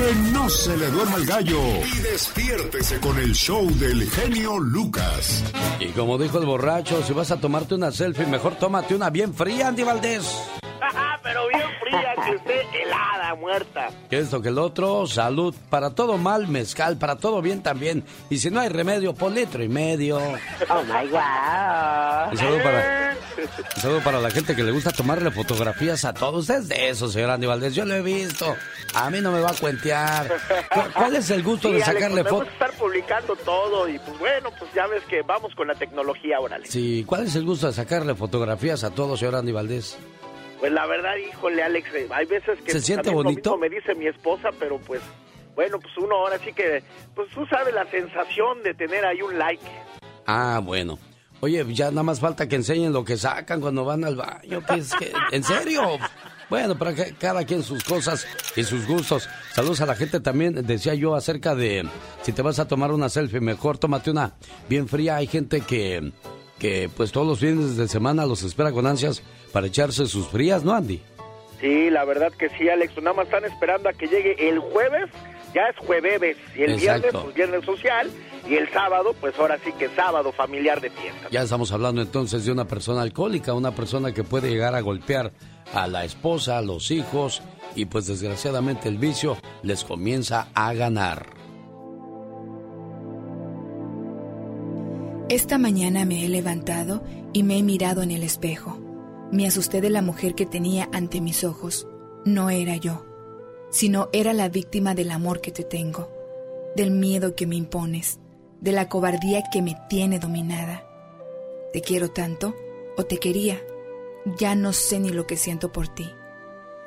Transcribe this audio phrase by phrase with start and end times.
[0.00, 5.44] Que no se le duerma el gallo y despiértese con el show del genio Lucas.
[5.78, 9.34] Y como dijo el borracho, si vas a tomarte una selfie, mejor tómate una bien
[9.34, 10.42] fría, Andy Valdés.
[11.22, 13.88] Pero bien fría, que usted helada, muerta.
[14.08, 15.06] ¿Qué es lo que el otro?
[15.06, 15.54] Salud.
[15.68, 16.96] Para todo mal, mezcal.
[16.96, 18.02] Para todo bien también.
[18.30, 20.16] Y si no hay remedio, por litro y medio.
[20.16, 22.32] Oh my God.
[22.32, 22.99] Un saludo para,
[23.44, 26.48] un saludo para la gente que le gusta tomarle fotografías a todos.
[26.50, 27.74] Es de eso, señor Andy Valdés.
[27.74, 28.56] Yo lo he visto.
[28.94, 30.26] A mí no me va a cuentear.
[30.72, 32.48] ¿Cu- ¿Cuál es el gusto Sí, de sacarle fotos?
[32.52, 36.66] estar publicando todo y pues bueno, pues ya ves que vamos con la tecnología, órale.
[36.66, 39.98] Sí, ¿cuál es el gusto de sacarle fotografías a todos, señor Andy Valdés?
[40.58, 42.66] Pues la verdad, híjole, Alex, eh, hay veces que...
[42.66, 43.56] ¿Se pues, siente bonito?
[43.56, 45.00] me dice mi esposa, pero pues,
[45.54, 46.82] bueno, pues uno ahora sí que,
[47.14, 49.64] pues tú sabes la sensación de tener ahí un like.
[50.26, 50.98] Ah, bueno.
[51.40, 54.62] Oye, ya nada más falta que enseñen lo que sacan cuando van al baño.
[54.66, 55.82] Pues, que- ¿En serio?
[56.50, 58.26] Bueno, para que cada quien sus cosas
[58.56, 59.28] y sus gustos.
[59.54, 60.66] Saludos a la gente también.
[60.66, 61.88] Decía yo acerca de
[62.22, 64.34] si te vas a tomar una selfie, mejor tómate una
[64.68, 65.16] bien fría.
[65.16, 66.12] Hay gente que,
[66.58, 70.64] que pues todos los fines de semana los espera con ansias para echarse sus frías,
[70.64, 71.00] ¿no, Andy?
[71.60, 75.08] Sí, la verdad que sí, Alex, nada más están esperando a que llegue el jueves,
[75.54, 77.00] ya es jueves, y el Exacto.
[77.02, 78.10] viernes, pues viernes social,
[78.48, 81.28] y el sábado, pues ahora sí que sábado familiar de fiesta.
[81.30, 85.32] Ya estamos hablando entonces de una persona alcohólica, una persona que puede llegar a golpear
[85.72, 87.42] a la esposa, a los hijos
[87.74, 91.26] y pues desgraciadamente el vicio les comienza a ganar.
[95.28, 98.80] Esta mañana me he levantado y me he mirado en el espejo.
[99.30, 101.86] Me asusté de la mujer que tenía ante mis ojos.
[102.24, 103.06] No era yo,
[103.70, 106.10] sino era la víctima del amor que te tengo,
[106.74, 108.18] del miedo que me impones,
[108.60, 110.84] de la cobardía que me tiene dominada.
[111.72, 112.54] Te quiero tanto,
[112.96, 113.60] o te quería.
[114.38, 116.10] Ya no sé ni lo que siento por ti.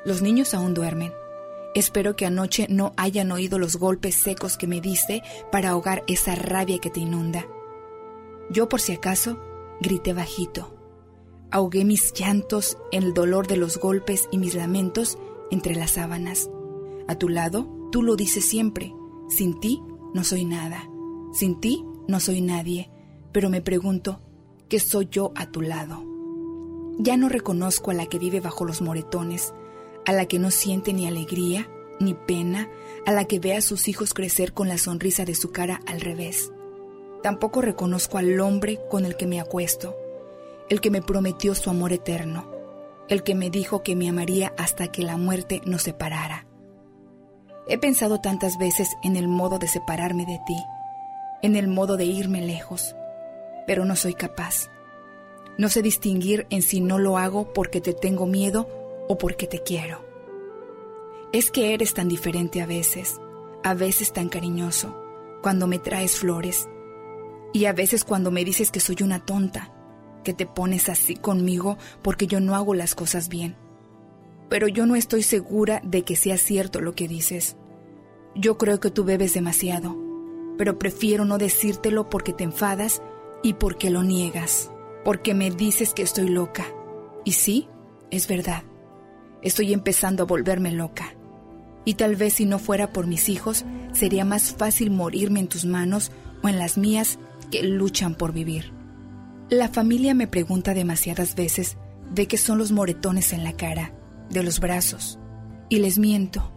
[0.04, 1.12] Los niños aún duermen.
[1.74, 6.36] Espero que anoche no hayan oído los golpes secos que me diste para ahogar esa
[6.36, 7.46] rabia que te inunda.
[8.50, 9.40] Yo por si acaso
[9.80, 10.76] grité bajito.
[11.50, 15.18] Ahogué mis llantos en el dolor de los golpes y mis lamentos
[15.50, 16.48] entre las sábanas.
[17.08, 18.94] A tu lado, tú lo dices siempre.
[19.28, 20.88] Sin ti no soy nada.
[21.34, 22.90] Sin ti no soy nadie.
[23.32, 24.20] Pero me pregunto,
[24.68, 26.04] ¿qué soy yo a tu lado?
[26.98, 29.52] Ya no reconozco a la que vive bajo los moretones,
[30.06, 31.68] a la que no siente ni alegría,
[31.98, 32.68] ni pena,
[33.04, 36.00] a la que ve a sus hijos crecer con la sonrisa de su cara al
[36.00, 36.52] revés.
[37.24, 39.96] Tampoco reconozco al hombre con el que me acuesto,
[40.68, 42.48] el que me prometió su amor eterno,
[43.08, 46.46] el que me dijo que me amaría hasta que la muerte nos separara.
[47.66, 50.56] He pensado tantas veces en el modo de separarme de ti,
[51.44, 52.96] en el modo de irme lejos,
[53.66, 54.70] pero no soy capaz.
[55.58, 58.66] No sé distinguir en si no lo hago porque te tengo miedo
[59.10, 60.02] o porque te quiero.
[61.34, 63.20] Es que eres tan diferente a veces,
[63.62, 64.98] a veces tan cariñoso,
[65.42, 66.66] cuando me traes flores,
[67.52, 69.70] y a veces cuando me dices que soy una tonta,
[70.24, 73.54] que te pones así conmigo porque yo no hago las cosas bien.
[74.48, 77.58] Pero yo no estoy segura de que sea cierto lo que dices.
[78.34, 80.03] Yo creo que tú bebes demasiado,
[80.56, 83.02] pero prefiero no decírtelo porque te enfadas
[83.42, 84.70] y porque lo niegas,
[85.04, 86.66] porque me dices que estoy loca.
[87.24, 87.68] Y sí,
[88.10, 88.62] es verdad.
[89.42, 91.14] Estoy empezando a volverme loca.
[91.84, 95.64] Y tal vez si no fuera por mis hijos, sería más fácil morirme en tus
[95.64, 96.10] manos
[96.42, 97.18] o en las mías
[97.50, 98.72] que luchan por vivir.
[99.50, 101.76] La familia me pregunta demasiadas veces
[102.10, 103.92] de qué son los moretones en la cara,
[104.30, 105.18] de los brazos.
[105.68, 106.50] Y les miento.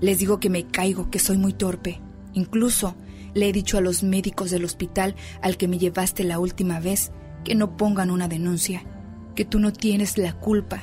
[0.00, 2.00] Les digo que me caigo, que soy muy torpe.
[2.32, 2.96] Incluso
[3.34, 7.12] le he dicho a los médicos del hospital al que me llevaste la última vez
[7.44, 8.84] que no pongan una denuncia,
[9.34, 10.82] que tú no tienes la culpa,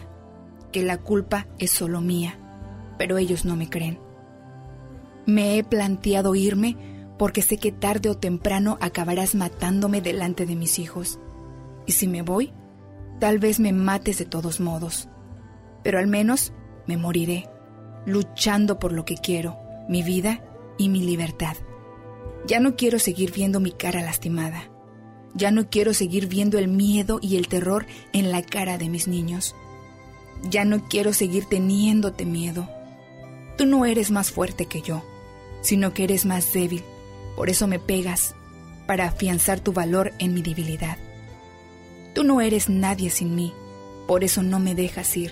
[0.72, 2.40] que la culpa es solo mía,
[2.98, 4.00] pero ellos no me creen.
[5.26, 6.76] Me he planteado irme
[7.18, 11.20] porque sé que tarde o temprano acabarás matándome delante de mis hijos.
[11.86, 12.54] Y si me voy,
[13.20, 15.10] tal vez me mates de todos modos.
[15.84, 16.54] Pero al menos
[16.88, 17.50] me moriré,
[18.06, 19.58] luchando por lo que quiero,
[19.88, 20.42] mi vida
[20.78, 21.56] y mi libertad.
[22.48, 24.70] Ya no quiero seguir viendo mi cara lastimada.
[25.34, 29.08] Ya no quiero seguir viendo el miedo y el terror en la cara de mis
[29.08, 29.56] niños.
[30.50, 32.70] Ya no quiero seguir teniéndote miedo.
[33.58, 35.04] Tú no eres más fuerte que yo,
[35.62, 36.84] sino que eres más débil.
[37.36, 38.36] Por eso me pegas,
[38.88, 40.98] para afianzar tu valor en mi debilidad.
[42.16, 43.54] Tú no eres nadie sin mí,
[44.08, 45.32] por eso no me dejas ir.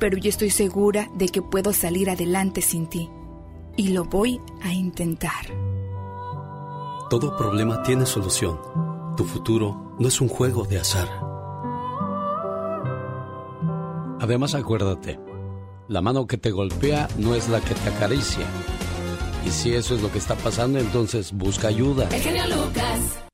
[0.00, 3.08] Pero yo estoy segura de que puedo salir adelante sin ti.
[3.76, 5.46] Y lo voy a intentar.
[7.10, 8.58] Todo problema tiene solución.
[9.16, 11.08] Tu futuro no es un juego de azar.
[14.20, 15.20] Además, acuérdate,
[15.86, 18.46] la mano que te golpea no es la que te acaricia.
[19.44, 22.08] Y si eso es lo que está pasando, entonces busca ayuda.
[22.10, 23.24] El genio Lucas.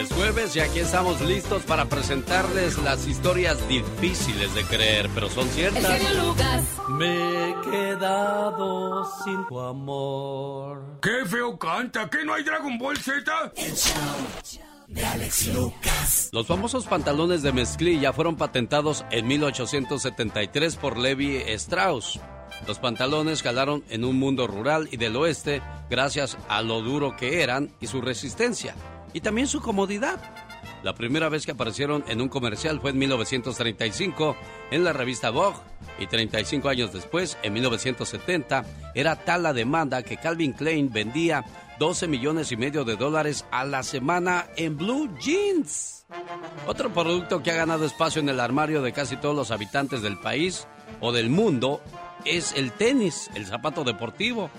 [0.00, 5.46] Es jueves y aquí estamos listos para presentarles las historias difíciles de creer, pero son
[5.48, 5.84] ciertas.
[5.84, 6.64] El genio Lucas.
[6.88, 11.00] Me he quedado sin tu amor.
[11.02, 12.08] ¡Qué feo canta!
[12.08, 13.52] ¿Que no hay Dragon Ball Z?
[13.56, 13.92] El show
[14.88, 16.30] de Alex Lucas.
[16.32, 22.18] Los famosos pantalones de mezclilla fueron patentados en 1873 por Levi Strauss.
[22.66, 27.42] Los pantalones calaron en un mundo rural y del oeste gracias a lo duro que
[27.42, 28.74] eran y su resistencia,
[29.12, 30.20] y también su comodidad.
[30.82, 34.36] La primera vez que aparecieron en un comercial fue en 1935
[34.70, 35.58] en la revista Vogue
[35.98, 38.64] y 35 años después, en 1970,
[38.94, 41.44] era tal la demanda que Calvin Klein vendía
[41.78, 46.06] 12 millones y medio de dólares a la semana en blue jeans.
[46.66, 50.18] Otro producto que ha ganado espacio en el armario de casi todos los habitantes del
[50.18, 50.66] país
[51.00, 51.82] o del mundo
[52.24, 54.50] es el tenis, el zapato deportivo.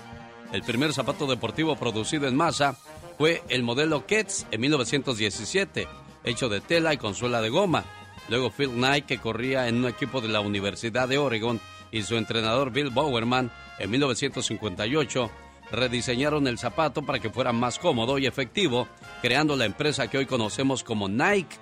[0.52, 2.76] El primer zapato deportivo producido en masa
[3.22, 5.86] fue el modelo Kets en 1917,
[6.24, 7.84] hecho de tela y con suela de goma.
[8.28, 11.60] Luego Phil Knight, que corría en un equipo de la Universidad de Oregon,
[11.92, 15.30] y su entrenador Bill Bowerman en 1958
[15.70, 18.88] rediseñaron el zapato para que fuera más cómodo y efectivo,
[19.20, 21.58] creando la empresa que hoy conocemos como Nike.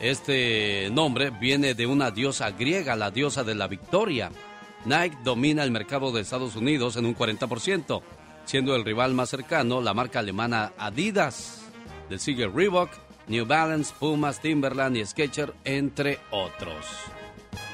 [0.00, 4.32] Este nombre viene de una diosa griega, la diosa de la victoria.
[4.86, 8.02] Nike domina el mercado de Estados Unidos en un 40%,
[8.48, 11.60] siendo el rival más cercano la marca alemana Adidas.
[12.08, 12.88] Le sigue Reebok,
[13.26, 16.86] New Balance, Pumas, Timberland y Skechers, entre otros.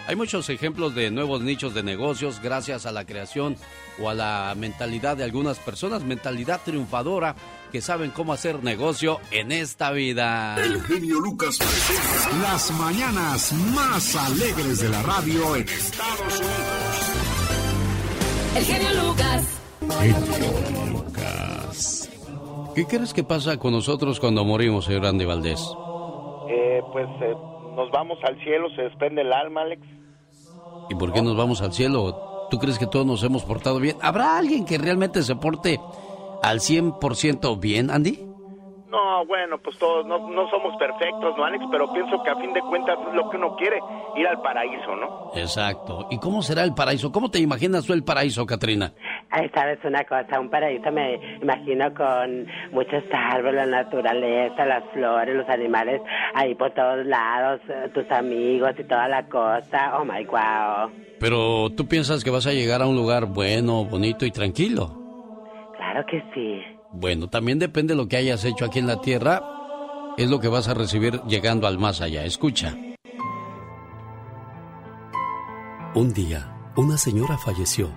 [0.09, 3.57] Hay muchos ejemplos de nuevos nichos de negocios gracias a la creación
[4.01, 7.37] o a la mentalidad de algunas personas, mentalidad triunfadora
[7.71, 10.57] que saben cómo hacer negocio en esta vida.
[10.61, 17.13] El genio Lucas presenta las mañanas más alegres de la radio en Estados Unidos.
[18.57, 19.64] El genio Lucas.
[19.91, 22.11] Genio Lucas.
[22.75, 25.61] ¿Qué crees que pasa con nosotros cuando morimos, señor Andy Valdés?
[26.49, 27.35] Eh, pues eh,
[27.77, 29.83] nos vamos al cielo, se desprende el alma, Alex.
[30.91, 32.47] ¿Y por qué nos vamos al cielo?
[32.51, 33.97] ¿Tú crees que todos nos hemos portado bien?
[34.03, 35.81] ¿Habrá alguien que realmente se porte
[36.43, 38.34] al 100% bien, Andy?
[38.95, 41.65] No, bueno, pues todos no, no somos perfectos, ¿no, Alex?
[41.69, 43.81] Pero pienso que a fin de cuentas es lo que uno quiere,
[44.15, 45.33] ir al paraíso, ¿no?
[45.35, 46.07] Exacto.
[46.11, 47.11] ¿Y cómo será el paraíso?
[47.11, 48.93] ¿Cómo te imaginas tú el paraíso, Katrina?
[49.31, 55.35] Ay, sabes una cosa, un paraíso me imagino con muchos árboles, la naturaleza, las flores,
[55.35, 56.01] los animales
[56.35, 59.99] ahí por todos lados, eh, tus amigos y toda la cosa.
[59.99, 60.89] Oh my wow.
[61.19, 65.01] Pero tú piensas que vas a llegar a un lugar bueno, bonito y tranquilo.
[65.77, 66.74] Claro que sí.
[66.97, 69.43] Bueno, también depende de lo que hayas hecho aquí en la tierra,
[70.17, 72.25] es lo que vas a recibir llegando al más allá.
[72.25, 72.77] Escucha.
[75.97, 77.91] Un día, una señora falleció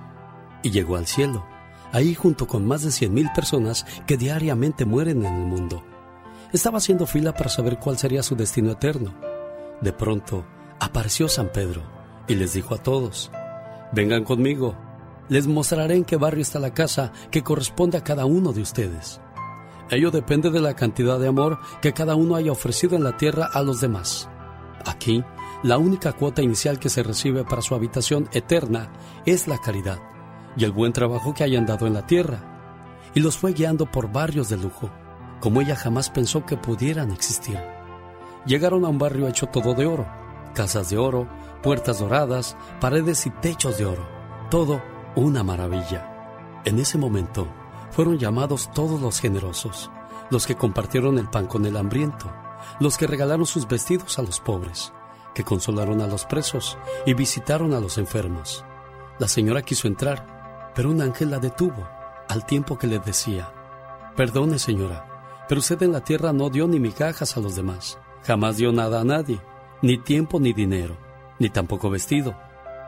[0.63, 1.45] y llegó al cielo,
[1.91, 5.83] ahí junto con más de 100.000 personas que diariamente mueren en el mundo.
[6.51, 9.13] Estaba haciendo fila para saber cuál sería su destino eterno.
[9.79, 10.43] De pronto,
[10.79, 11.83] apareció San Pedro
[12.27, 13.29] y les dijo a todos,
[13.91, 14.75] vengan conmigo,
[15.29, 19.19] les mostraré en qué barrio está la casa que corresponde a cada uno de ustedes.
[19.89, 23.49] Ello depende de la cantidad de amor que cada uno haya ofrecido en la tierra
[23.53, 24.29] a los demás.
[24.85, 25.23] Aquí,
[25.63, 28.91] la única cuota inicial que se recibe para su habitación eterna
[29.25, 29.99] es la caridad
[30.55, 33.09] y el buen trabajo que hayan dado en la tierra.
[33.13, 34.89] Y los fue guiando por barrios de lujo,
[35.39, 37.59] como ella jamás pensó que pudieran existir.
[38.45, 40.07] Llegaron a un barrio hecho todo de oro,
[40.53, 41.27] casas de oro,
[41.63, 44.07] puertas doradas, paredes y techos de oro,
[44.49, 44.81] todo
[45.17, 46.61] una maravilla.
[46.63, 47.47] En ese momento
[47.89, 49.89] fueron llamados todos los generosos,
[50.29, 52.31] los que compartieron el pan con el hambriento,
[52.79, 54.93] los que regalaron sus vestidos a los pobres,
[55.33, 58.63] que consolaron a los presos y visitaron a los enfermos.
[59.17, 61.87] La señora quiso entrar, pero un ángel la detuvo,
[62.29, 63.51] al tiempo que le decía,
[64.15, 68.57] Perdone señora, pero usted en la tierra no dio ni migajas a los demás, jamás
[68.57, 69.41] dio nada a nadie,
[69.81, 70.95] ni tiempo ni dinero,
[71.39, 72.35] ni tampoco vestido.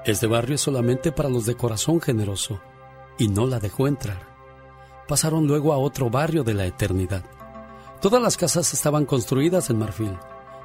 [0.06, 2.62] Este barrio es solamente para los de corazón generoso,
[3.18, 4.30] y no la dejó entrar.
[5.08, 7.24] Pasaron luego a otro barrio de la eternidad.
[8.02, 10.18] Todas las casas estaban construidas en marfil,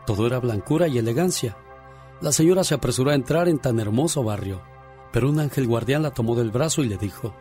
[0.07, 1.57] todo era blancura y elegancia.
[2.21, 4.63] La señora se apresuró a entrar en tan hermoso barrio,
[5.13, 7.35] pero un ángel guardián la tomó del brazo y le dijo,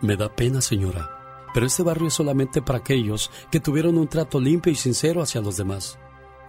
[0.00, 4.40] Me da pena, señora, pero este barrio es solamente para aquellos que tuvieron un trato
[4.40, 5.98] limpio y sincero hacia los demás.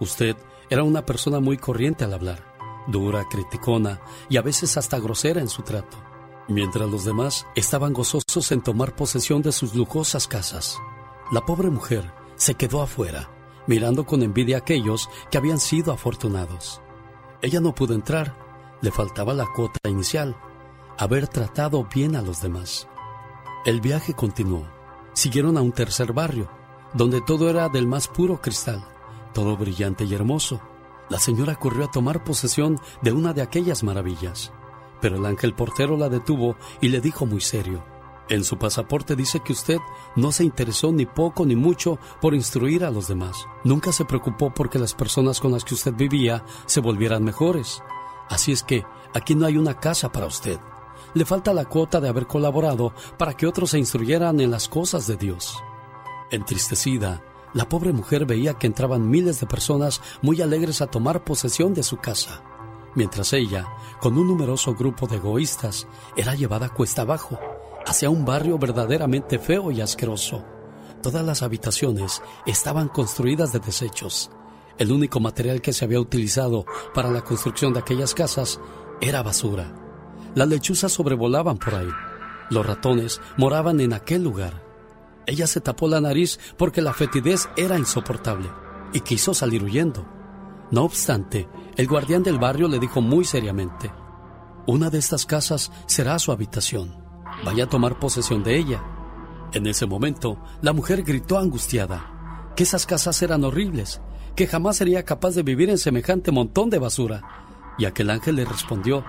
[0.00, 0.36] Usted
[0.70, 2.55] era una persona muy corriente al hablar,
[2.86, 5.96] dura, criticona y a veces hasta grosera en su trato,
[6.48, 10.78] mientras los demás estaban gozosos en tomar posesión de sus lujosas casas.
[11.32, 13.30] La pobre mujer se quedó afuera,
[13.66, 16.80] mirando con envidia a aquellos que habían sido afortunados.
[17.42, 18.36] Ella no pudo entrar,
[18.80, 20.36] le faltaba la cuota inicial,
[20.98, 22.88] haber tratado bien a los demás.
[23.64, 24.64] El viaje continuó.
[25.12, 26.48] Siguieron a un tercer barrio,
[26.92, 28.84] donde todo era del más puro cristal,
[29.32, 30.60] todo brillante y hermoso.
[31.08, 34.52] La señora corrió a tomar posesión de una de aquellas maravillas,
[35.00, 37.84] pero el ángel portero la detuvo y le dijo muy serio,
[38.28, 39.78] en su pasaporte dice que usted
[40.16, 43.46] no se interesó ni poco ni mucho por instruir a los demás.
[43.62, 47.82] Nunca se preocupó porque las personas con las que usted vivía se volvieran mejores.
[48.28, 48.84] Así es que
[49.14, 50.58] aquí no hay una casa para usted.
[51.14, 55.06] Le falta la cuota de haber colaborado para que otros se instruyeran en las cosas
[55.06, 55.62] de Dios.
[56.32, 57.22] Entristecida,
[57.56, 61.82] la pobre mujer veía que entraban miles de personas muy alegres a tomar posesión de
[61.82, 62.42] su casa,
[62.94, 63.66] mientras ella,
[63.98, 67.40] con un numeroso grupo de egoístas, era llevada cuesta abajo
[67.86, 70.44] hacia un barrio verdaderamente feo y asqueroso.
[71.02, 74.30] Todas las habitaciones estaban construidas de desechos.
[74.76, 78.60] El único material que se había utilizado para la construcción de aquellas casas
[79.00, 79.72] era basura.
[80.34, 81.88] Las lechuzas sobrevolaban por ahí.
[82.50, 84.65] Los ratones moraban en aquel lugar.
[85.26, 88.48] Ella se tapó la nariz porque la fetidez era insoportable
[88.92, 90.06] y quiso salir huyendo.
[90.70, 93.92] No obstante, el guardián del barrio le dijo muy seriamente,
[94.66, 97.06] una de estas casas será su habitación
[97.44, 98.82] vaya a tomar posesión de ella.
[99.52, 104.00] En ese momento, la mujer gritó angustiada que esas casas eran horribles,
[104.34, 107.22] que jamás sería capaz de vivir en semejante montón de basura.
[107.78, 109.04] Y aquel ángel le respondió,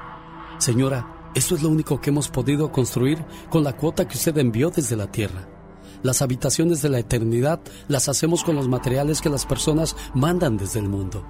[0.58, 4.70] Señora, esto es lo único que hemos podido construir con la cuota que usted envió
[4.70, 5.48] desde la tierra.
[6.04, 10.80] Las habitaciones de la eternidad las hacemos con los materiales que las personas mandan desde
[10.80, 11.26] el mundo.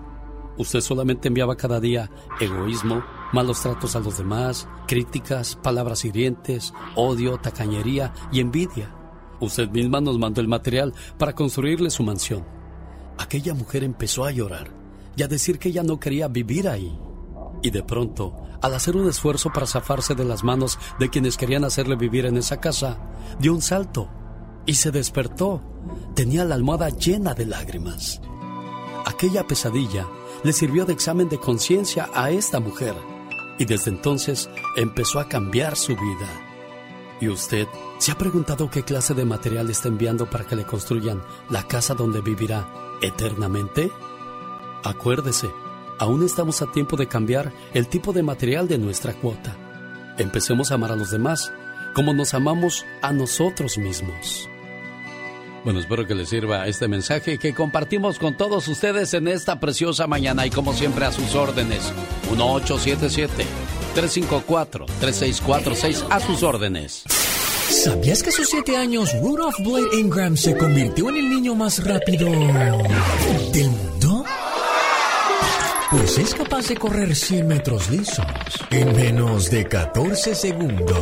[0.57, 2.09] Usted solamente enviaba cada día
[2.39, 8.93] egoísmo, malos tratos a los demás, críticas, palabras hirientes, odio, tacañería y envidia.
[9.39, 12.43] Usted misma nos mandó el material para construirle su mansión.
[13.19, 14.71] Aquella mujer empezó a llorar
[15.15, 16.97] y a decir que ella no quería vivir ahí.
[17.61, 21.63] Y de pronto, al hacer un esfuerzo para zafarse de las manos de quienes querían
[21.63, 22.97] hacerle vivir en esa casa,
[23.39, 24.09] dio un salto
[24.67, 25.63] y se despertó.
[26.13, 28.21] Tenía la almohada llena de lágrimas.
[29.05, 30.05] Aquella pesadilla
[30.43, 32.93] le sirvió de examen de conciencia a esta mujer
[33.57, 36.27] y desde entonces empezó a cambiar su vida.
[37.19, 41.23] ¿Y usted se ha preguntado qué clase de material está enviando para que le construyan
[41.49, 42.69] la casa donde vivirá
[43.01, 43.89] eternamente?
[44.83, 45.49] Acuérdese,
[45.97, 49.55] aún estamos a tiempo de cambiar el tipo de material de nuestra cuota.
[50.19, 51.51] Empecemos a amar a los demás
[51.95, 54.47] como nos amamos a nosotros mismos.
[55.67, 60.07] Bueno, espero que les sirva este mensaje que compartimos con todos ustedes en esta preciosa
[60.07, 61.91] mañana y como siempre a sus órdenes.
[63.93, 67.03] 1877-354-3646 a sus órdenes.
[67.67, 71.83] ¿Sabías que a sus siete años Rudolph Blade Ingram se convirtió en el niño más
[71.83, 72.29] rápido
[73.51, 74.23] del mundo?
[75.91, 78.25] Pues es capaz de correr 100 metros lisos
[78.71, 80.97] en menos de 14 segundos.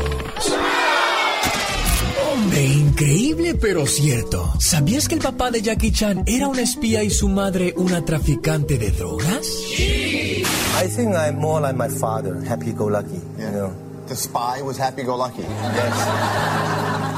[2.54, 4.54] Increíble pero cierto.
[4.60, 8.78] ¿Sabías que el papá de Jackie Chan era un espía y su madre una traficante
[8.78, 9.48] de drogas?
[9.78, 13.22] I think I'm more like my father, happy-go-lucky.
[13.38, 13.74] You know.
[14.08, 15.42] The spy was happy-go-lucky.
[15.42, 16.08] Yes.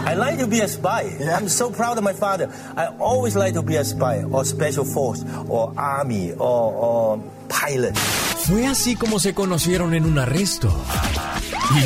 [0.07, 1.03] I like to be a spy.
[1.19, 2.49] I'm so proud of my father.
[2.77, 7.19] I always like to be a spy, or special force, or army, or, or
[7.49, 7.97] pilot.
[8.45, 10.69] Fue así como se conocieron en un arresto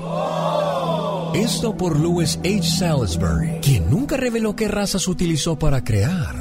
[1.35, 2.63] Esto por Louis H.
[2.63, 6.33] Salisbury, quien nunca reveló qué razas utilizó para crear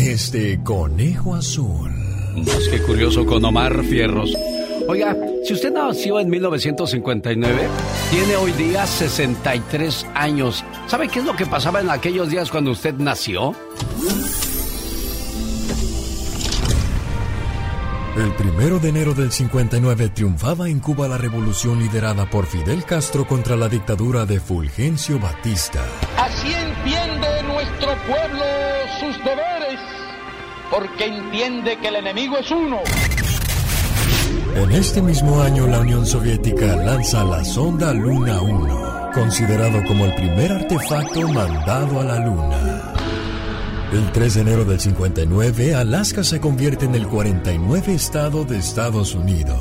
[0.00, 1.90] este conejo azul.
[2.34, 4.34] Más que curioso con Omar Fierros.
[4.88, 5.14] Oiga,
[5.44, 7.68] si usted nació en 1959,
[8.10, 10.64] tiene hoy día 63 años.
[10.86, 13.54] ¿Sabe qué es lo que pasaba en aquellos días cuando usted nació?
[18.20, 23.26] El primero de enero del 59 triunfaba en Cuba la revolución liderada por Fidel Castro
[23.26, 25.82] contra la dictadura de Fulgencio Batista.
[26.18, 28.44] Así entiende nuestro pueblo
[29.00, 29.80] sus deberes,
[30.70, 32.80] porque entiende que el enemigo es uno.
[34.54, 40.14] En este mismo año la Unión Soviética lanza la sonda Luna 1, considerado como el
[40.14, 42.79] primer artefacto mandado a la Luna.
[43.92, 49.16] El 3 de enero del 59, Alaska se convierte en el 49 estado de Estados
[49.16, 49.58] Unidos.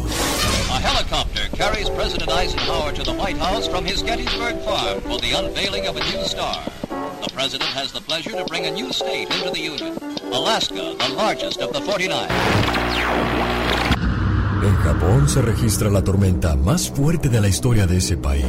[0.71, 5.33] A helicopter carries President Eisenhower to the White House from his Gettysburg farm for the
[5.33, 6.62] unveiling of a new star.
[7.25, 9.98] The president has the pleasure to bring a new state into the Union,
[10.31, 12.27] Alaska, the largest of the 49.
[14.62, 18.45] En Japón se registra la tormenta más fuerte de la historia de ese país,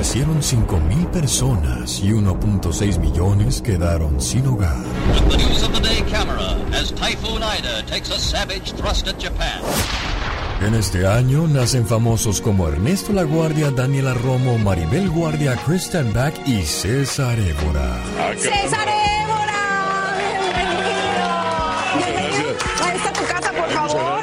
[0.00, 4.82] donde fallecieron 5.000 personas y 1.6 millones quedaron sin hogar.
[5.28, 9.60] The news of the day camera as Typhoon Ida takes a savage thrust at Japan.
[10.62, 16.34] En este año nacen famosos como Ernesto La Guardia, Daniela Romo, Maribel Guardia, Kristen Back
[16.46, 17.96] y César Évora.
[18.36, 19.19] ¡César Évora!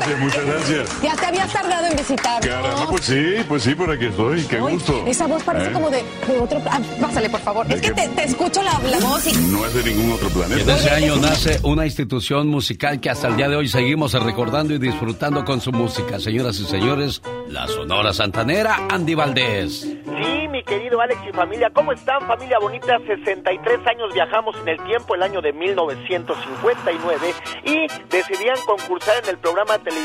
[0.07, 1.01] Gracias, muchas gracias.
[1.01, 2.45] Ya te habías tardado en visitarnos.
[2.47, 4.41] Caramba, pues sí, pues sí, por aquí estoy.
[4.43, 5.03] Qué Ay, gusto.
[5.05, 5.73] Esa voz parece ¿Eh?
[5.73, 5.97] como de,
[6.27, 6.61] de otro...
[6.69, 7.65] Ah, pásale, por favor.
[7.71, 9.33] Es que te, te escucho la, la voz y...
[9.51, 10.61] No es de ningún otro Y planeta.
[10.61, 14.73] en ese año nace una institución musical que hasta el día de hoy seguimos recordando
[14.73, 16.19] y disfrutando con su música.
[16.19, 19.81] Señoras y señores, la Sonora Santanera, Andy Valdés.
[19.81, 22.97] Sí, mi querido Alex y familia, ¿cómo están familia bonita?
[23.05, 27.33] 63 años viajamos en el tiempo, el año de 1959,
[27.65, 29.96] y decidían concursar en el programa televisivo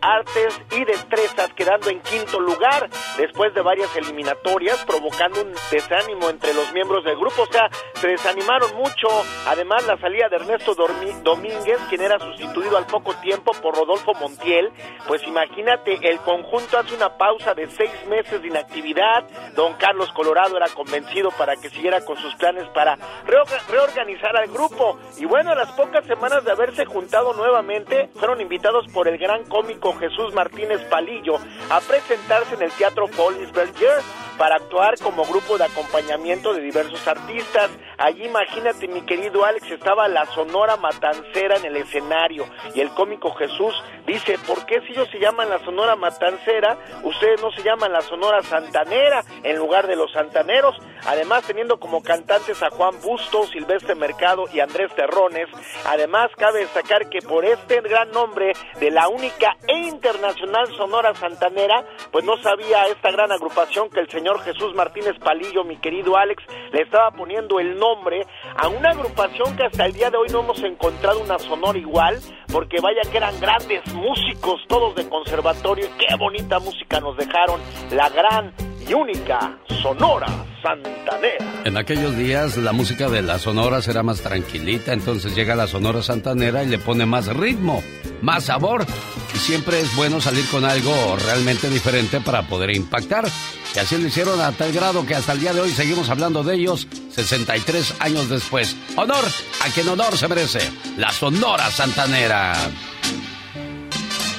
[0.00, 6.54] Artes y Destrezas, quedando en quinto lugar, después de varias eliminatorias, provocando un desánimo entre
[6.54, 9.08] los miembros del grupo, o sea, se desanimaron mucho,
[9.46, 14.14] además la salida de Ernesto Dormi- Domínguez, quien era sustituido al poco tiempo por Rodolfo
[14.14, 14.70] Montiel,
[15.08, 19.24] pues imagínate, el conjunto hace una pausa de seis meses de inactividad,
[19.54, 24.48] don Carlos Colorado era convencido para que siguiera con sus planes para reorga- reorganizar al
[24.48, 29.18] grupo, y bueno, a las pocas semanas de haberse juntado nuevamente, fueron invitados por el
[29.18, 31.38] gran cómico Jesús Martínez Palillo
[31.70, 33.06] a presentarse en el Teatro
[33.54, 34.02] Berger
[34.36, 37.70] para actuar como grupo de acompañamiento de diversos artistas.
[37.98, 43.34] Allí imagínate mi querido Alex, estaba la Sonora Matancera en el escenario y el cómico
[43.34, 43.74] Jesús
[44.06, 48.02] dice, ¿por qué si ellos se llaman la Sonora Matancera, ustedes no se llaman la
[48.02, 50.76] Sonora Santanera en lugar de los Santaneros?
[51.06, 55.48] Además teniendo como cantantes a Juan Busto, Silvestre Mercado y Andrés Terrones.
[55.86, 59.25] Además cabe destacar que por este gran nombre de la única
[59.66, 65.18] e internacional Sonora Santanera, pues no sabía esta gran agrupación que el señor Jesús Martínez
[65.18, 68.24] Palillo, mi querido Alex, le estaba poniendo el nombre
[68.56, 72.20] a una agrupación que hasta el día de hoy no hemos encontrado una sonora igual,
[72.52, 77.60] porque vaya que eran grandes músicos, todos de conservatorio, y qué bonita música nos dejaron,
[77.90, 78.54] la gran
[78.88, 80.26] y única Sonora
[80.62, 81.44] Santanera.
[81.64, 86.02] En aquellos días la música de las sonoras era más tranquilita, entonces llega la sonora
[86.02, 87.82] santanera y le pone más ritmo,
[88.22, 88.86] más sabor.
[89.34, 93.28] Y siempre es bueno salir con algo realmente diferente para poder impactar.
[93.74, 96.42] Y así lo hicieron a tal grado que hasta el día de hoy seguimos hablando
[96.42, 98.76] de ellos 63 años después.
[98.96, 99.24] Honor
[99.64, 100.60] a quien honor se merece,
[100.96, 102.54] la sonora santanera.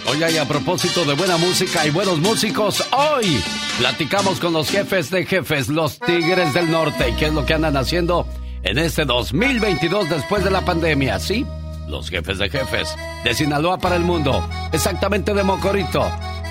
[0.09, 3.43] Oye, y a propósito de buena música y buenos músicos, hoy
[3.77, 7.53] platicamos con los jefes de jefes, los Tigres del Norte, y qué es lo que
[7.53, 8.25] andan haciendo
[8.63, 11.45] en este 2022 después de la pandemia, ¿sí?
[11.88, 16.06] Los jefes de jefes de Sinaloa para el mundo, exactamente de Mocorito,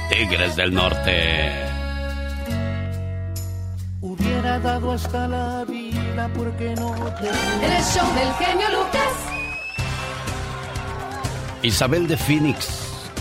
[0.09, 1.53] Tigres del Norte.
[4.01, 7.29] Hubiera dado hasta la vida porque no te...
[7.29, 9.13] En el show del genio Lucas.
[11.63, 12.69] Isabel de Phoenix,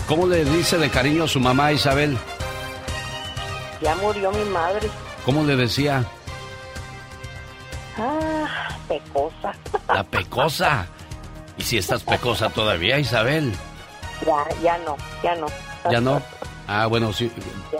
[0.08, 2.16] ¿cómo le dice de cariño a su mamá Isabel?
[3.82, 4.88] Ya murió mi madre.
[5.26, 6.02] ¿Cómo le decía?
[7.98, 9.52] Ah, pecosa.
[9.88, 10.86] La pecosa.
[11.58, 13.52] ¿Y si estás pecosa todavía, Isabel?
[14.24, 15.46] Ya, ya no, ya no.
[15.90, 16.22] ¿Ya no?
[16.68, 17.30] Ah, bueno, si,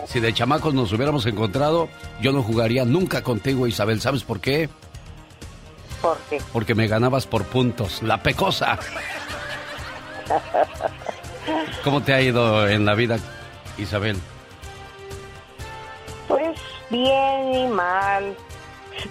[0.07, 1.89] si de chamacos nos hubiéramos encontrado,
[2.21, 4.01] yo no jugaría nunca contigo, Isabel.
[4.01, 4.69] ¿Sabes por qué?
[6.01, 6.41] ¿Por qué?
[6.53, 8.03] Porque me ganabas por puntos.
[8.03, 8.79] La pecosa.
[11.85, 13.19] ¿Cómo te ha ido en la vida,
[13.79, 14.17] Isabel?
[16.29, 16.59] Pues
[16.91, 18.37] bien y mal.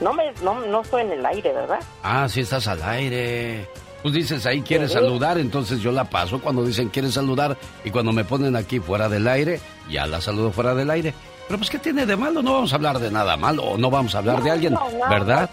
[0.02, 1.80] No me, no, no estoy en el aire, ¿verdad?
[2.04, 3.68] Ah, sí estás al aire.
[4.06, 5.00] Pues dices ahí quieres Sí.
[5.00, 9.10] saludar, entonces yo la paso cuando dicen quieres saludar y cuando me ponen aquí fuera
[9.10, 11.12] del aire, ya la saludo fuera del aire.
[11.48, 12.44] Pero pues ¿qué tiene de malo?
[12.44, 15.10] No vamos a hablar de nada malo o no vamos a hablar de alguien, no.
[15.10, 15.50] ¿verdad?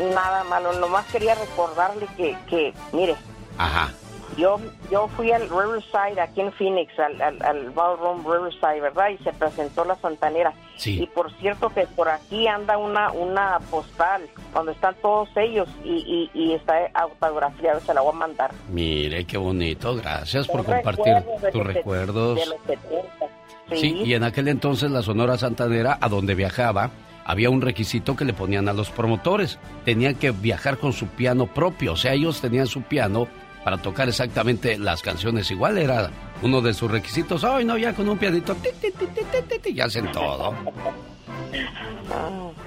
[0.00, 0.72] Nada malo.
[0.80, 3.14] Nomás quería recordarle que, que mire,
[3.56, 3.92] Ajá.
[4.36, 4.60] Yo
[4.90, 9.10] yo fui al Riverside aquí en Phoenix, al, al, al Ballroom Riverside, ¿verdad?
[9.10, 10.52] Y se presentó la Santanera.
[10.76, 11.02] Sí.
[11.02, 16.30] Y por cierto que por aquí anda una una postal donde están todos ellos y,
[16.34, 18.50] y, y está autografiado, se la voy a mandar.
[18.70, 19.96] Mire, qué bonito.
[19.96, 21.14] Gracias por compartir
[21.52, 22.38] tus recuerdos.
[22.38, 23.26] De los 70.
[23.70, 23.76] Sí.
[23.76, 26.90] Sí, y en aquel entonces la Sonora Santanera, a donde viajaba,
[27.24, 29.58] había un requisito que le ponían a los promotores.
[29.84, 33.26] Tenían que viajar con su piano propio, o sea, ellos tenían su piano
[33.66, 35.50] para tocar exactamente las canciones.
[35.50, 36.08] Igual era
[36.40, 37.42] uno de sus requisitos.
[37.42, 40.08] Ay, no, ya con un pianito, ti, ti, ti, ti, ti, ti, ti, ya hacen
[40.12, 40.54] todo.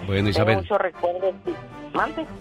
[0.06, 0.58] Bueno, Isabel.
[0.58, 1.36] muchos recuerdos.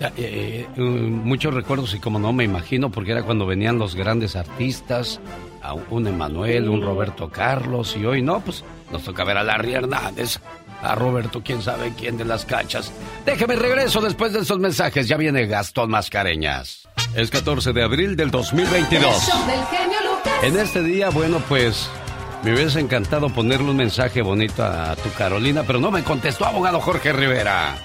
[0.01, 3.95] Eh, eh, eh, muchos recuerdos y como no me imagino, porque era cuando venían los
[3.95, 5.21] grandes artistas,
[5.63, 9.75] a un Emanuel, un Roberto Carlos, y hoy no, pues nos toca ver a Larry
[9.75, 10.41] Hernández
[10.83, 12.93] a Roberto, quién sabe quién de las cachas.
[13.25, 15.09] Déjeme regreso después de esos mensajes.
[15.09, 16.89] Ya viene Gastón Mascareñas.
[17.15, 19.31] Es 14 de abril del 2022.
[20.43, 21.89] En este día, bueno, pues
[22.43, 26.81] me hubiese encantado ponerle un mensaje bonito a tu Carolina, pero no me contestó abogado
[26.81, 27.77] Jorge Rivera.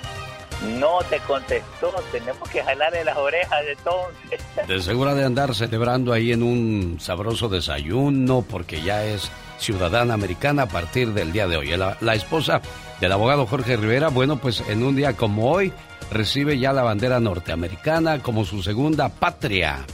[0.80, 4.42] No te contestó, tenemos que jalarle las orejas entonces.
[4.68, 10.64] De segura de andar celebrando ahí en un sabroso desayuno, porque ya es ciudadana americana
[10.64, 11.76] a partir del día de hoy.
[11.78, 12.62] La, la esposa
[13.00, 15.74] del abogado Jorge Rivera, bueno, pues en un día como hoy
[16.12, 19.86] recibe ya la bandera norteamericana como su segunda patria.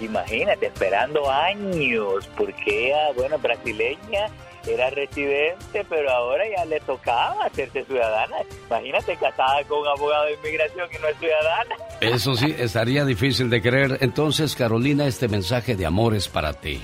[0.00, 4.26] Imagínate, esperando años, porque ella, bueno, brasileña,
[4.66, 8.36] era residente, pero ahora ya le tocaba hacerse ciudadana.
[8.68, 11.76] Imagínate casada con un abogado de inmigración que no es ciudadana.
[12.00, 13.98] Eso sí, estaría difícil de creer.
[14.00, 16.80] Entonces, Carolina, este mensaje de amor es para ti.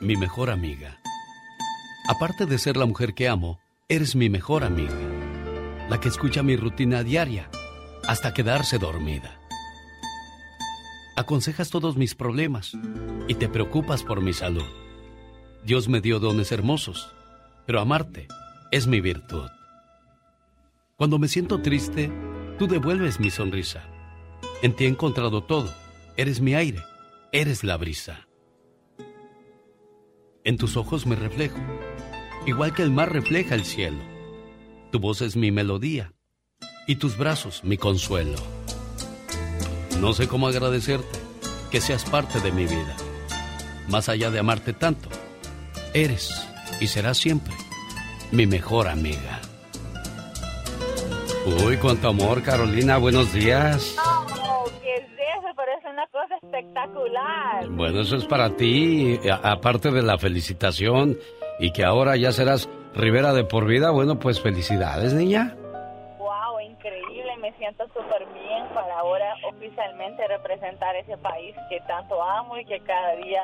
[0.00, 0.98] Mi mejor amiga.
[2.08, 4.96] Aparte de ser la mujer que amo, eres mi mejor amiga.
[5.88, 7.48] La que escucha mi rutina diaria
[8.06, 9.38] hasta quedarse dormida.
[11.16, 12.72] Aconsejas todos mis problemas
[13.28, 14.81] y te preocupas por mi salud.
[15.64, 17.12] Dios me dio dones hermosos,
[17.66, 18.26] pero amarte
[18.72, 19.48] es mi virtud.
[20.96, 22.10] Cuando me siento triste,
[22.58, 23.84] tú devuelves mi sonrisa.
[24.62, 25.72] En ti he encontrado todo.
[26.16, 26.82] Eres mi aire,
[27.30, 28.26] eres la brisa.
[30.44, 31.58] En tus ojos me reflejo,
[32.46, 34.02] igual que el mar refleja el cielo.
[34.90, 36.12] Tu voz es mi melodía
[36.88, 38.38] y tus brazos mi consuelo.
[40.00, 41.20] No sé cómo agradecerte
[41.70, 42.96] que seas parte de mi vida.
[43.88, 45.08] Más allá de amarte tanto,
[45.94, 46.48] eres
[46.80, 47.54] y serás siempre
[48.30, 49.40] mi mejor amiga.
[51.64, 52.98] Uy, cuánto amor, Carolina.
[52.98, 53.96] Buenos días.
[53.98, 55.48] Oh, ¿qué es eso?
[55.56, 57.68] Pero es una cosa espectacular.
[57.68, 59.18] Bueno, eso es para ti.
[59.30, 61.18] A- Aparte de la felicitación
[61.58, 65.56] y que ahora ya serás Rivera de por vida, bueno, pues felicidades, niña.
[66.18, 67.36] Wow, increíble.
[67.40, 72.78] Me siento súper bien para ahora oficialmente representar ese país que tanto amo y que
[72.80, 73.42] cada día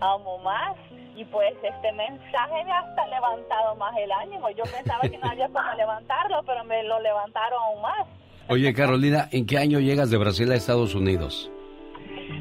[0.00, 0.76] amo más.
[1.16, 4.50] Y pues este mensaje me ha hasta levantado más el ánimo.
[4.50, 8.06] Yo pensaba que no había cómo levantarlo, pero me lo levantaron aún más.
[8.48, 11.50] Oye, Carolina, ¿en qué año llegas de Brasil a Estados Unidos?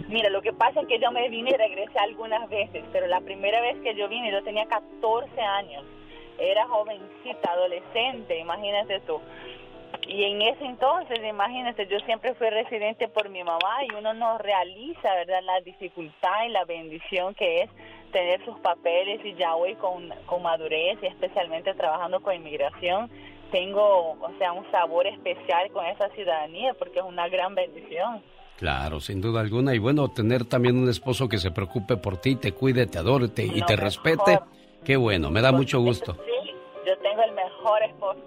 [0.08, 3.22] Mira, lo que pasa es que yo me vine y regresé algunas veces, pero la
[3.22, 5.84] primera vez que yo vine yo tenía 14 años.
[6.40, 9.20] Era jovencita, adolescente, imagínate tú.
[10.08, 14.38] Y en ese entonces, imagínate, yo siempre fui residente por mi mamá y uno no
[14.40, 17.70] realiza, ¿verdad?, la dificultad y la bendición que es
[18.12, 23.10] tener sus papeles y ya hoy con, con madurez y especialmente trabajando con inmigración,
[23.52, 28.24] tengo, o sea, un sabor especial con esa ciudadanía porque es una gran bendición.
[28.58, 29.76] Claro, sin duda alguna.
[29.76, 33.28] Y bueno, tener también un esposo que se preocupe por ti, te cuide, te adore
[33.30, 33.80] te- y te mejor.
[33.80, 34.40] respete.
[34.84, 36.14] Qué bueno, me da mucho gusto.
[36.14, 36.52] Sí,
[36.86, 38.20] yo tengo el mejor esposo.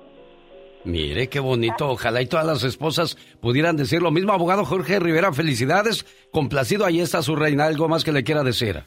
[0.85, 1.91] Mire, qué bonito.
[1.91, 4.33] Ojalá y todas las esposas pudieran decir lo mismo.
[4.33, 6.05] Abogado Jorge Rivera, felicidades.
[6.33, 7.67] Complacido, ahí está su reina.
[7.67, 8.83] ¿Algo más que le quiera decir?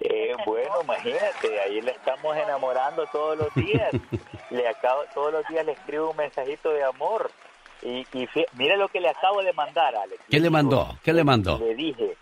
[0.00, 3.90] Eh, bueno, imagínate, ahí le estamos enamorando todos los días.
[4.50, 7.30] le acabo, todos los días le escribo un mensajito de amor.
[7.82, 10.22] Y, y mira lo que le acabo de mandar, Alex.
[10.28, 10.96] ¿Qué le mandó?
[11.02, 11.58] ¿Qué le mandó?
[11.58, 12.16] Le dije,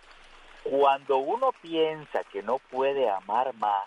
[0.64, 3.84] cuando uno piensa que no puede amar más,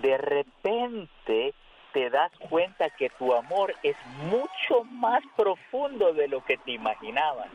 [0.00, 1.54] de repente
[1.96, 7.48] te das cuenta que tu amor es mucho más profundo de lo que te imaginabas.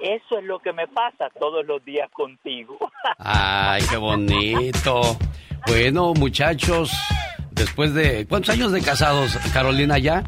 [0.00, 2.78] Eso es lo que me pasa todos los días contigo.
[3.18, 5.02] Ay, qué bonito.
[5.66, 6.90] Bueno, muchachos,
[7.50, 8.26] después de...
[8.26, 10.24] ¿Cuántos años de casados, Carolina, ya?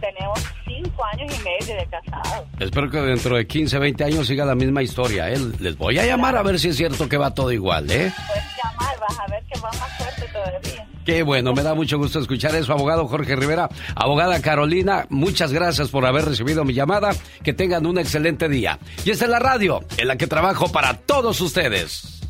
[0.00, 2.48] Tenemos cinco años y medio de casados.
[2.58, 5.28] Espero que dentro de 15, 20 años siga la misma historia.
[5.28, 5.36] ¿eh?
[5.60, 8.10] Les voy a llamar a ver si es cierto que va todo igual, ¿eh?
[8.26, 10.95] Puedes llamar, vas a ver que va más fuerte todavía.
[11.06, 13.68] Qué bueno, me da mucho gusto escuchar eso, abogado Jorge Rivera.
[13.94, 17.12] Abogada Carolina, muchas gracias por haber recibido mi llamada.
[17.44, 18.80] Que tengan un excelente día.
[19.04, 22.20] Y esta es la radio en la que trabajo para todos ustedes.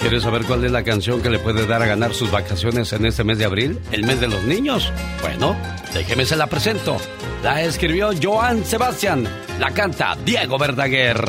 [0.00, 3.04] ¿Quieres saber cuál es la canción que le puede dar a ganar sus vacaciones en
[3.04, 3.78] este mes de abril?
[3.92, 4.90] ¿El mes de los niños?
[5.20, 5.54] Bueno,
[5.92, 6.96] déjeme se la presento.
[7.42, 9.28] La escribió Joan Sebastián.
[9.60, 11.22] La canta Diego Verdaguer.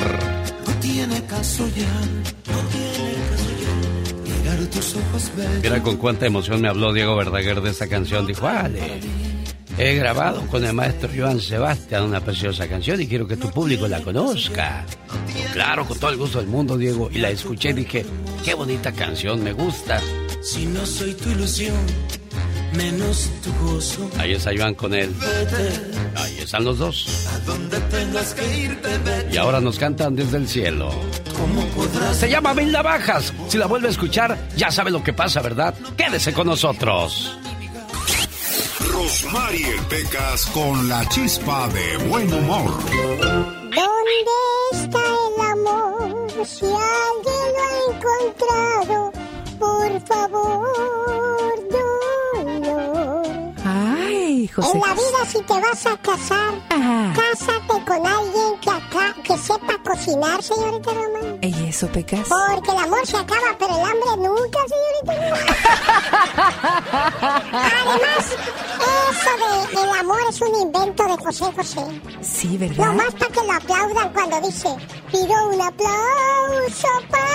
[0.66, 2.23] No tiene caso ya,
[5.62, 8.26] Mira con cuánta emoción me habló Diego Verdaguer de esta canción.
[8.26, 9.00] Dijo, vale,
[9.78, 13.88] he grabado con el maestro Joan Sebastián una preciosa canción y quiero que tu público
[13.88, 14.86] la conozca.
[15.54, 17.10] Claro, con todo el gusto del mundo, Diego.
[17.12, 18.06] Y la escuché y dije,
[18.44, 20.02] qué bonita canción, me gusta.
[20.42, 21.76] Si no soy tu ilusión,
[22.78, 24.10] menos tu gozo.
[24.18, 25.14] Ahí está Joan con él.
[25.20, 25.82] Vete,
[26.16, 27.28] Ahí están los dos.
[27.34, 29.34] a donde tengas que irte, vete.
[29.34, 30.92] Y ahora nos cantan desde el cielo.
[31.38, 32.18] ¿Cómo podrás?
[32.18, 33.34] Se llama Mil Navajas.
[33.48, 35.74] Si la vuelve a escuchar, ya sabe lo que pasa, ¿verdad?
[35.98, 37.38] Quédese con nosotros.
[38.92, 42.72] Rosmarie Pecas con la chispa de buen humor.
[42.92, 43.82] ¿Dónde
[44.74, 46.30] está el amor?
[46.46, 49.12] Si alguien lo ha encontrado,
[49.60, 50.64] por favor.
[54.52, 56.54] En la vida si te vas a casar,
[57.16, 58.53] cásate con alguien
[58.94, 61.40] acá, que sepa cocinar, señorita Román.
[61.42, 62.28] ¿Y eso, Pecas?
[62.28, 65.14] Porque el amor se acaba, pero el hambre nunca, señorita
[67.54, 68.26] Además,
[69.10, 72.02] eso de el amor es un invento de José José.
[72.22, 72.86] Sí, ¿verdad?
[72.88, 74.70] Lo más para que lo aplaudan cuando dice,
[75.12, 77.26] pido un aplauso para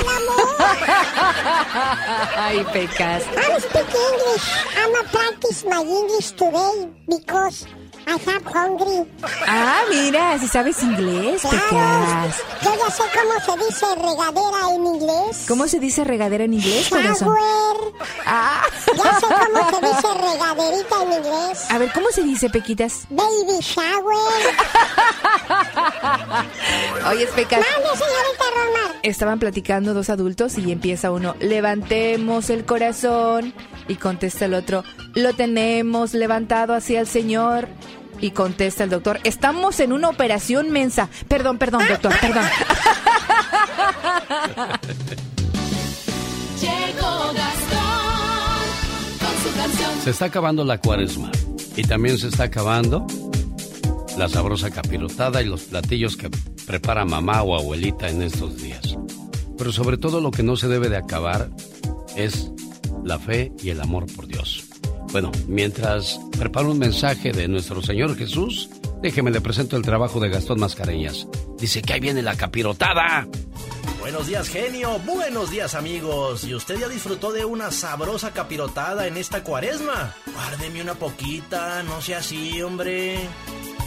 [0.00, 0.56] el amor.
[2.36, 3.24] Ay, Pecas.
[3.36, 4.46] I speak English.
[4.76, 7.66] I'm a practice my English today because
[8.08, 8.12] I
[8.54, 9.04] hungry.
[9.48, 12.36] Ah, mira, si sabes inglés, Pecas.
[12.62, 15.44] Yo ya sé cómo se dice regadera en inglés.
[15.48, 17.34] ¿Cómo se dice regadera en inglés, corazón?
[17.34, 17.92] Shower.
[18.24, 18.62] Ah.
[18.96, 21.68] Ya sé cómo se dice regaderita en inglés.
[21.70, 23.06] A ver, ¿cómo se dice, Pequitas?
[23.10, 24.16] Baby shower.
[27.10, 27.58] Oye, Pecas.
[27.58, 28.94] Mande, señorita Romar.
[29.02, 33.52] Estaban platicando dos adultos y empieza uno, levantemos el corazón.
[33.88, 37.68] Y contesta el otro, lo tenemos levantado hacia el Señor.
[38.20, 41.10] Y contesta el doctor, estamos en una operación mensa.
[41.28, 42.44] Perdón, perdón, doctor, perdón.
[46.60, 48.62] Llegó Gastón
[49.20, 49.90] con su canción.
[50.02, 51.30] Se está acabando la cuaresma
[51.76, 53.06] y también se está acabando
[54.16, 56.30] la sabrosa capirotada y los platillos que
[56.66, 58.96] prepara mamá o abuelita en estos días.
[59.58, 61.50] Pero sobre todo lo que no se debe de acabar
[62.16, 62.50] es
[63.06, 64.64] la fe y el amor por Dios.
[65.12, 68.68] Bueno, mientras preparo un mensaje de nuestro Señor Jesús,
[69.00, 71.28] déjeme le presento el trabajo de Gastón Mascareñas.
[71.58, 73.26] Dice que ahí viene la capirotada.
[74.00, 74.98] Buenos días, genio.
[75.00, 76.44] Buenos días, amigos.
[76.44, 80.14] ¿Y usted ya disfrutó de una sabrosa capirotada en esta cuaresma?
[80.32, 83.18] Guárdeme una poquita, no sea así, hombre.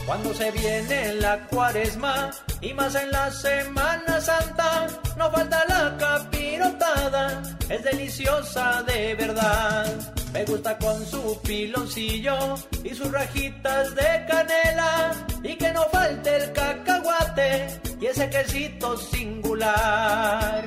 [0.06, 2.32] Cuando se viene la cuaresma
[2.62, 9.86] y más en la Semana Santa, no falta la capirotada, es deliciosa de verdad.
[10.34, 15.12] Me gusta con su piloncillo y sus rajitas de canela
[15.44, 20.66] y que no falte el cacahuate y ese quesito singular.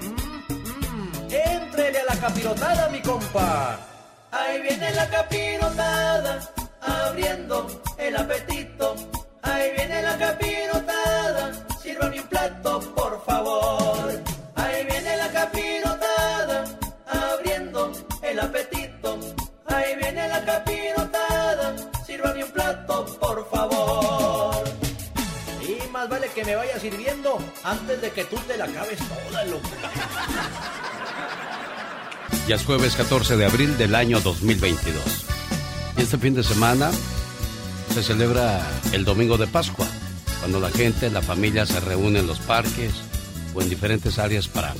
[0.00, 1.12] Mm, mm.
[1.30, 3.78] Éntrele a la capirotada, mi compa.
[4.30, 7.66] Ahí viene la capirotada, abriendo
[7.98, 8.94] el apetito.
[9.42, 12.80] Ahí viene la capirotada, sírvame un plato,
[26.88, 29.68] sirviendo antes de que tú te la acabes toda, loco.
[32.46, 35.02] Ya es jueves 14 de abril del año 2022.
[35.98, 36.90] Y este fin de semana
[37.92, 39.86] se celebra el domingo de Pascua,
[40.40, 42.92] cuando la gente, la familia se reúne en los parques
[43.54, 44.74] o en diferentes áreas para,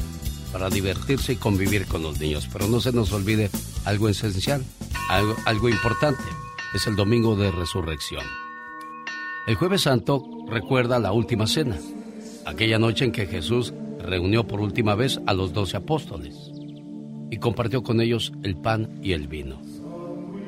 [0.51, 2.49] para divertirse y convivir con los niños.
[2.51, 3.51] Pero no se nos olvide
[3.85, 4.65] algo esencial,
[5.11, 6.25] algo, algo importante,
[6.75, 8.25] es el domingo de resurrección.
[9.47, 11.79] El jueves santo recuerda la última cena,
[12.49, 16.51] aquella noche en que Jesús reunió por última vez a los doce apóstoles
[17.31, 19.61] y compartió con ellos el pan y el vino.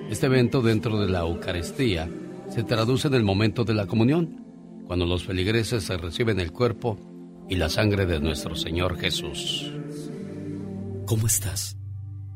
[0.08, 2.08] Este evento dentro de la Eucaristía
[2.48, 4.44] se traduce en el momento de la comunión,
[4.86, 6.98] cuando los feligreses se reciben el cuerpo
[7.48, 9.70] y la sangre de nuestro Señor Jesús.
[11.04, 11.76] ¿Cómo estás?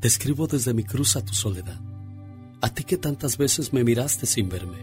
[0.00, 1.80] Te escribo desde mi cruz a tu soledad.
[2.60, 4.76] A ti que tantas veces me miraste sin verme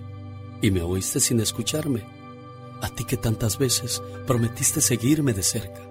[0.62, 2.02] y me oíste sin escucharme.
[2.82, 5.82] A ti que tantas veces prometiste seguirme de cerca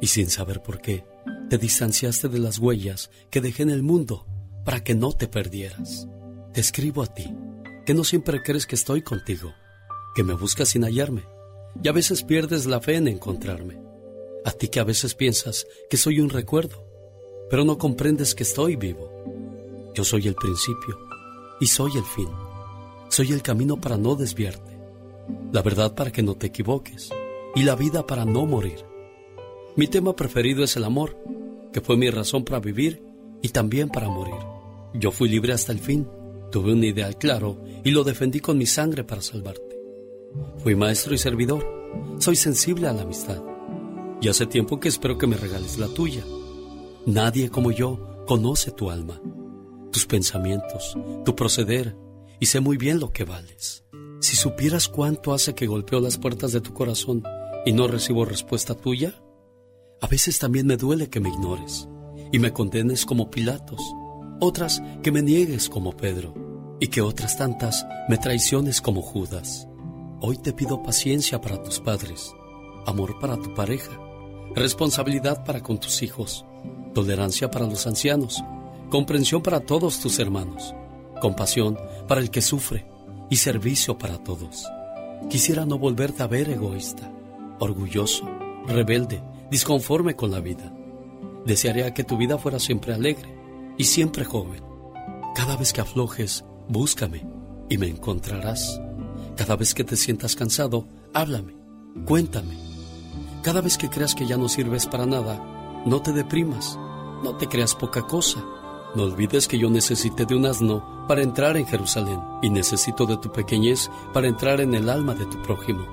[0.00, 1.04] y sin saber por qué
[1.50, 4.26] te distanciaste de las huellas que dejé en el mundo
[4.64, 6.06] para que no te perdieras.
[6.52, 7.34] Te escribo a ti,
[7.86, 9.52] que no siempre crees que estoy contigo,
[10.14, 11.24] que me buscas sin hallarme
[11.82, 13.80] y a veces pierdes la fe en encontrarme.
[14.44, 16.84] A ti que a veces piensas que soy un recuerdo,
[17.50, 19.10] pero no comprendes que estoy vivo.
[19.94, 20.98] Yo soy el principio
[21.60, 22.28] y soy el fin.
[23.08, 24.67] Soy el camino para no desviarte,
[25.52, 27.10] la verdad para que no te equivoques
[27.54, 28.84] y la vida para no morir.
[29.76, 31.16] Mi tema preferido es el amor,
[31.72, 33.02] que fue mi razón para vivir
[33.42, 34.40] y también para morir.
[34.94, 36.08] Yo fui libre hasta el fin,
[36.50, 39.78] tuve un ideal claro y lo defendí con mi sangre para salvarte.
[40.58, 41.64] Fui maestro y servidor,
[42.18, 43.42] soy sensible a la amistad
[44.20, 46.24] y hace tiempo que espero que me regales la tuya.
[47.06, 49.20] Nadie como yo conoce tu alma,
[49.92, 51.96] tus pensamientos, tu proceder
[52.40, 53.84] y sé muy bien lo que vales.
[54.20, 57.22] Si supieras cuánto hace que golpeo las puertas de tu corazón
[57.64, 59.14] y no recibo respuesta tuya,
[60.00, 61.88] a veces también me duele que me ignores
[62.32, 63.80] y me condenes como Pilatos,
[64.40, 66.34] otras que me niegues como Pedro.
[66.80, 69.66] y que otras tantas me traiciones como Judas.
[70.20, 72.32] Hoy te pido paciencia para tus padres,
[72.86, 73.98] amor para tu pareja,
[74.54, 76.44] responsabilidad para con tus hijos,
[76.94, 78.44] tolerancia para los ancianos,
[78.90, 80.72] comprensión para todos tus hermanos,
[81.20, 81.76] compasión
[82.06, 82.86] para el que sufre
[83.30, 84.66] y servicio para todos.
[85.30, 87.10] Quisiera no volverte a ver egoísta,
[87.58, 88.24] orgulloso,
[88.66, 90.72] rebelde, disconforme con la vida.
[91.44, 93.34] Desearía que tu vida fuera siempre alegre
[93.76, 94.62] y siempre joven.
[95.34, 97.26] Cada vez que aflojes, búscame
[97.68, 98.80] y me encontrarás.
[99.36, 101.54] Cada vez que te sientas cansado, háblame,
[102.04, 102.56] cuéntame.
[103.42, 106.76] Cada vez que creas que ya no sirves para nada, no te deprimas,
[107.22, 108.44] no te creas poca cosa.
[108.94, 113.16] No olvides que yo necesité de un asno para entrar en Jerusalén y necesito de
[113.18, 115.86] tu pequeñez para entrar en el alma de tu prójimo.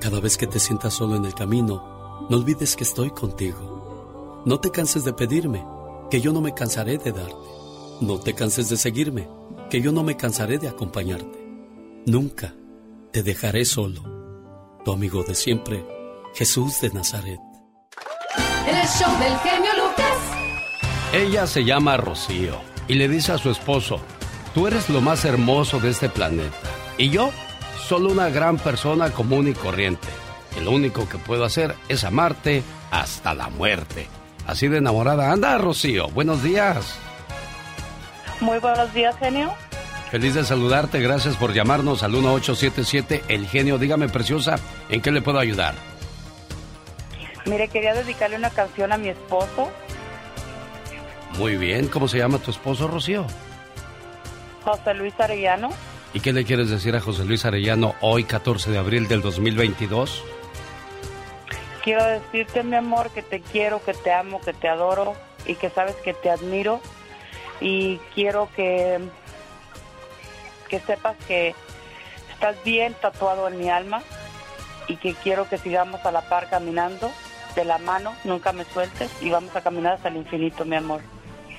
[0.00, 4.42] Cada vez que te sientas solo en el camino, no olvides que estoy contigo.
[4.44, 5.64] No te canses de pedirme,
[6.10, 7.48] que yo no me cansaré de darte.
[8.00, 9.28] No te canses de seguirme,
[9.70, 11.38] que yo no me cansaré de acompañarte.
[12.06, 12.54] Nunca
[13.12, 14.02] te dejaré solo.
[14.84, 15.86] Tu amigo de siempre,
[16.34, 17.40] Jesús de Nazaret.
[18.66, 19.81] El show del genio.
[21.12, 24.00] Ella se llama Rocío y le dice a su esposo,
[24.54, 26.56] tú eres lo más hermoso de este planeta.
[26.96, 27.30] Y yo,
[27.86, 30.08] solo una gran persona común y corriente.
[30.58, 34.08] Y lo único que puedo hacer es amarte hasta la muerte.
[34.46, 35.30] Así de enamorada.
[35.30, 36.08] Anda, Rocío.
[36.08, 36.96] Buenos días.
[38.40, 39.52] Muy buenos días, genio.
[40.10, 41.00] Feliz de saludarte.
[41.00, 43.76] Gracias por llamarnos al 1877 El Genio.
[43.76, 44.56] Dígame, preciosa,
[44.88, 45.74] ¿en qué le puedo ayudar?
[47.44, 49.70] Mire, quería dedicarle una canción a mi esposo,
[51.38, 51.88] Muy bien.
[51.88, 53.26] ¿Cómo se llama tu esposo, Rocío?
[54.64, 55.70] José Luis Arellano.
[56.14, 60.22] ¿Y qué le quieres decir a José Luis Arellano hoy, 14 de abril del 2022?
[61.82, 65.14] Quiero decirte, mi amor, que te quiero, que te amo, que te adoro
[65.46, 66.80] y que sabes que te admiro.
[67.60, 69.00] Y quiero que,
[70.68, 71.54] que sepas que
[72.32, 74.02] estás bien tatuado en mi alma
[74.88, 77.10] y que quiero que sigamos a la par caminando
[77.54, 81.00] de la mano, nunca me sueltes y vamos a caminar hasta el infinito, mi amor.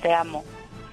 [0.04, 0.44] Te amo.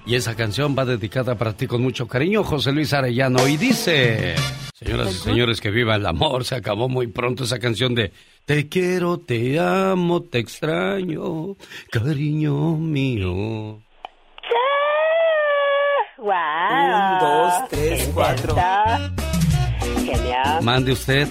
[0.06, 3.46] Y esa canción va dedicada para ti con mucho cariño, José Luis Arellano.
[3.46, 4.34] Y dice,
[4.72, 6.46] señoras y señores, que viva el amor.
[6.46, 8.10] Se acabó muy pronto esa canción de
[8.46, 11.56] Te quiero, te amo, te extraño,
[11.90, 13.82] cariño mío.
[16.16, 16.30] ¡Wow!
[16.30, 18.56] Un, dos, tres, cuatro.
[20.06, 20.62] Genial.
[20.62, 21.28] Mande usted.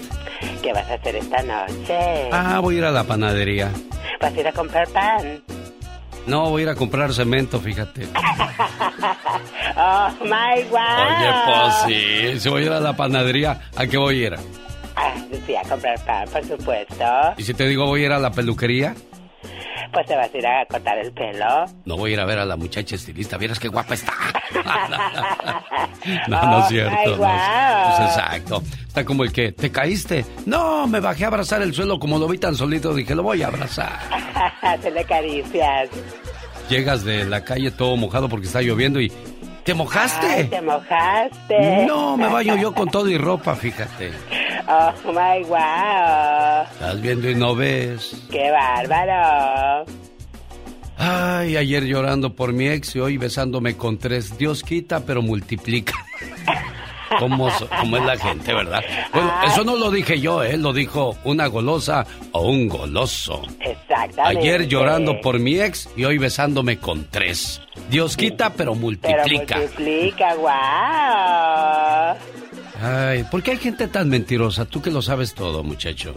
[0.62, 2.28] ¿Qué vas a hacer esta noche?
[2.30, 3.72] Ah, voy a ir a la panadería.
[4.20, 5.42] ¿Vas a ir a comprar pan?
[6.26, 8.06] No, voy a ir a comprar cemento, fíjate.
[9.76, 10.80] oh, my God.
[11.18, 14.34] Oye, pues sí, si voy a ir a la panadería, ¿a qué voy a ir?
[14.94, 15.14] Ah,
[15.46, 17.04] sí, a comprar pan, por supuesto.
[17.36, 18.94] Y si te digo voy a ir a la peluquería,
[19.92, 21.66] Pues te vas a ir a cortar el pelo.
[21.84, 23.36] no voy a ir a ver a la muchacha estilista.
[23.36, 24.12] Vieras qué guapa está.
[26.28, 26.96] No, no es cierto.
[26.98, 27.16] Ay, no.
[27.16, 27.96] guau.
[27.96, 28.62] Pues exacto.
[28.88, 30.24] Está como el que, ¿te caíste?
[30.46, 32.92] No, me bajé a abrazar el suelo como lo vi tan solito.
[32.94, 33.98] Dije, lo voy a abrazar.
[34.62, 35.88] Hacerle caricias.
[36.68, 39.12] Llegas de la calle todo mojado porque está lloviendo y...
[39.64, 40.26] ¿Te mojaste?
[40.26, 41.86] Ay, te mojaste.
[41.86, 44.10] No, me baño yo con todo y ropa, fíjate.
[44.68, 46.62] Oh, my wow.
[46.72, 48.26] Estás viendo y no ves.
[48.30, 49.84] Qué bárbaro.
[50.96, 54.36] Ay, ayer llorando por mi ex y hoy besándome con tres.
[54.36, 55.94] Dios quita, pero multiplica.
[57.18, 58.82] ¿Cómo, es la gente, verdad?
[59.12, 60.56] Bueno, eso no lo dije yo, ¿eh?
[60.56, 63.42] Lo dijo una golosa o un goloso.
[63.60, 64.38] Exactamente.
[64.40, 67.60] Ayer llorando por mi ex y hoy besándome con tres.
[67.90, 69.58] Dios quita, pero Pero multiplica.
[69.58, 72.16] multiplica, wow.
[72.82, 74.64] Ay, ¿por qué hay gente tan mentirosa?
[74.64, 76.14] Tú que lo sabes todo, muchacho.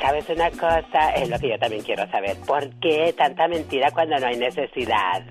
[0.00, 1.10] ¿Sabes una cosa?
[1.16, 2.36] Es lo que yo también quiero saber.
[2.46, 5.22] ¿Por qué tanta mentira cuando no hay necesidad?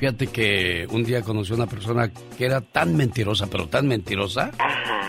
[0.00, 4.50] Fíjate que un día conocí a una persona que era tan mentirosa, pero tan mentirosa,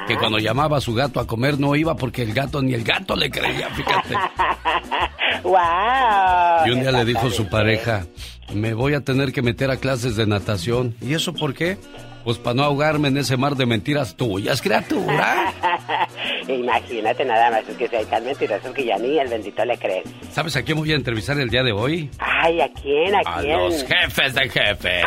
[0.06, 2.84] que cuando llamaba a su gato a comer no iba porque el gato ni el
[2.84, 4.16] gato le creía, fíjate.
[5.44, 6.68] ¡Wow!
[6.68, 8.06] Y un día le dijo su pareja,
[8.54, 10.94] me voy a tener que meter a clases de natación.
[11.00, 11.78] ¿Y eso por qué?
[12.24, 15.54] Pues para no ahogarme en ese mar de mentiras tuyas, criatura.
[16.48, 20.04] Imagínate nada más, es que hay tan mentirosos que ya ni el bendito le crees.
[20.32, 22.10] ¿Sabes a quién voy a entrevistar el día de hoy?
[22.20, 23.16] Ay, ¿a quién?
[23.16, 23.58] ¿A A quién?
[23.58, 25.04] los jefes de jefes.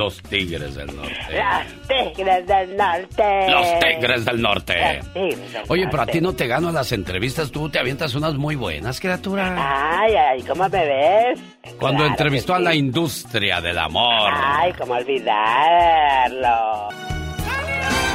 [0.00, 1.12] Los tigres del norte.
[1.30, 3.50] Los tigres del norte.
[3.50, 4.74] Los tigres del norte.
[4.96, 8.14] Los tigres del Oye, pero a ti no te gano las entrevistas, tú te avientas
[8.14, 10.00] unas muy buenas, criatura.
[10.00, 11.38] Ay, ay, ¿cómo me ves?
[11.78, 14.32] Cuando Claro entrevistó a la industria del amor.
[14.32, 16.88] Ay, ¿cómo olvidarlo?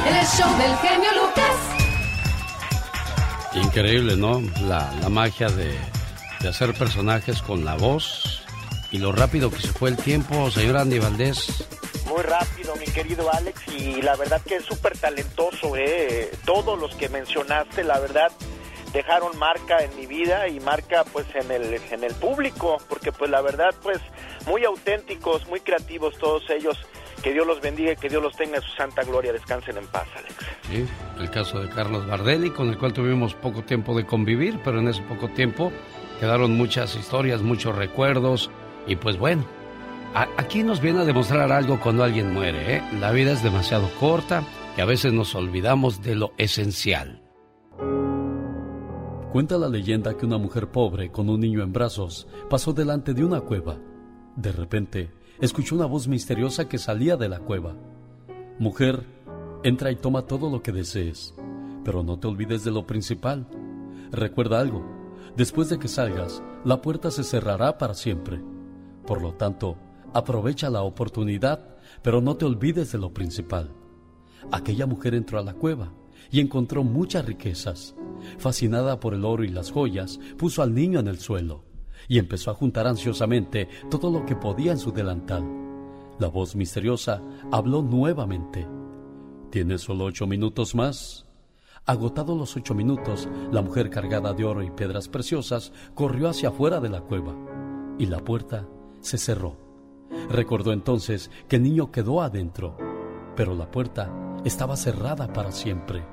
[0.08, 1.56] El show del genio Lucas.
[3.54, 4.42] Increíble, ¿no?
[4.66, 5.72] La, la magia de,
[6.40, 8.44] de hacer personajes con la voz
[8.96, 11.68] Y lo rápido que se fue el tiempo, señor Andy Valdés.
[12.08, 16.30] Muy rápido, mi querido Alex, y la verdad que es súper talentoso, ¿eh?
[16.46, 18.32] Todos los que mencionaste, la verdad,
[18.94, 23.30] dejaron marca en mi vida y marca pues en el, en el público, porque pues
[23.30, 23.98] la verdad pues
[24.46, 26.78] muy auténticos, muy creativos todos ellos.
[27.22, 29.34] Que Dios los bendiga y que Dios los tenga en su santa gloria.
[29.34, 30.34] Descansen en paz, Alex.
[30.70, 30.86] Sí,
[31.18, 34.88] el caso de Carlos Bardelli, con el cual tuvimos poco tiempo de convivir, pero en
[34.88, 35.70] ese poco tiempo
[36.18, 38.50] quedaron muchas historias, muchos recuerdos.
[38.86, 39.44] Y pues bueno,
[40.14, 42.76] aquí nos viene a demostrar algo cuando alguien muere.
[42.76, 42.82] ¿eh?
[43.00, 44.44] La vida es demasiado corta
[44.76, 47.22] y a veces nos olvidamos de lo esencial.
[49.32, 53.24] Cuenta la leyenda que una mujer pobre con un niño en brazos pasó delante de
[53.24, 53.76] una cueva.
[54.34, 55.10] De repente,
[55.40, 57.74] escuchó una voz misteriosa que salía de la cueva.
[58.58, 59.04] Mujer,
[59.62, 61.34] entra y toma todo lo que desees,
[61.84, 63.46] pero no te olvides de lo principal.
[64.10, 64.86] Recuerda algo,
[65.36, 68.40] después de que salgas, la puerta se cerrará para siempre.
[69.06, 69.76] Por lo tanto,
[70.12, 73.70] aprovecha la oportunidad, pero no te olvides de lo principal.
[74.50, 75.92] Aquella mujer entró a la cueva
[76.30, 77.94] y encontró muchas riquezas.
[78.38, 81.64] Fascinada por el oro y las joyas, puso al niño en el suelo
[82.08, 85.44] y empezó a juntar ansiosamente todo lo que podía en su delantal.
[86.18, 88.66] La voz misteriosa habló nuevamente.
[89.50, 91.26] ¿Tienes solo ocho minutos más?
[91.84, 96.80] Agotados los ocho minutos, la mujer cargada de oro y piedras preciosas corrió hacia afuera
[96.80, 97.36] de la cueva
[97.98, 98.66] y la puerta
[99.06, 99.56] se cerró.
[100.30, 102.76] Recordó entonces que el niño quedó adentro,
[103.36, 104.10] pero la puerta
[104.44, 106.04] estaba cerrada para siempre.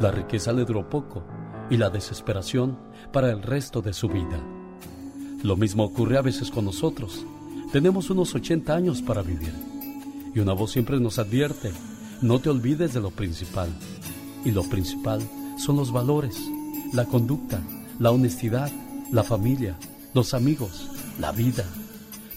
[0.00, 1.22] La riqueza le duró poco
[1.70, 2.78] y la desesperación
[3.12, 4.40] para el resto de su vida.
[5.42, 7.24] Lo mismo ocurre a veces con nosotros.
[7.72, 9.52] Tenemos unos 80 años para vivir.
[10.34, 11.72] Y una voz siempre nos advierte,
[12.22, 13.68] no te olvides de lo principal.
[14.44, 15.20] Y lo principal
[15.58, 16.38] son los valores,
[16.92, 17.60] la conducta,
[17.98, 18.70] la honestidad,
[19.10, 19.76] la familia,
[20.14, 20.88] los amigos,
[21.18, 21.64] la vida.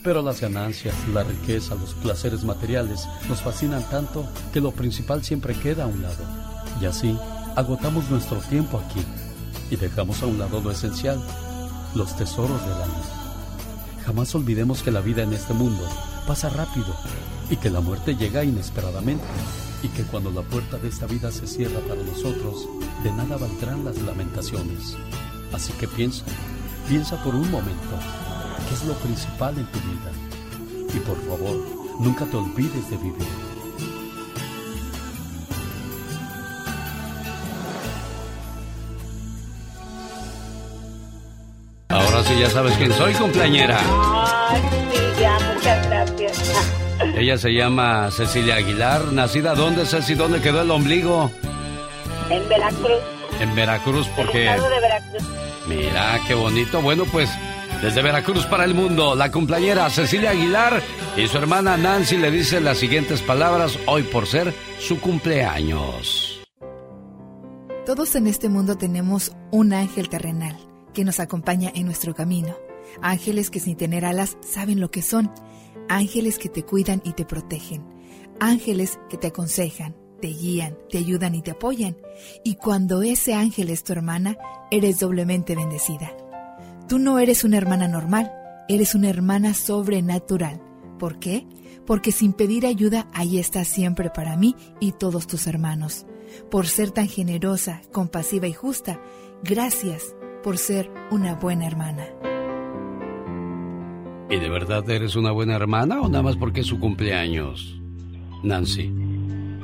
[0.03, 5.53] Pero las ganancias, la riqueza, los placeres materiales nos fascinan tanto que lo principal siempre
[5.53, 6.23] queda a un lado.
[6.81, 7.17] Y así
[7.55, 9.05] agotamos nuestro tiempo aquí
[9.69, 11.21] y dejamos a un lado lo esencial,
[11.95, 13.03] los tesoros del alma.
[14.05, 15.83] Jamás olvidemos que la vida en este mundo
[16.25, 16.95] pasa rápido
[17.49, 19.25] y que la muerte llega inesperadamente
[19.83, 22.67] y que cuando la puerta de esta vida se cierra para nosotros,
[23.03, 24.95] de nada valdrán las lamentaciones.
[25.53, 26.23] Así que piensa,
[26.87, 27.99] piensa por un momento,
[28.69, 30.11] ¿qué es lo principal en tu vida?
[30.93, 31.57] Y por favor,
[31.99, 33.27] nunca te olvides de vivir.
[41.89, 43.79] Ahora sí ya sabes quién soy, cumpleañera.
[43.81, 44.61] Ay,
[44.91, 46.39] sí, ya, muchas gracias.
[47.15, 49.11] Ella se llama Cecilia Aguilar.
[49.11, 50.13] ¿Nacida dónde, Ceci?
[50.13, 51.31] ¿Dónde quedó el ombligo?
[52.29, 52.99] En Veracruz.
[53.39, 54.43] En Veracruz, porque...
[54.43, 55.23] El estado de Veracruz.
[55.67, 56.81] Mira, qué bonito.
[56.81, 57.29] Bueno, pues
[57.81, 60.81] desde Veracruz para el mundo, la cumpleañera Cecilia Aguilar
[61.15, 66.41] y su hermana Nancy le dicen las siguientes palabras hoy por ser su cumpleaños.
[67.85, 70.57] Todos en este mundo tenemos un ángel terrenal
[70.93, 72.55] que nos acompaña en nuestro camino.
[73.01, 75.31] Ángeles que sin tener alas saben lo que son.
[75.87, 77.83] Ángeles que te cuidan y te protegen.
[78.39, 81.97] Ángeles que te aconsejan, te guían, te ayudan y te apoyan.
[82.43, 84.37] Y cuando ese ángel es tu hermana,
[84.69, 86.11] eres doblemente bendecida.
[86.89, 88.31] Tú no eres una hermana normal,
[88.67, 90.59] eres una hermana sobrenatural.
[90.97, 91.45] ¿Por qué?
[91.85, 96.07] Porque sin pedir ayuda, ahí estás siempre para mí y todos tus hermanos.
[96.49, 98.99] Por ser tan generosa, compasiva y justa,
[99.43, 102.07] gracias por ser una buena hermana.
[104.31, 107.79] ¿Y de verdad eres una buena hermana o nada más porque es su cumpleaños?
[108.41, 108.91] Nancy.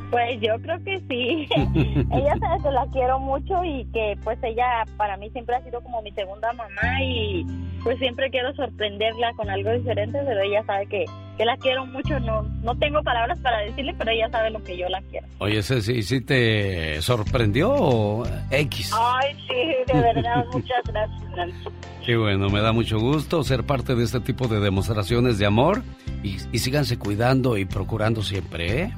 [0.09, 1.47] Pues yo creo que sí.
[2.13, 5.81] ella sabe que la quiero mucho y que pues ella para mí siempre ha sido
[5.81, 7.45] como mi segunda mamá y
[7.85, 11.05] pues siempre quiero sorprenderla con algo diferente, pero ella sabe que,
[11.37, 12.19] que la quiero mucho.
[12.19, 15.27] No, no tengo palabras para decirle, pero ella sabe lo que yo la quiero.
[15.37, 18.91] Oye, Ceci, ¿sí te sorprendió o X?
[18.99, 21.69] Ay, sí, de verdad, muchas gracias, Nancy.
[22.03, 25.83] Qué bueno, me da mucho gusto ser parte de este tipo de demostraciones de amor
[26.23, 28.93] y, y síganse cuidando y procurando siempre, ¿eh?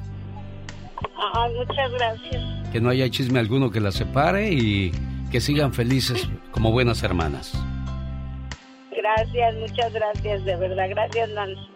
[1.34, 2.70] Ay, muchas gracias.
[2.72, 4.92] Que no haya chisme alguno que las separe y
[5.30, 7.52] que sigan felices como buenas hermanas.
[8.96, 10.86] Gracias, muchas gracias, de verdad.
[10.90, 11.68] Gracias, Nancy.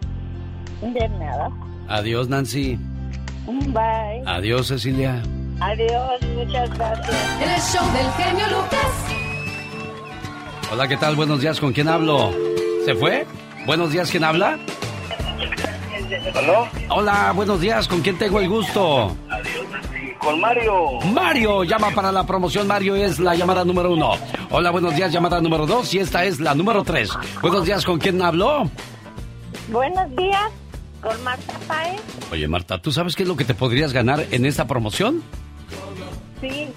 [0.82, 1.50] De nada.
[1.88, 2.78] Adiós, Nancy.
[3.46, 4.22] Bye.
[4.26, 5.22] Adiós, Cecilia.
[5.60, 7.40] Adiós, muchas gracias.
[7.40, 9.12] El show del genio Lucas.
[10.72, 11.16] Hola, ¿qué tal?
[11.16, 12.32] Buenos días, ¿con quién hablo?
[12.84, 13.26] ¿Se fue?
[13.66, 14.58] Buenos días, ¿quién habla?
[16.34, 16.68] ¿Aló?
[16.90, 19.16] Hola, buenos días, ¿con quién tengo el gusto?
[20.18, 21.00] Con Mario.
[21.12, 22.66] Mario, llama para la promoción.
[22.66, 24.12] Mario es la llamada número uno.
[24.50, 25.92] Hola, buenos días, llamada número dos.
[25.94, 27.10] Y esta es la número tres.
[27.40, 28.70] Buenos días, ¿con quién habló?
[29.68, 30.50] Buenos días,
[31.00, 32.00] con Marta Paez.
[32.30, 35.22] Oye, Marta, ¿tú sabes qué es lo que te podrías ganar en esta promoción?
[36.40, 36.68] Sí.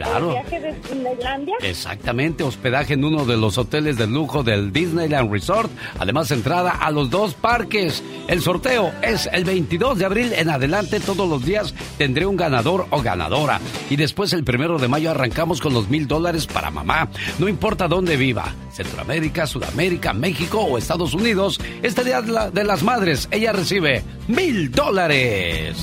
[0.00, 0.28] Claro.
[0.28, 1.54] ¿El viaje de Disneylandia?
[1.60, 5.70] Exactamente, hospedaje en uno de los hoteles de lujo del Disneyland Resort.
[5.98, 8.02] Además, entrada a los dos parques.
[8.26, 11.00] El sorteo es el 22 de abril en adelante.
[11.00, 13.60] Todos los días tendré un ganador o ganadora.
[13.90, 17.10] Y después, el primero de mayo, arrancamos con los mil dólares para mamá.
[17.38, 21.60] No importa dónde viva, Centroamérica, Sudamérica, México o Estados Unidos.
[21.82, 25.76] Este día de las madres, ella recibe mil dólares.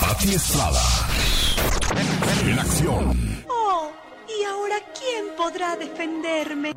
[0.00, 1.13] Pati Estrada.
[2.42, 3.44] En acción.
[3.48, 3.90] Oh,
[4.28, 6.72] ¿y ahora quién podrá defenderme?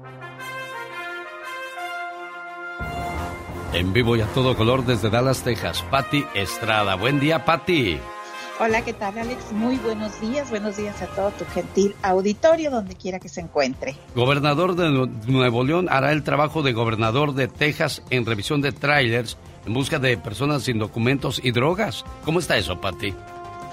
[3.74, 6.95] En vivo y a todo color desde Dallas, Texas, Patti Estrada.
[6.95, 7.99] Buen día, Patti.
[8.60, 9.51] Hola, ¿qué tal Alex?
[9.51, 13.95] Muy buenos días, buenos días a todo tu gentil auditorio donde quiera que se encuentre.
[14.16, 18.72] Gobernador de Nu- Nuevo León hará el trabajo de gobernador de Texas en revisión de
[18.72, 19.38] trailers
[19.68, 22.03] en busca de personas sin documentos y drogas.
[22.26, 23.14] ¿Cómo está eso, Patti?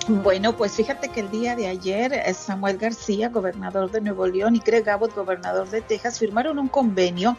[0.06, 4.54] Bueno, pues fíjate que el día de ayer eh, Samuel García, gobernador de Nuevo León,
[4.54, 7.38] y Greg Abbott, gobernador de Texas, firmaron un convenio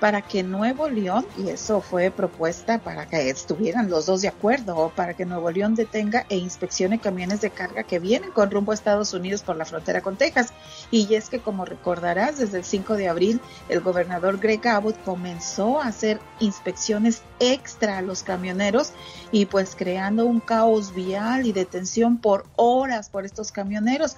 [0.00, 4.92] para que Nuevo León, y eso fue propuesta para que estuvieran los dos de acuerdo,
[4.94, 8.74] para que Nuevo León detenga e inspeccione camiones de carga que vienen con rumbo a
[8.74, 10.52] Estados Unidos por la frontera con Texas.
[10.90, 15.80] Y es que, como recordarás, desde el 5 de abril, el gobernador Greg Abbott comenzó
[15.80, 18.92] a hacer inspecciones extra a los camioneros
[19.30, 24.16] y pues creando un caos vial y detención por horas por estos camioneros.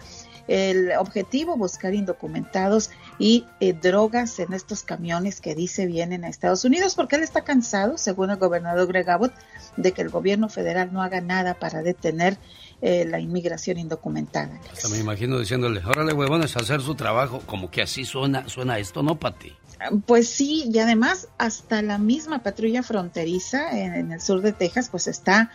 [0.49, 2.91] El objetivo, buscar indocumentados
[3.21, 7.45] y eh, drogas en estos camiones que dice vienen a Estados Unidos, porque él está
[7.45, 9.35] cansado, según el gobernador Greg Abbott,
[9.77, 12.39] de que el gobierno federal no haga nada para detener
[12.81, 14.59] eh, la inmigración indocumentada.
[14.73, 17.43] Hasta me imagino diciéndole, órale, huevones, a hacer su trabajo.
[17.45, 19.53] Como que así suena, suena esto, ¿no, Patti?
[20.07, 24.89] Pues sí, y además hasta la misma patrulla fronteriza en, en el sur de Texas
[24.91, 25.51] pues está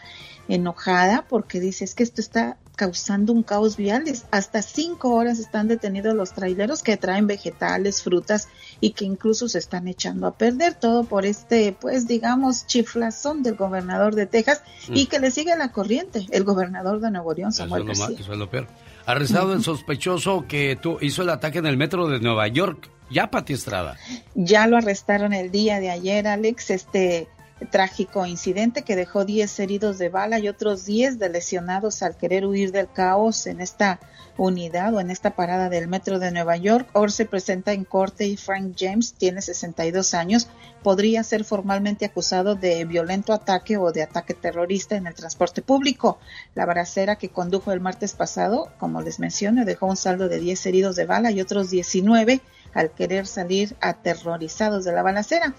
[0.48, 4.08] enojada porque dice es que esto está causando un caos vial.
[4.08, 8.48] Es- Hasta cinco horas están detenidos los traileros que traen vegetales, frutas
[8.82, 13.56] y que incluso se están echando a perder todo por este, pues digamos, chiflazón del
[13.56, 15.08] gobernador de Texas y Mm.
[15.08, 18.00] que le sigue la corriente el gobernador de Nuevo León, Eso es, Samuel lo ma-
[18.00, 18.20] García.
[18.20, 18.68] eso es lo peor.
[19.06, 22.90] Arrestado el sospechoso que tú hizo el ataque en el metro de Nueva York.
[23.12, 23.98] Ya, Pati Estrada.
[24.34, 27.28] Ya lo arrestaron el día de ayer, Alex, este
[27.72, 32.46] trágico incidente que dejó 10 heridos de bala y otros 10 de lesionados al querer
[32.46, 34.00] huir del caos en esta
[34.38, 36.90] unidad o en esta parada del metro de Nueva York.
[36.94, 40.50] Hoy se presenta en corte y Frank James tiene 62 años.
[40.84, 46.20] Podría ser formalmente acusado de violento ataque o de ataque terrorista en el transporte público.
[46.54, 50.66] La balacera que condujo el martes pasado, como les mencioné, dejó un saldo de 10
[50.66, 52.42] heridos de bala y otros 19
[52.74, 55.56] al querer salir aterrorizados de la balacera.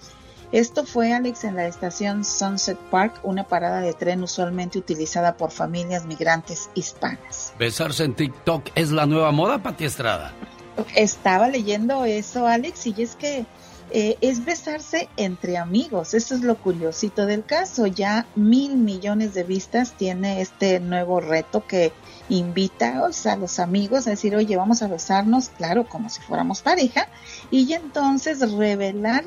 [0.51, 5.51] Esto fue, Alex, en la estación Sunset Park, una parada de tren usualmente utilizada por
[5.51, 7.53] familias migrantes hispanas.
[7.59, 10.33] Besarse en TikTok es la nueva moda, Pati Estrada.
[10.95, 13.45] Estaba leyendo eso, Alex, y es que
[13.89, 16.13] eh, es besarse entre amigos.
[16.13, 17.85] Eso es lo curiosito del caso.
[17.85, 21.91] Ya mil millones de vistas tiene este nuevo reto que
[22.29, 27.09] invita a los amigos a decir, oye, vamos a besarnos, claro, como si fuéramos pareja,
[27.51, 29.25] y entonces revelar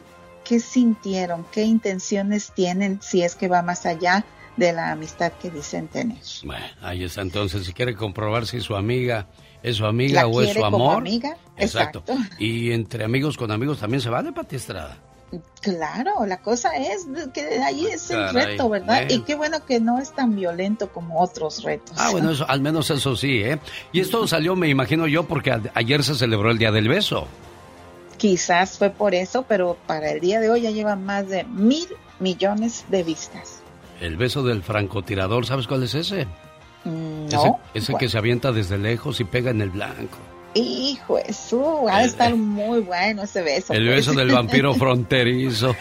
[0.50, 4.24] qué sintieron, qué intenciones tienen, si es que va más allá
[4.56, 6.18] de la amistad que dicen tener.
[6.42, 7.64] Bueno, ahí está entonces.
[7.64, 9.28] Si quiere comprobar si su amiga
[9.62, 10.96] es su amiga ¿La o es su como amor.
[10.96, 11.36] amiga?
[11.56, 12.02] Exacto.
[12.04, 12.36] Exacto.
[12.40, 14.98] Y entre amigos con amigos también se vale, Pati Estrada.
[15.60, 19.04] Claro, la cosa es que ahí es el reto, ¿verdad?
[19.08, 21.96] Y qué bueno que no es tan violento como otros retos.
[21.96, 23.60] Ah, bueno, eso, al menos eso sí, ¿eh?
[23.92, 27.28] Y esto salió, me imagino yo, porque ayer se celebró el Día del Beso.
[28.20, 31.86] Quizás fue por eso, pero para el día de hoy ya lleva más de mil
[32.18, 33.62] millones de vistas.
[33.98, 36.26] El beso del francotirador, ¿sabes cuál es ese?
[36.84, 38.00] Mm, ese No, ese ¿cuál?
[38.00, 40.18] que se avienta desde lejos y pega en el blanco.
[40.52, 43.72] Hijo, eso ha de estar muy bueno ese beso.
[43.72, 44.06] El pues.
[44.06, 45.74] beso del vampiro fronterizo.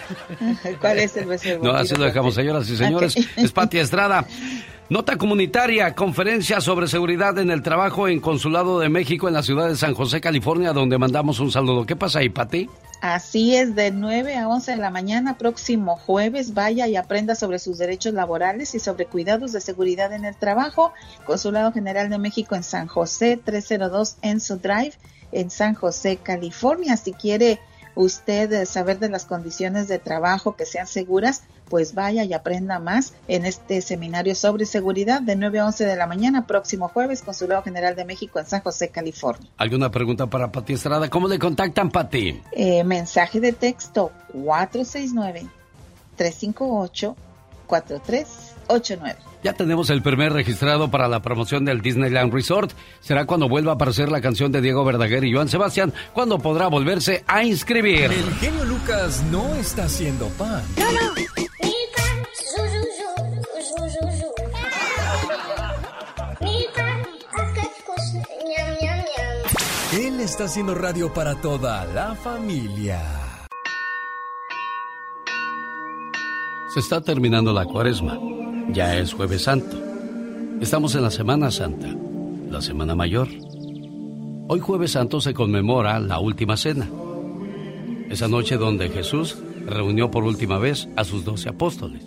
[0.80, 3.16] ¿Cuál es el beso del No, vampiro así lo dejamos, señoras y señores.
[3.36, 4.26] Es Pati Estrada.
[4.90, 9.68] Nota comunitaria, conferencia sobre seguridad en el trabajo en Consulado de México en la ciudad
[9.68, 11.86] de San José, California, donde mandamos un saludo.
[11.86, 12.68] ¿Qué pasa ahí, Pati?
[13.00, 17.60] Así es, de 9 a 11 de la mañana, próximo jueves, vaya y aprenda sobre
[17.60, 20.92] sus derechos laborales y sobre cuidados de seguridad en el trabajo.
[21.24, 24.94] Consulado General de México en San José, 302 Enzo Drive,
[25.32, 26.98] en San José, California.
[26.98, 27.60] Si quiere
[27.94, 32.80] usted eh, saber de las condiciones de trabajo que sean seguras, pues vaya y aprenda
[32.80, 37.22] más en este seminario sobre seguridad de 9 a 11 de la mañana, próximo jueves,
[37.22, 39.49] Consulado General de México en San José, California.
[39.57, 41.09] ¿Alguna pregunta para Pati Estrada?
[41.09, 42.41] ¿Cómo le contactan, Pati?
[42.51, 44.11] Eh, mensaje de texto
[46.17, 49.15] 358-4389.
[49.41, 52.72] Ya tenemos el primer registrado para la promoción del Disneyland Resort.
[52.99, 56.67] Será cuando vuelva a aparecer la canción de Diego Verdaguer y Joan Sebastián, cuando podrá
[56.67, 58.11] volverse a inscribir.
[58.11, 60.61] El genio Lucas no está haciendo pan.
[60.76, 61.49] Él
[70.30, 73.01] está haciendo radio para toda la familia.
[76.71, 78.19] Se está terminando la cuaresma.
[78.71, 79.75] Ya es jueves santo.
[80.61, 81.88] Estamos en la Semana Santa,
[82.47, 83.27] la Semana Mayor.
[84.47, 86.88] Hoy jueves santo se conmemora la última cena.
[88.11, 92.05] Esa noche donde Jesús reunió por última vez a sus doce apóstoles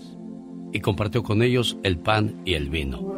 [0.73, 3.17] y compartió con ellos el pan y el vino.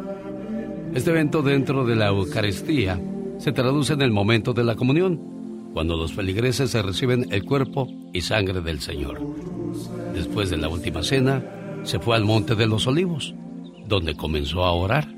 [0.95, 2.99] Este evento dentro de la Eucaristía
[3.37, 7.87] se traduce en el momento de la comunión, cuando los feligreses se reciben el cuerpo
[8.13, 9.21] y sangre del Señor.
[10.13, 11.43] Después de la última cena,
[11.83, 13.35] se fue al Monte de los Olivos,
[13.87, 15.13] donde comenzó a orar.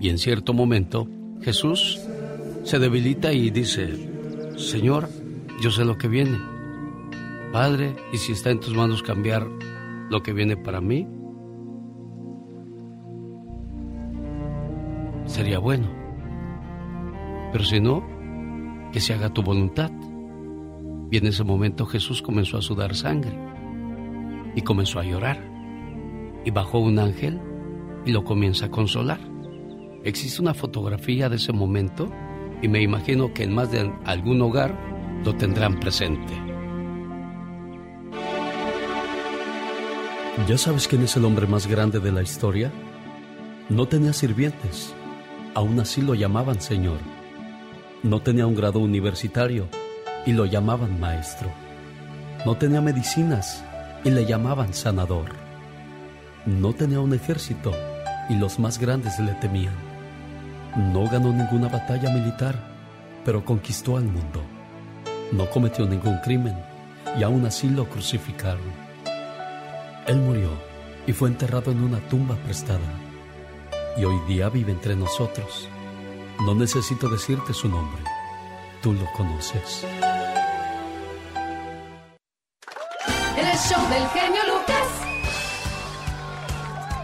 [0.00, 1.08] Y en cierto momento,
[1.42, 2.00] Jesús
[2.62, 4.08] se debilita y dice,
[4.56, 5.08] Señor,
[5.60, 6.38] yo sé lo que viene.
[7.52, 9.46] Padre, ¿y si está en tus manos cambiar
[10.10, 11.06] lo que viene para mí?
[15.26, 16.05] Sería bueno.
[17.52, 18.02] Pero si no,
[18.92, 19.90] que se haga tu voluntad.
[21.10, 23.36] Y en ese momento Jesús comenzó a sudar sangre
[24.54, 25.38] y comenzó a llorar.
[26.44, 27.40] Y bajó un ángel
[28.04, 29.20] y lo comienza a consolar.
[30.04, 32.10] Existe una fotografía de ese momento
[32.62, 34.74] y me imagino que en más de algún hogar
[35.24, 36.32] lo tendrán presente.
[40.46, 42.70] ¿Ya sabes quién es el hombre más grande de la historia?
[43.68, 44.94] No tenía sirvientes,
[45.54, 47.15] aún así lo llamaban Señor.
[48.02, 49.68] No tenía un grado universitario
[50.26, 51.50] y lo llamaban maestro.
[52.44, 53.64] No tenía medicinas
[54.04, 55.30] y le llamaban sanador.
[56.44, 57.72] No tenía un ejército
[58.28, 59.74] y los más grandes le temían.
[60.92, 62.54] No ganó ninguna batalla militar,
[63.24, 64.42] pero conquistó al mundo.
[65.32, 66.56] No cometió ningún crimen
[67.18, 68.86] y aún así lo crucificaron.
[70.06, 70.50] Él murió
[71.06, 72.78] y fue enterrado en una tumba prestada.
[73.96, 75.68] Y hoy día vive entre nosotros.
[76.44, 78.02] No necesito decirte su nombre.
[78.82, 79.84] Tú lo conoces.
[83.36, 84.86] El show del genio Lucas.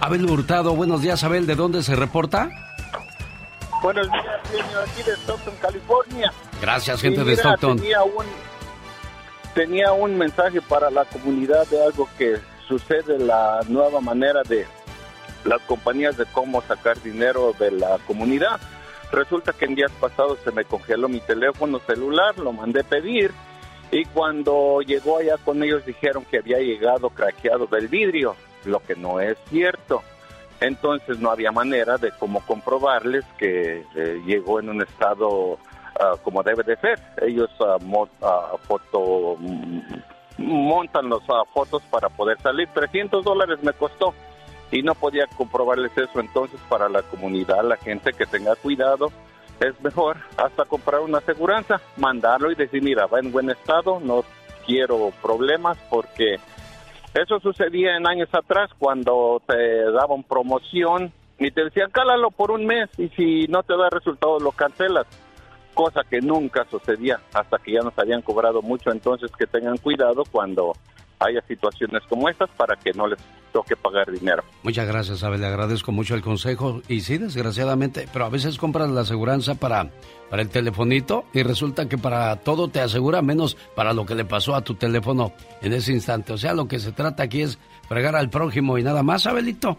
[0.01, 2.51] Abel Hurtado, buenos días Abel, ¿de dónde se reporta?
[3.83, 6.33] Buenos días, señor, aquí de Stockton, California.
[6.61, 7.79] Gracias, gente de Stockton.
[7.79, 8.27] Tenía un,
[9.55, 12.37] tenía un mensaje para la comunidad de algo que
[12.69, 14.67] sucede, la nueva manera de
[15.45, 18.61] las compañías de cómo sacar dinero de la comunidad.
[19.13, 23.31] Resulta que en días pasados se me congeló mi teléfono celular, lo mandé pedir
[23.91, 28.35] y cuando llegó allá con ellos dijeron que había llegado craqueado del vidrio,
[28.65, 30.03] lo que no es cierto.
[30.61, 35.59] Entonces no había manera de cómo comprobarles que eh, llegó en un estado
[36.01, 36.99] ah, como debe de ser.
[37.21, 39.81] Ellos ah, mo- ah, foto mm,
[40.39, 41.21] montan las
[41.53, 42.69] fotos para poder salir.
[42.73, 44.15] 300 dólares me costó
[44.73, 46.19] y no podía comprobarles eso.
[46.19, 49.13] Entonces para la comunidad, la gente que tenga cuidado,
[49.61, 54.25] es mejor hasta comprar una aseguranza, mandarlo y decir, mira, va en buen estado, no
[54.67, 56.37] quiero problemas porque
[57.15, 62.65] eso sucedía en años atrás cuando te daban promoción y te decían, cálalo por un
[62.65, 65.07] mes y si no te da resultado lo cancelas.
[65.75, 68.91] Cosa que nunca sucedía hasta que ya nos habían cobrado mucho.
[68.91, 70.75] Entonces que tengan cuidado cuando
[71.25, 73.19] haya situaciones como estas para que no les
[73.53, 74.43] toque pagar dinero.
[74.63, 75.41] Muchas gracias, Abel.
[75.41, 76.83] Le agradezco mucho el consejo.
[76.89, 79.91] Y sí, desgraciadamente, pero a veces compras la aseguranza para,
[80.31, 84.25] para el telefonito y resulta que para todo te asegura, menos para lo que le
[84.25, 86.33] pasó a tu teléfono en ese instante.
[86.33, 87.59] O sea, lo que se trata aquí es
[87.89, 89.77] fregar al prójimo y nada más, Abelito.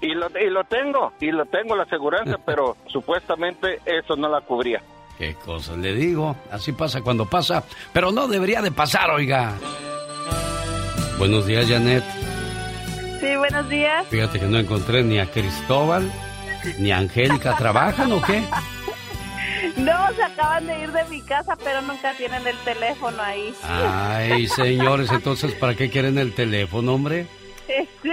[0.00, 4.40] Y lo, y lo tengo, y lo tengo la aseguranza, pero supuestamente eso no la
[4.40, 4.82] cubría.
[5.18, 6.36] Qué cosas le digo.
[6.50, 9.54] Así pasa cuando pasa, pero no debería de pasar, oiga.
[11.18, 12.04] Buenos días, Janet.
[13.20, 14.06] Sí, buenos días.
[14.08, 16.10] Fíjate que no encontré ni a Cristóbal
[16.78, 17.56] ni a Angélica.
[17.56, 18.42] ¿Trabajan o qué?
[19.76, 23.54] No, se acaban de ir de mi casa, pero nunca tienen el teléfono ahí.
[23.62, 27.26] Ay, señores, entonces, ¿para qué quieren el teléfono, hombre?
[28.02, 28.10] Sí.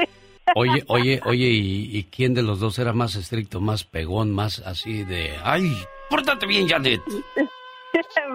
[0.54, 4.60] Oye, oye, oye, ¿y, y quién de los dos era más estricto, más pegón, más
[4.60, 5.36] así de...
[5.44, 5.76] Ay,
[6.08, 7.02] pórtate bien, Janet.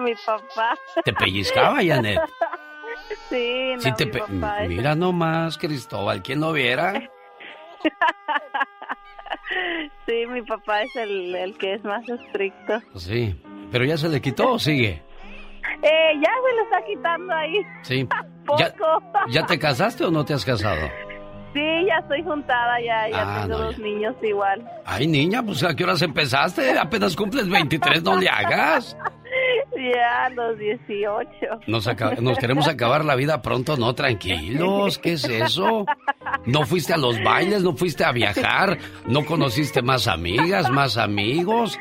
[0.03, 0.77] mi papá.
[1.05, 2.19] ¿Te pellizcaba, Janet?
[3.29, 6.93] Sí, no, Sí te mi pe- papá es- Mira nomás, Cristóbal, ¿quién lo viera?
[10.07, 12.79] Sí, mi papá es el, el que es más estricto.
[12.95, 13.35] Sí,
[13.71, 15.01] pero ya se le quitó o sigue.
[15.83, 17.61] Eh, ya se lo está quitando ahí.
[17.83, 18.07] Sí.
[18.57, 18.73] ¿Ya,
[19.29, 20.87] ¿Ya te casaste o no te has casado?
[21.53, 24.65] Sí, ya estoy juntada, ya, ya Ah, tengo no, dos niños igual.
[24.85, 26.77] Ay, niña, pues ¿a qué horas empezaste?
[26.79, 28.97] Apenas cumples 23, no le hagas.
[29.93, 31.29] Ya, los 18.
[31.67, 35.85] Nos, aca- nos queremos acabar la vida pronto, no, tranquilos, ¿qué es eso?
[36.45, 38.77] ¿No fuiste a los bailes, no fuiste a viajar,
[39.07, 41.79] no conociste más amigas, más amigos?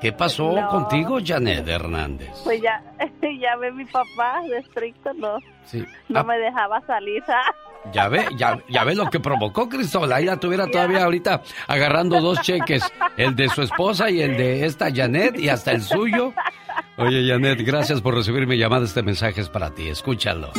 [0.00, 0.68] ¿Qué pasó No.
[0.68, 2.30] contigo, Janet Hernández?
[2.44, 2.82] Pues ya,
[3.40, 5.84] ya ve mi papá de estricto, no, Sí.
[6.08, 7.22] no Ah, me dejaba salir.
[7.28, 7.54] ah.
[7.92, 10.12] ya ve, ya, ya ve lo que provocó Cristóbal.
[10.12, 12.82] Ahí la tuviera todavía ahorita agarrando dos cheques,
[13.16, 16.32] el de su esposa y el de esta Janet y hasta el suyo.
[16.98, 18.86] Oye, Janet, gracias por recibir mi llamada.
[18.86, 19.88] Este mensaje es para ti.
[19.88, 20.50] Escúchalo.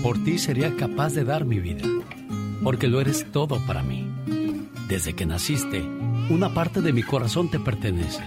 [0.00, 1.82] Por ti sería capaz de dar mi vida,
[2.62, 4.08] porque lo eres todo para mí.
[4.86, 5.82] Desde que naciste,
[6.30, 8.22] una parte de mi corazón te pertenece.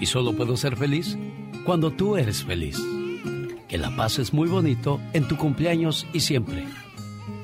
[0.00, 1.18] Y solo puedo ser feliz
[1.64, 2.78] cuando tú eres feliz.
[3.66, 6.66] Que la pases muy bonito en tu cumpleaños y siempre.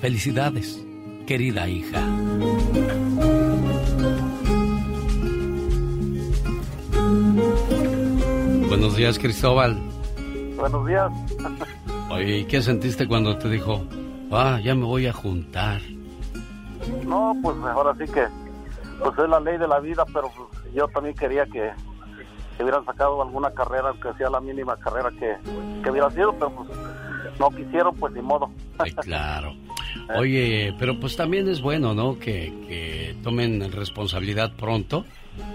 [0.01, 0.81] Felicidades,
[1.27, 2.07] querida hija.
[8.85, 9.79] Buenos días, Cristóbal.
[10.57, 11.11] Buenos días.
[12.11, 13.83] Oye, ¿y qué sentiste cuando te dijo,
[14.31, 15.81] ah, ya me voy a juntar?
[17.07, 18.27] No, pues ahora sí que,
[18.99, 21.73] pues es la ley de la vida, pero pues, yo también quería que,
[22.59, 25.35] que hubieran sacado alguna carrera, aunque sea la mínima carrera que,
[25.83, 26.69] que hubiera sido, pero pues
[27.41, 28.51] no quisieron, pues ni modo.
[28.77, 29.55] Ay, claro.
[30.15, 32.19] Oye, pero pues también es bueno, ¿no?
[32.19, 35.07] Que, que tomen responsabilidad pronto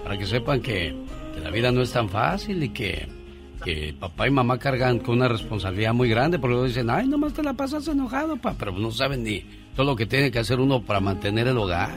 [0.02, 0.96] para que sepan que,
[1.32, 3.19] que la vida no es tan fácil y que,
[3.64, 7.32] que papá y mamá cargan con una responsabilidad muy grande porque luego dicen, ay, nomás
[7.32, 9.40] te la pasas enojado, pa, pero no saben ni
[9.76, 11.90] todo lo que tiene que hacer uno para mantener el hogar.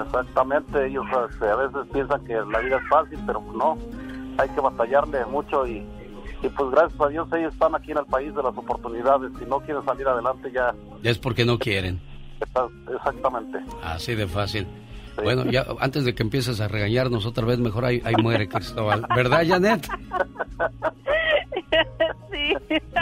[0.00, 3.78] Exactamente, ellos este, a veces piensan que la vida es fácil, pero no,
[4.38, 5.76] hay que batallarle mucho y,
[6.42, 9.44] y pues gracias a Dios ellos están aquí en el país de las oportunidades, si
[9.46, 12.00] no quieren salir adelante ya, Es porque no quieren.
[12.92, 13.58] exactamente.
[13.82, 14.66] Así de fácil.
[15.22, 19.06] Bueno, ya antes de que empieces a regañarnos otra vez, mejor ahí, ahí muere Cristóbal.
[19.14, 19.86] ¿Verdad, Janet?
[22.30, 22.54] sí.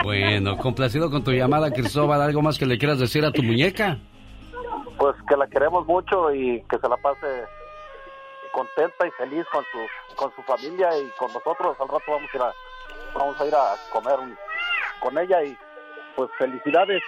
[0.03, 2.21] Bueno, complacido con tu llamada, Cristóbal.
[2.23, 3.99] ¿Algo más que le quieras decir a tu muñeca?
[4.99, 7.27] Pues que la queremos mucho y que se la pase
[8.53, 9.79] contenta y feliz con su
[10.17, 11.77] con su familia y con nosotros.
[11.81, 12.53] Al rato vamos a ir a,
[13.19, 14.37] vamos a, ir a comer un-
[15.01, 15.57] con ella y
[16.17, 17.03] pues felicidades.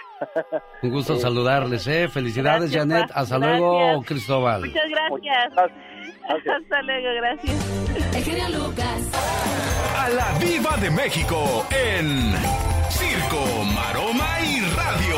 [0.81, 1.21] Un gusto Sí.
[1.21, 2.07] saludarles, ¿eh?
[2.07, 3.11] Felicidades, Gracias, Janet.
[3.13, 3.59] Hasta Gracias.
[3.59, 4.61] luego, Cristóbal.
[4.61, 5.53] Muchas gracias.
[6.27, 8.15] Hasta luego, gracias.
[8.15, 9.11] El genio Lucas.
[9.97, 12.33] A la Viva de México en
[12.89, 15.15] Circo, Maroma y Radio.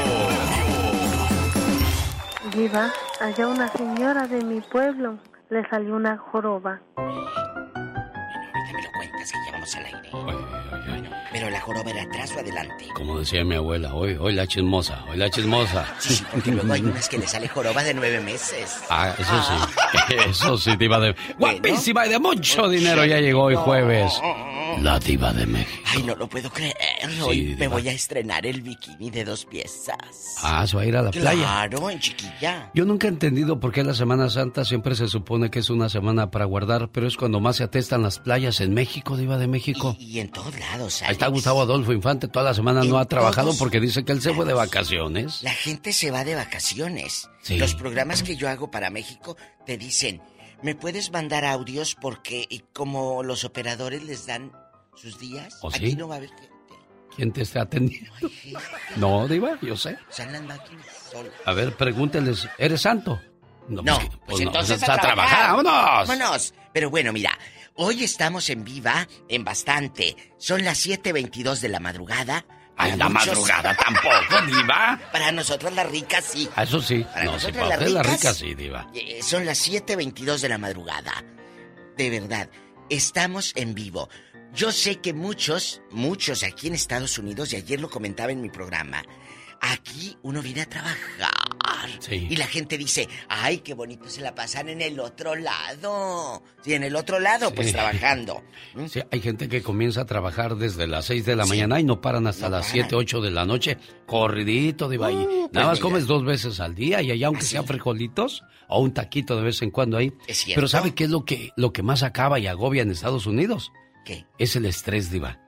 [2.56, 2.90] Viva,
[3.22, 5.18] allá una señora de mi pueblo
[5.50, 6.80] le salió una joroba.
[9.26, 10.10] Que llevamos al aire.
[11.32, 12.88] Pero la joroba era atrás o adelante.
[12.94, 15.86] Como decía mi abuela, hoy, hoy la chismosa, hoy la chismosa.
[16.00, 18.78] Sí, sí, porque luego hay unas que le sale joroba de nueve meses.
[18.90, 21.16] Ah, eso sí, eso sí, diva de...
[21.38, 24.14] Guapísima y de mucho dinero ya llegó hoy jueves.
[24.82, 25.84] La diva de México.
[25.86, 26.76] Ay, no lo puedo creer.
[27.24, 27.68] Hoy me diva.
[27.70, 30.36] voy a estrenar el bikini de dos piezas.
[30.44, 31.32] Ah, se va a ir a la playa.
[31.32, 32.70] Claro, en chiquilla.
[32.74, 35.90] Yo nunca he entendido por qué la Semana Santa siempre se supone que es una
[35.90, 39.48] semana para guardar, pero es cuando más se atestan las playas en México, diva de
[39.48, 39.96] México.
[40.00, 41.02] Y en todos lados.
[41.04, 41.36] Ahí está Alex.
[41.38, 44.22] Gustavo Adolfo Infante, toda la semana no En ha trabajado todos porque dice que él
[44.22, 45.42] se fue de vacaciones.
[45.44, 47.30] La gente se va de vacaciones.
[47.42, 47.58] Sí.
[47.58, 50.22] Los programas que yo hago para México te dicen,
[50.64, 51.96] ¿me puedes mandar audios?
[51.96, 54.52] Porque y como los operadores les dan
[54.96, 55.96] sus días, ¿Oh, aquí sí?
[55.96, 56.50] no va a haber gente.
[57.16, 58.12] ¿Quién te está atendiendo?
[58.98, 59.98] No, diva, yo sé.
[60.18, 61.32] Las máquinas solas.
[61.46, 63.20] A ver, pregúnteles, ¿eres santo?
[63.70, 66.08] No, pues, pues, que- pues no, entonces pues a trabajar, vámonos.
[66.08, 66.54] Vámonos.
[66.74, 67.38] Pero bueno, mira,
[67.78, 70.16] hoy estamos en viva en bastante.
[70.38, 72.46] Son las 7.22 de la madrugada.
[72.80, 75.00] Ay, la muchos- madrugada tampoco, diva.
[75.12, 76.48] Para nosotros las ricas sí.
[76.56, 78.88] Ah, Eso sí, Para no, nosotros para las ricas, rica sí, diva.
[78.94, 81.24] Eh, Son las 7.22 de la madrugada.
[81.98, 82.50] De verdad,
[82.90, 84.10] estamos en vivo.
[84.54, 88.50] Yo sé que muchos, muchos aquí en Estados Unidos, y ayer lo comentaba en mi
[88.50, 89.04] programa,
[89.62, 91.32] aquí uno viene a trabajar.
[92.00, 92.28] Sí.
[92.30, 96.44] Y la gente dice, ay, qué bonito se la pasan en el otro lado.
[96.62, 98.44] Sí, en el otro lado, pues trabajando.
[98.90, 102.00] Sí, hay gente que comienza a trabajar desde las 6 de la mañana y no
[102.00, 103.78] paran hasta las 7, 8 de la noche.
[104.06, 107.66] Corridito, y Uh, nada más pues comes dos veces al día y allá aunque sean
[107.66, 110.14] frijolitos o un taquito de vez en cuando ahí.
[110.28, 110.56] Es cierto.
[110.58, 113.72] Pero ¿sabe qué es lo que, lo que más acaba y agobia en Estados Unidos?
[114.06, 114.26] ¿Qué?
[114.38, 115.40] Es el estrés, diva.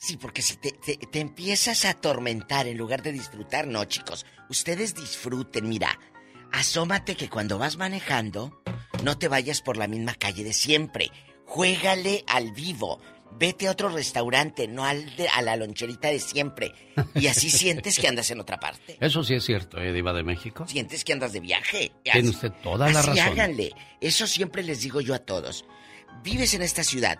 [0.00, 4.24] Sí, porque si te, te- te empiezas a atormentar en lugar de disfrutar, no, chicos.
[4.48, 5.98] Ustedes disfruten, mira.
[6.52, 8.62] Asómate que cuando vas manejando,
[9.02, 11.10] no te vayas por la misma calle de siempre.
[11.46, 13.00] Juégale al vivo.
[13.38, 16.72] vete a otro restaurante, no al de, a la loncherita de siempre.
[17.14, 18.96] Y así sientes que andas en otra parte.
[19.00, 20.66] Eso sí es cierto, ¿eh, Diva de México?
[20.66, 21.92] Sientes que andas de viaje.
[22.02, 23.18] Tiene usted toda la así razón.
[23.32, 23.72] háganle.
[24.00, 25.64] Eso siempre les digo yo a todos.
[26.24, 27.18] Vives en esta ciudad,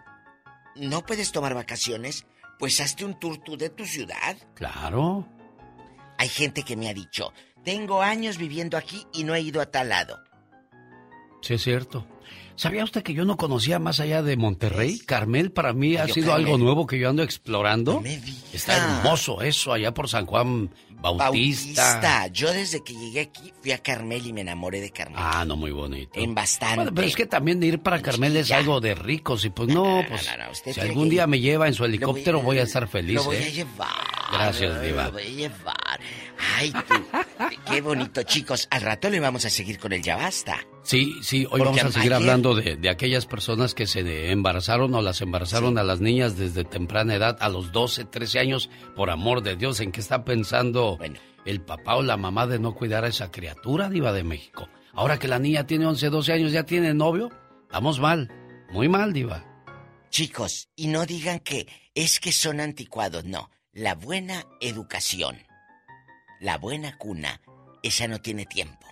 [0.74, 2.24] no puedes tomar vacaciones,
[2.59, 4.36] pues hazte un tour tú de tu ciudad.
[4.54, 5.26] Claro.
[6.18, 7.32] Hay gente que me ha dicho,
[7.64, 10.18] tengo años viviendo aquí y no he ido a tal lado.
[11.42, 12.06] Sí, es cierto.
[12.56, 14.98] ¿Sabía usted que yo no conocía más allá de Monterrey?
[14.98, 18.02] Carmel para mí ha sido algo nuevo que yo ando explorando.
[18.52, 20.70] Está hermoso eso allá por San Juan
[21.00, 21.82] Bautista.
[21.82, 22.26] Bautista.
[22.28, 25.18] Yo desde que llegué aquí fui a Carmel y me enamoré de Carmel.
[25.22, 26.18] Ah, no, muy bonito.
[26.18, 26.76] En bastante.
[26.76, 30.02] Bueno, pero es que también ir para Carmel es algo de ricos y pues no,
[30.08, 30.28] pues
[30.74, 33.16] si algún día me lleva en su helicóptero voy a estar feliz.
[33.16, 33.44] Lo voy ¿eh?
[33.44, 33.88] a llevar.
[34.32, 35.04] Gracias, Diva.
[35.04, 35.88] Lo voy a llevar.
[36.57, 36.95] Ay, tú.
[37.70, 38.66] Qué bonito, chicos.
[38.70, 40.59] Al rato le vamos a seguir con el ya basta.
[40.82, 44.30] Sí, sí, hoy Porque vamos a seguir ayer- hablando de, de aquellas personas que se
[44.30, 48.70] embarazaron o las embarazaron a las niñas desde temprana edad, a los 12, 13 años,
[48.97, 50.99] por amor de Dios, ¿en qué está pensando
[51.45, 54.68] el papá o la mamá de no cuidar a esa criatura, diva de México?
[54.95, 57.30] Ahora que la niña tiene 11, 12 años, ya tiene novio,
[57.62, 58.30] estamos mal,
[58.70, 59.45] muy mal, diva.
[60.11, 63.51] Chicos, y no digan que es que son anticuados, no.
[63.72, 65.36] La buena educación,
[66.41, 67.41] la buena cuna,
[67.82, 68.86] esa no tiene tiempo.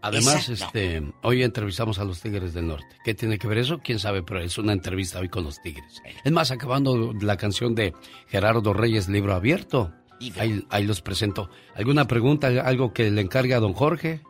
[0.00, 0.66] Además, Esa, no.
[0.68, 2.86] este, hoy entrevistamos a los Tigres del Norte.
[3.04, 3.78] ¿Qué tiene que ver eso?
[3.78, 6.00] Quién sabe, pero es una entrevista hoy con los Tigres.
[6.22, 7.92] Es más, acabando la canción de
[8.28, 9.92] Gerardo Reyes, Libro Abierto.
[10.38, 11.50] Ahí, ahí los presento.
[11.74, 14.20] ¿Alguna pregunta, algo que le encargue a don Jorge?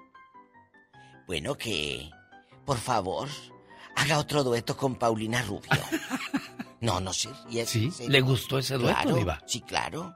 [1.27, 2.11] Bueno, que,
[2.65, 3.29] por favor,
[3.95, 5.71] haga otro dueto con Paulina Rubio.
[6.81, 7.29] No, no sé.
[8.07, 9.43] ¿Le gustó ese dueto, Claro, Diva?
[9.49, 10.15] Sí, claro.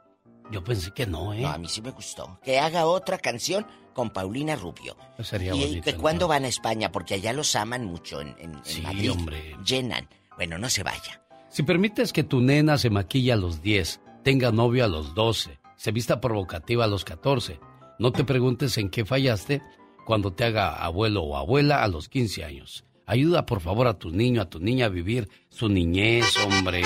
[0.53, 1.41] Yo pensé que no, ¿eh?
[1.41, 2.39] No, a mí sí me gustó.
[2.45, 4.97] Que haga otra canción con Paulina Rubio.
[5.23, 5.83] Sería y bonito.
[5.85, 9.11] que cuándo van a España, porque allá los aman mucho en, en, en Sí, Madrid.
[9.13, 9.57] hombre.
[9.67, 10.09] Llenan.
[10.37, 11.23] Bueno, no se vaya.
[11.49, 15.59] Si permites que tu nena se maquilla a los 10, tenga novio a los 12,
[15.77, 17.61] se vista provocativa a los 14,
[17.99, 19.61] no te preguntes en qué fallaste
[20.07, 22.85] cuando te haga abuelo o abuela a los 15 años.
[23.05, 26.83] Ayuda por favor a tu niño, a tu niña a vivir su niñez, hombre.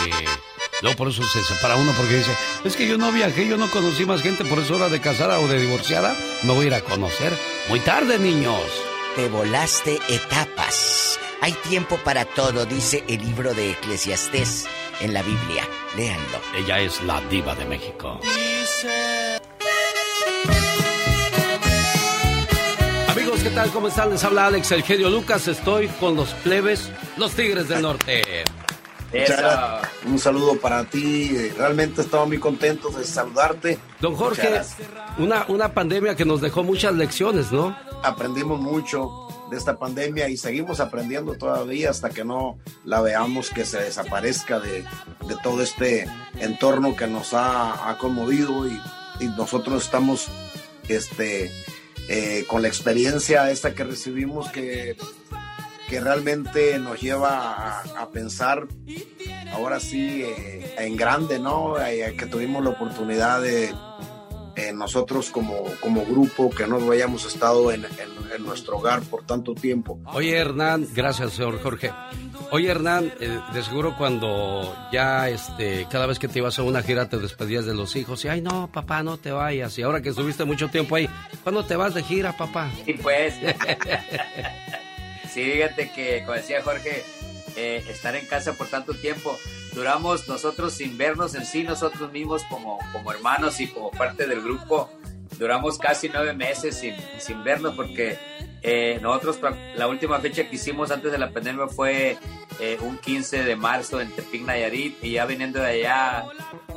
[0.82, 3.70] Luego por eso se separa uno porque dice, es que yo no viajé, yo no
[3.70, 6.74] conocí más gente, por eso hora de casada o de divorciada, me voy a ir
[6.74, 7.32] a conocer.
[7.68, 8.60] Muy tarde, niños.
[9.14, 11.18] Te volaste etapas.
[11.40, 14.66] Hay tiempo para todo, dice el libro de Eclesiastés
[15.00, 15.66] en la Biblia.
[15.96, 16.40] Léanlo.
[16.54, 18.20] Ella es la diva de México.
[23.08, 23.70] Amigos, ¿qué tal?
[23.70, 24.10] ¿Cómo están?
[24.10, 25.48] Les habla Alex El Genio Lucas.
[25.48, 28.44] Estoy con los plebes, los Tigres del Norte.
[30.06, 31.36] Un saludo para ti.
[31.56, 33.78] Realmente estamos muy contentos de saludarte.
[34.00, 34.60] Don Jorge,
[35.18, 37.76] una, una pandemia que nos dejó muchas lecciones, ¿no?
[38.02, 43.64] Aprendimos mucho de esta pandemia y seguimos aprendiendo todavía hasta que no la veamos que
[43.64, 44.82] se desaparezca de,
[45.26, 46.06] de todo este
[46.40, 48.80] entorno que nos ha, ha conmovido y,
[49.20, 50.28] y nosotros estamos
[50.88, 51.52] este,
[52.08, 54.96] eh, con la experiencia esta que recibimos que,
[55.88, 58.66] que realmente nos lleva a, a pensar
[59.52, 61.80] ahora sí eh, en grande, ¿no?
[61.80, 63.72] Eh, que tuvimos la oportunidad de
[64.56, 69.24] eh, nosotros como, como grupo, que no hayamos estado en, en- en nuestro hogar por
[69.24, 69.98] tanto tiempo.
[70.12, 71.90] Oye, Hernán, gracias, señor Jorge.
[72.50, 76.82] Oye, Hernán, eh, de seguro cuando ya, este, cada vez que te ibas a una
[76.82, 79.78] gira te despedías de los hijos y, ay, no, papá, no te vayas.
[79.78, 81.08] Y ahora que estuviste mucho tiempo ahí,
[81.44, 82.68] ¿cuándo te vas de gira, papá?
[82.84, 83.34] Sí, pues.
[85.36, 87.04] sí, fíjate que, como decía Jorge,
[87.56, 89.38] eh, estar en casa por tanto tiempo,
[89.74, 94.40] duramos nosotros sin vernos en sí, nosotros mismos como, como hermanos y como parte del
[94.40, 94.90] grupo,
[95.38, 98.18] duramos casi nueve meses sin, sin vernos porque
[98.62, 99.38] eh, nosotros
[99.76, 102.16] la última fecha que hicimos antes de la pandemia fue
[102.58, 106.24] eh, un 15 de marzo en Tepic Nayarit y ya viniendo de allá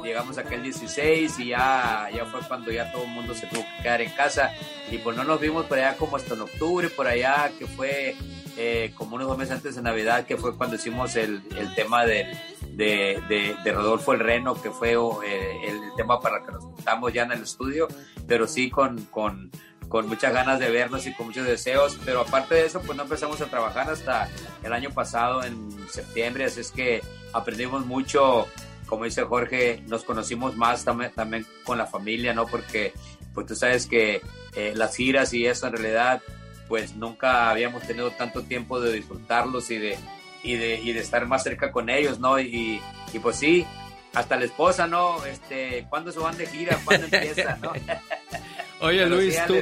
[0.03, 3.61] llegamos acá el 16 y ya, ya fue cuando ya todo el mundo se tuvo
[3.61, 4.51] que quedar en casa.
[4.91, 8.15] Y pues no nos vimos por allá como hasta en octubre, por allá que fue
[8.61, 12.03] eh, como unos dos meses antes de Navidad, que fue cuando hicimos el, el tema
[12.05, 12.37] del,
[12.75, 14.95] de, de, de Rodolfo el Reno, que fue
[15.25, 17.87] eh, el, tema para el que nos juntamos ya en el estudio,
[18.27, 19.49] pero sí con, con,
[19.87, 23.03] con muchas ganas de vernos y con muchos deseos, pero aparte de eso, pues no
[23.03, 24.27] empezamos a trabajar hasta
[24.61, 27.01] el año pasado, en septiembre, así es que
[27.31, 28.45] aprendimos mucho,
[28.87, 32.45] como dice Jorge, nos conocimos más también, también con la familia, ¿no?
[32.45, 32.91] Porque
[33.33, 34.21] pues tú sabes que
[34.57, 36.21] eh, las giras y eso en realidad
[36.69, 39.97] pues nunca habíamos tenido tanto tiempo de disfrutarlos y de,
[40.43, 42.39] y de, y de estar más cerca con ellos, ¿no?
[42.39, 42.79] Y,
[43.11, 43.65] y pues sí,
[44.13, 45.25] hasta la esposa, ¿no?
[45.25, 46.79] Este, ¿cuándo se van de gira?
[46.85, 47.71] ¿Cuándo empiezan, no?
[48.81, 49.55] Oye, Pero Luis, tú.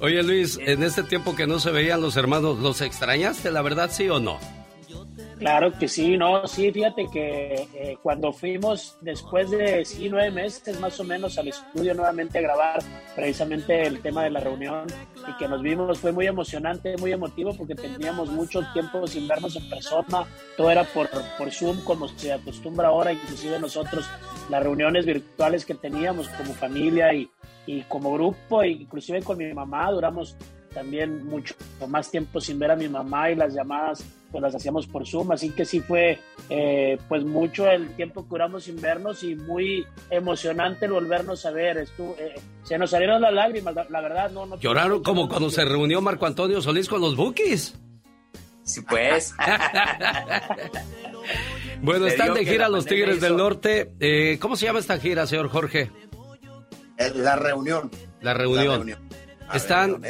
[0.00, 3.90] Oye, Luis, en este tiempo que no se veían los hermanos, ¿los extrañaste, la verdad,
[3.92, 4.38] sí o no?
[5.40, 10.78] Claro que sí, no, sí, fíjate que eh, cuando fuimos después de sí, nueve meses
[10.78, 12.80] más o menos al estudio nuevamente a grabar
[13.16, 14.84] precisamente el tema de la reunión
[15.26, 19.56] y que nos vimos fue muy emocionante, muy emotivo porque teníamos mucho tiempo sin vernos
[19.56, 20.26] en persona,
[20.58, 24.06] todo era por, por Zoom como se acostumbra ahora, inclusive nosotros
[24.50, 27.30] las reuniones virtuales que teníamos como familia y,
[27.64, 30.36] y como grupo, inclusive con mi mamá duramos
[30.72, 31.54] también mucho
[31.88, 35.32] más tiempo sin ver a mi mamá y las llamadas pues las hacíamos por Zoom,
[35.32, 36.18] así que sí fue
[36.48, 41.50] eh, pues mucho el tiempo que duramos sin vernos y muy emocionante el volvernos a
[41.50, 41.78] ver.
[41.78, 44.30] Estuvo, eh, se nos salieron las lágrimas, la, verdad.
[44.30, 47.74] no, no Lloraron como cuando se reunió Marco Antonio Solís con los Bookies.
[48.62, 49.34] Sí, pues.
[51.82, 53.94] bueno, están de gira los Tigres del Norte.
[53.98, 55.90] Eh, ¿Cómo se llama esta gira, señor Jorge?
[57.16, 57.90] La reunión.
[58.20, 58.96] La reunión.
[59.52, 60.02] Están,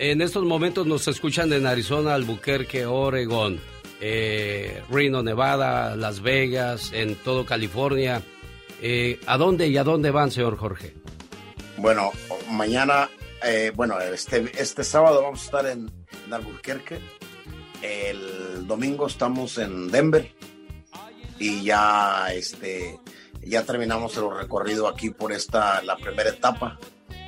[0.00, 3.60] en estos momentos nos escuchan en Arizona, Albuquerque, Oregon,
[4.00, 8.22] eh, Reno, Nevada, Las Vegas, en todo California.
[8.80, 10.94] Eh, ¿A dónde y a dónde van, señor Jorge?
[11.76, 12.12] Bueno,
[12.48, 13.10] mañana,
[13.44, 15.90] eh, bueno, este, este sábado vamos a estar en,
[16.30, 16.98] Albuquerque.
[17.82, 20.32] El domingo estamos en Denver
[21.38, 22.98] y ya, este,
[23.42, 26.78] ya terminamos el recorrido aquí por esta, la primera etapa.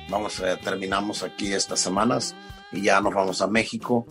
[0.09, 2.35] Vamos, terminamos aquí estas semanas
[2.73, 4.05] y ya nos vamos a México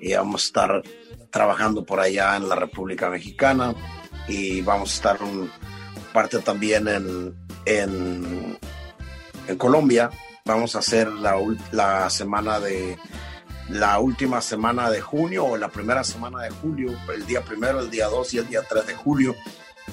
[0.00, 0.82] y vamos a estar
[1.30, 3.74] trabajando por allá en la República Mexicana
[4.26, 5.18] y vamos a estar
[6.12, 7.36] parte también en,
[7.66, 8.58] en,
[9.58, 10.10] Colombia.
[10.44, 11.36] Vamos a hacer la,
[11.72, 12.96] la semana de
[13.68, 17.90] la última semana de junio o la primera semana de julio, el día primero, el
[17.90, 19.34] día 2 y el día 3 de julio.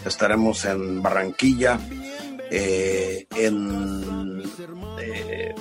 [0.06, 1.80] Estaremos en Barranquilla,
[2.50, 4.44] eh, en
[5.00, 5.56] eh,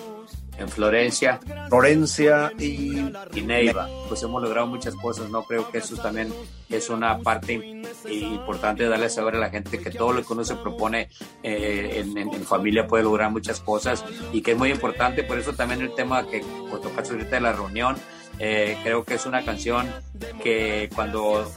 [0.59, 1.41] en Florencia.
[1.69, 3.11] Florencia y,
[3.43, 3.89] Neiva.
[4.09, 5.45] Pues hemos logrado muchas cosas, ¿no?
[5.45, 6.33] Creo que eso también
[6.69, 10.45] es una parte importante darle a saber a la gente que todo lo que uno
[10.45, 11.09] se propone
[11.43, 15.23] eh, en, familia puede lograr muchas cosas y que es muy importante.
[15.23, 16.43] Por eso también el tema que
[16.83, 17.97] tocaste ahorita de la reunión,
[18.39, 19.89] eh, creo que es una canción
[20.43, 21.51] que cuando,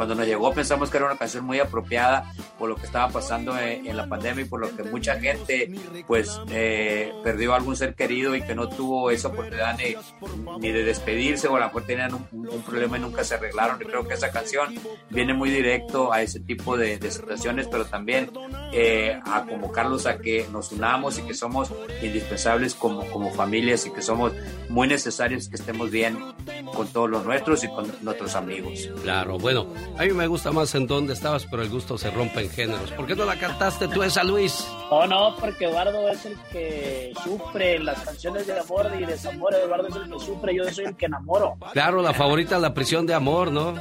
[0.00, 3.58] cuando nos llegó pensamos que era una canción muy apropiada por lo que estaba pasando
[3.58, 5.70] en, la pandemia y por lo que mucha gente
[6.06, 9.76] pues eh, perdió algún ser querido y que no tuvo esa oportunidad
[10.58, 13.76] ni, de despedirse o a lo mejor tenían un, problema y nunca se arreglaron.
[13.80, 14.74] Y creo que esa canción
[15.10, 18.30] viene muy directo a ese tipo de, situaciones, pero también
[18.72, 21.70] eh, a convocarlos a que nos unamos y que somos
[22.02, 24.32] indispensables como, como familias y que somos
[24.70, 26.18] muy necesarios que estemos bien
[26.74, 28.88] con todos los nuestros y con nuestros amigos.
[29.02, 29.66] Claro, bueno,
[29.98, 32.90] a mí me gusta más en dónde estabas, pero el gusto se rompe en géneros.
[32.92, 34.66] ¿Por qué no la cantaste tú esa, Luis?
[34.92, 39.54] Oh, no, porque Eduardo es el que sufre las canciones de amor y desamor.
[39.54, 41.56] Eduardo es el que sufre, yo soy el que enamoro.
[41.72, 43.74] Claro, la favorita es La prisión de amor, ¿no?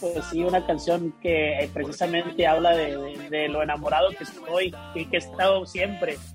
[0.00, 5.20] Pues sí, una canción que precisamente habla de, lo enamorado que estoy y que he
[5.20, 6.18] estado siempre.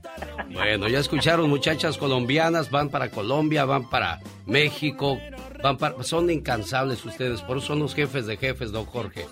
[0.51, 5.17] Bueno, ya escucharon, muchachas colombianas, van para Colombia, van para México,
[5.63, 9.25] van para, son incansables ustedes, por eso son los jefes de jefes, don Jorge.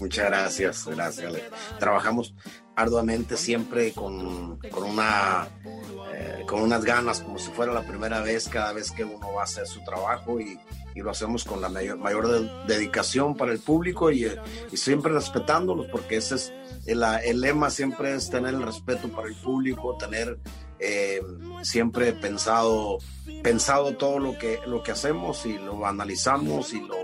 [0.00, 1.32] Muchas gracias, gracias.
[1.78, 2.34] Trabajamos
[2.76, 5.48] arduamente siempre con, con una
[6.14, 9.42] eh, con unas ganas, como si fuera la primera vez, cada vez que uno va
[9.42, 10.58] a hacer su trabajo y,
[10.94, 14.26] y lo hacemos con la mayor, mayor dedicación para el público y,
[14.70, 16.52] y, siempre respetándolos, porque ese es
[16.86, 20.38] el, el, lema, siempre es tener el respeto para el público, tener
[20.78, 21.22] eh,
[21.62, 22.98] siempre pensado,
[23.42, 26.96] pensado todo lo que, lo que hacemos y lo analizamos y lo,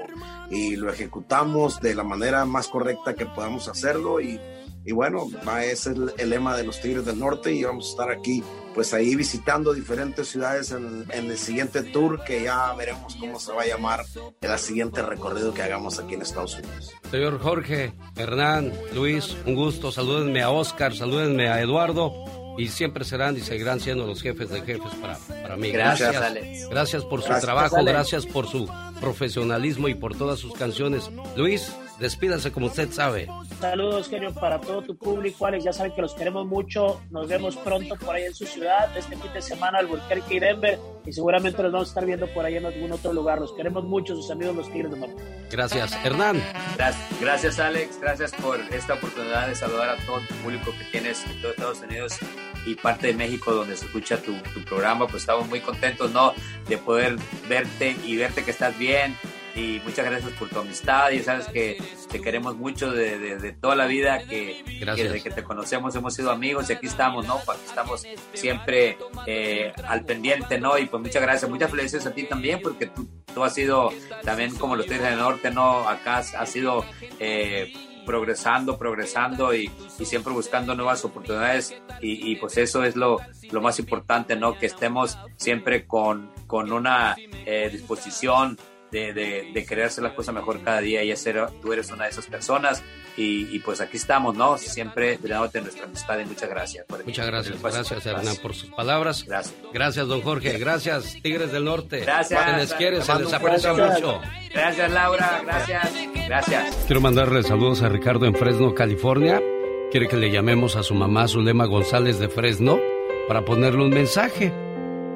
[0.51, 4.41] y lo ejecutamos de la manera más correcta que podamos hacerlo y,
[4.85, 5.29] y bueno,
[5.63, 8.43] ese es el, lema de los Tigres del Norte y vamos a estar aquí
[8.75, 13.53] pues ahí visitando diferentes ciudades en, en, el siguiente tour que ya veremos cómo se
[13.53, 14.05] va a llamar
[14.41, 16.93] el siguiente recorrido que hagamos aquí en Estados Unidos.
[17.11, 22.13] Señor Jorge, Hernán, Luis, un gusto, salúdenme a Oscar, salúdenme a Eduardo
[22.59, 25.71] y siempre serán y seguirán siendo los jefes de jefes para, para mí.
[25.71, 26.69] Gracias, Alex.
[26.69, 28.69] Gracias por su trabajo, gracias por su
[29.01, 31.11] profesionalismo y por todas sus canciones.
[31.37, 33.29] Luis, despídase como usted sabe.
[33.61, 35.65] Saludos, genio, para todo tu público, Alex.
[35.65, 37.01] Ya saben que los queremos mucho.
[37.11, 40.79] Nos vemos pronto por ahí en su ciudad, este fin de semana, Albuquerque y Denver.
[41.05, 43.41] Y seguramente los vamos a estar viendo por ahí en algún otro lugar.
[43.41, 45.23] Los queremos mucho, sus amigos los Tigres de Norte.
[45.51, 46.43] Gracias, Hernán.
[46.77, 48.01] Gracias, gracias, Alex.
[48.01, 51.81] Gracias por esta oportunidad de saludar a todo tu público que tienes en todo Estados
[51.81, 52.19] Unidos
[52.67, 55.07] y parte de México donde se escucha tu, tu programa.
[55.07, 56.33] Pues estamos muy contentos, ¿no?
[56.69, 57.17] De poder
[57.49, 59.17] verte y verte que estás bien
[59.59, 63.87] y muchas gracias por tu amistad y sabes que te queremos mucho de, toda la
[63.87, 67.35] vida, que, desde que te conocemos hemos sido amigos y aquí estamos, ¿no?
[67.37, 68.97] Aquí estamos siempre
[69.27, 70.79] eh, al pendiente, ¿no?
[70.79, 73.91] Y pues muchas gracias, muchas felicidades a ti también porque tú todo ha sido
[74.23, 75.89] también como los Tigres del Norte, ¿no?
[75.89, 76.85] Acá ha sido
[77.19, 77.73] eh,
[78.09, 79.71] progresando, progresando y,
[80.03, 83.19] siempre buscando nuevas oportunidades y, pues eso es lo,
[83.51, 84.59] lo, más importante, ¿no?
[84.59, 88.57] Que estemos siempre con, con una eh, disposición
[88.91, 89.13] de,
[89.53, 92.27] de, querer hacer las cosas mejor cada día y hacer, tú eres una de esas
[92.27, 92.83] personas
[93.21, 94.57] y, pues aquí estamos, ¿no?
[94.59, 96.87] Siempre brindándote nuestra amistad y muchas gracias.
[97.05, 99.25] muchas gracias, gracias Hernán por sus palabras.
[99.25, 99.57] Gracias.
[99.73, 100.57] Gracias, don Jorge.
[100.59, 102.01] Gracias, Tigres del Norte.
[102.01, 102.45] Gracias.
[102.45, 104.21] Se les quiere, se les aprecia mucho.
[104.53, 105.43] Gracias, Laura.
[105.45, 105.93] Gracias.
[106.29, 106.85] Gracias.
[106.87, 109.43] Quiero mandarle saludos a Ricardo en Fresno, California.
[109.91, 112.79] Quiere que le llamemos a su mamá Zulema González de Fresno
[113.27, 114.53] para ponerle un mensaje.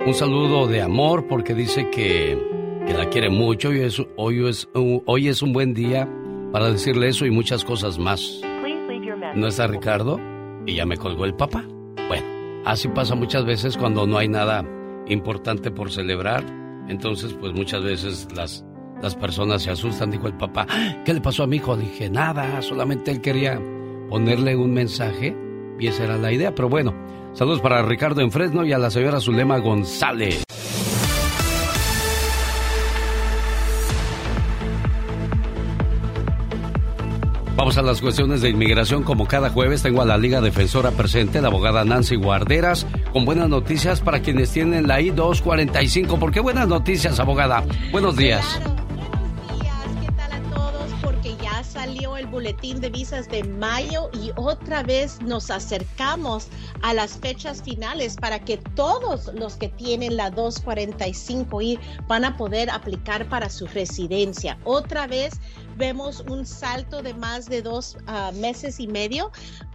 [0.04, 2.36] Un saludo de amor porque dice que,
[2.86, 6.08] que la quiere mucho y es, hoy, es, hoy es un buen día
[6.52, 8.40] para decirle eso y muchas cosas más.
[9.34, 10.20] ¿No está Ricardo?
[10.66, 11.64] Y ya me colgó el papá.
[12.08, 12.26] Bueno,
[12.64, 14.64] así pasa muchas veces cuando no hay nada
[15.08, 16.44] importante por celebrar.
[16.88, 18.64] Entonces, pues muchas veces las,
[19.00, 20.10] las personas se asustan.
[20.10, 20.66] Dijo el papá,
[21.04, 21.76] ¿qué le pasó a mi hijo?
[21.76, 23.60] Dije, nada, solamente él quería
[24.10, 25.34] ponerle un mensaje
[25.78, 26.54] y esa era la idea.
[26.54, 26.94] Pero bueno,
[27.32, 30.44] saludos para Ricardo en Fresno y a la señora Zulema González.
[37.62, 39.04] Vamos a las cuestiones de inmigración.
[39.04, 43.48] Como cada jueves tengo a la Liga Defensora presente, la abogada Nancy Guarderas, con buenas
[43.48, 46.18] noticias para quienes tienen la I-245.
[46.18, 47.62] ¿Por qué buenas noticias, abogada?
[47.92, 48.60] Buenos días.
[51.92, 56.48] Salió el boletín de visas de mayo y otra vez nos acercamos
[56.80, 61.78] a las fechas finales para que todos los que tienen la 245I
[62.08, 64.58] van a poder aplicar para su residencia.
[64.64, 65.34] Otra vez
[65.76, 69.30] vemos un salto de más de dos ah, meses y medio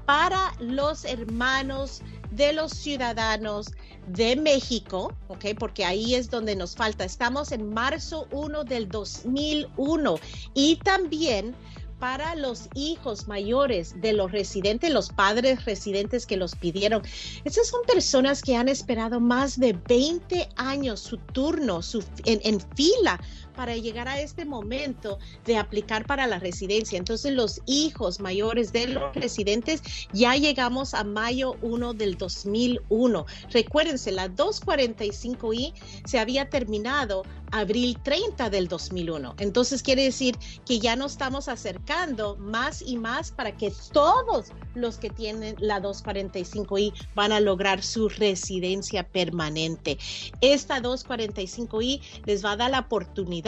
[0.08, 2.02] para los hermanos
[2.32, 3.74] de los ciudadanos
[4.08, 5.46] de México, ¿ok?
[5.60, 7.04] Porque ahí es donde nos falta.
[7.04, 10.16] Estamos en marzo 1 del 2001
[10.54, 11.56] y también
[12.00, 17.02] para los hijos mayores de los residentes, los padres residentes que los pidieron.
[17.44, 22.62] Esas son personas que han esperado más de 20 años su turno su, en, en
[22.76, 23.20] fila
[23.58, 26.98] para llegar a este momento de aplicar para la residencia.
[26.98, 29.82] Entonces los hijos mayores de los residentes
[30.14, 33.26] ya llegamos a mayo 1 del 2001.
[33.52, 35.74] Recuérdense, la 245I
[36.06, 39.36] se había terminado abril 30 del 2001.
[39.40, 44.98] Entonces quiere decir que ya nos estamos acercando más y más para que todos los
[44.98, 49.98] que tienen la 245I van a lograr su residencia permanente.
[50.42, 53.47] Esta 245I les va a dar la oportunidad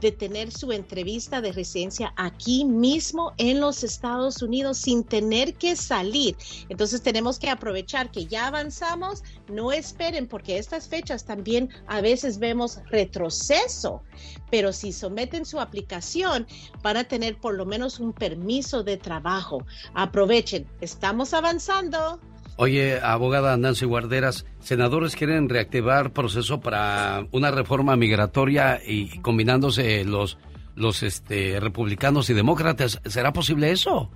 [0.00, 5.76] de tener su entrevista de residencia aquí mismo en los Estados Unidos sin tener que
[5.76, 6.36] salir.
[6.68, 12.38] Entonces tenemos que aprovechar que ya avanzamos, no esperen porque estas fechas también a veces
[12.38, 14.02] vemos retroceso,
[14.50, 16.46] pero si someten su aplicación
[16.82, 19.64] van a tener por lo menos un permiso de trabajo.
[19.94, 22.20] Aprovechen, estamos avanzando.
[22.62, 30.36] Oye, abogada Nancy Guarderas, senadores quieren reactivar proceso para una reforma migratoria y combinándose los
[30.74, 33.00] los este, republicanos y demócratas.
[33.06, 34.10] ¿Será posible eso?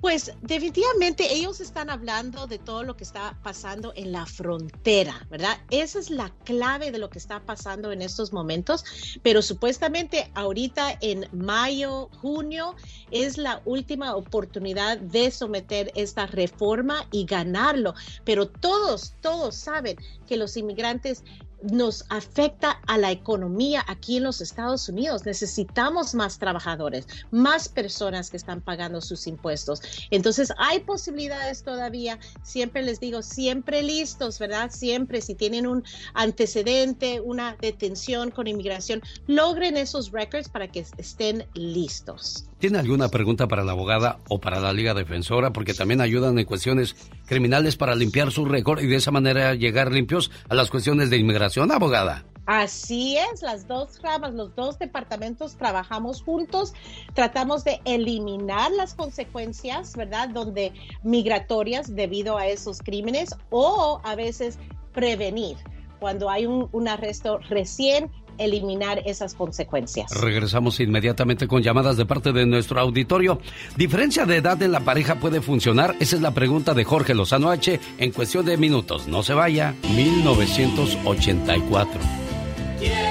[0.00, 5.58] Pues definitivamente ellos están hablando de todo lo que está pasando en la frontera, ¿verdad?
[5.70, 8.84] Esa es la clave de lo que está pasando en estos momentos,
[9.22, 12.74] pero supuestamente ahorita en mayo, junio
[13.10, 17.94] es la última oportunidad de someter esta reforma y ganarlo,
[18.24, 19.96] pero todos, todos saben
[20.26, 21.24] que los inmigrantes
[21.70, 25.24] nos afecta a la economía aquí en los Estados Unidos.
[25.24, 29.80] Necesitamos más trabajadores, más personas que están pagando sus impuestos.
[30.10, 32.18] Entonces, hay posibilidades todavía.
[32.42, 34.70] Siempre les digo, siempre listos, ¿verdad?
[34.70, 35.84] Siempre, si tienen un
[36.14, 42.46] antecedente, una detención con inmigración, logren esos records para que estén listos.
[42.64, 45.52] ¿Tiene alguna pregunta para la abogada o para la Liga Defensora?
[45.52, 46.96] Porque también ayudan en cuestiones
[47.26, 51.18] criminales para limpiar su récord y de esa manera llegar limpios a las cuestiones de
[51.18, 52.24] inmigración, abogada.
[52.46, 56.72] Así es, las dos ramas, los dos departamentos trabajamos juntos,
[57.12, 60.30] tratamos de eliminar las consecuencias, ¿verdad?
[60.30, 60.72] Donde
[61.02, 64.58] migratorias debido a esos crímenes o a veces
[64.94, 65.58] prevenir
[66.04, 70.10] cuando hay un, arresto recién eliminar esas consecuencias.
[70.20, 73.38] Regresamos inmediatamente con llamadas de parte de nuestro auditorio.
[73.76, 75.94] ¿Diferencia de edad en la pareja puede funcionar?
[76.00, 79.06] Esa es la pregunta de Jorge Lozano H en cuestión de minutos.
[79.08, 79.74] No se vaya.
[79.94, 82.00] 1984.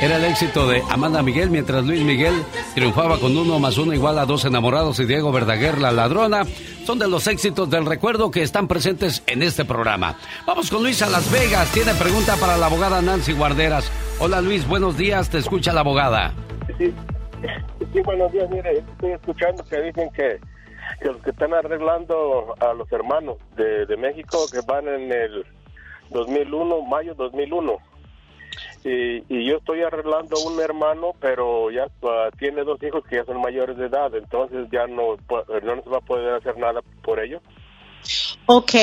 [0.02, 2.34] Era el éxito de Amanda Miguel mientras Luis Miguel
[2.76, 6.46] triunfaba con uno más uno igual a dos enamorados y Diego Verdaguer, la ladrona.
[6.84, 10.18] Son de los éxitos del recuerdo que están presentes en este programa.
[10.46, 11.72] Vamos con Luis a Las Vegas.
[11.72, 13.90] Tiene pregunta para la abogada Nancy Guarderas.
[14.20, 15.30] Hola Luis, buenos días.
[15.30, 16.34] Te escucha la abogada.
[16.78, 16.94] Sí,
[17.94, 18.50] sí, buenos días.
[18.50, 20.40] Mire, estoy escuchando que dicen que,
[21.06, 25.46] los que están arreglando a los hermanos de, de México que van en el
[26.10, 27.78] 2001, mayo 2001.
[28.84, 33.42] Y, yo estoy arreglando un hermano, pero ya uh, tiene dos hijos que ya son
[33.42, 37.42] mayores de edad, entonces ya no, no se va a poder hacer nada por ellos.
[38.46, 38.74] Ok,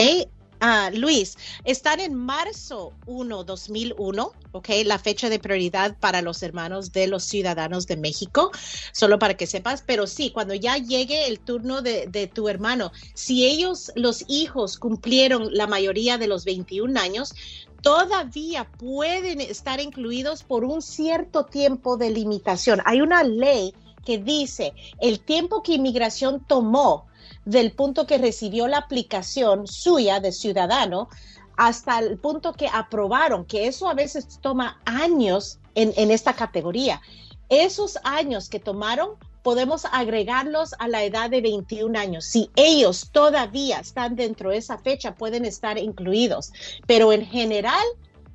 [0.61, 6.93] ah, Luis, están en marzo 1, 2001, ok, la fecha de prioridad para los hermanos
[6.93, 8.51] de los ciudadanos de México,
[8.93, 12.93] solo para que sepas, pero sí, cuando ya llegue el turno de, de tu hermano,
[13.13, 17.35] si ellos, los hijos, cumplieron la mayoría de los 21 años,
[17.83, 22.81] todavía pueden estar incluidos por un cierto tiempo de limitación.
[22.85, 23.75] Hay una ley
[24.05, 27.07] que dice el tiempo que inmigración tomó
[27.45, 31.09] del punto que recibió la aplicación suya de ciudadano
[31.57, 37.03] hasta el punto que aprobaron, que eso a veces toma años en, esta categoría.
[37.49, 39.11] Esos años que tomaron
[39.43, 42.25] podemos agregarlos a la edad de 21 años.
[42.25, 46.53] Si ellos todavía están dentro de esa fecha, pueden estar incluidos.
[46.87, 47.85] Pero en general,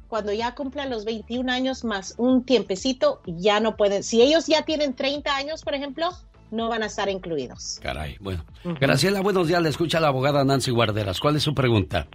[0.07, 4.03] cuando ya cumplan los 21 años más un tiempecito, ya no pueden.
[4.03, 6.09] Si ellos ya tienen 30 años, por ejemplo,
[6.51, 7.79] no van a estar incluidos.
[7.81, 8.45] Caray, bueno.
[8.63, 9.61] Graciela, buenos días.
[9.61, 11.19] Le escucha la abogada Nancy Guarderas.
[11.19, 12.07] ¿Cuál es su pregunta?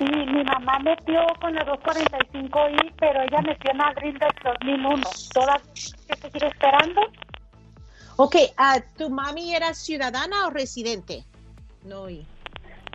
[0.00, 5.02] Sí, mi mamá metió con la 245i, pero ella metió en abril del 2001.
[5.34, 5.60] ¿Toda
[6.08, 7.02] que seguir esperando?
[8.16, 11.24] Ok, ah, ¿tu mami era ciudadana o residente?
[11.84, 12.26] No, y-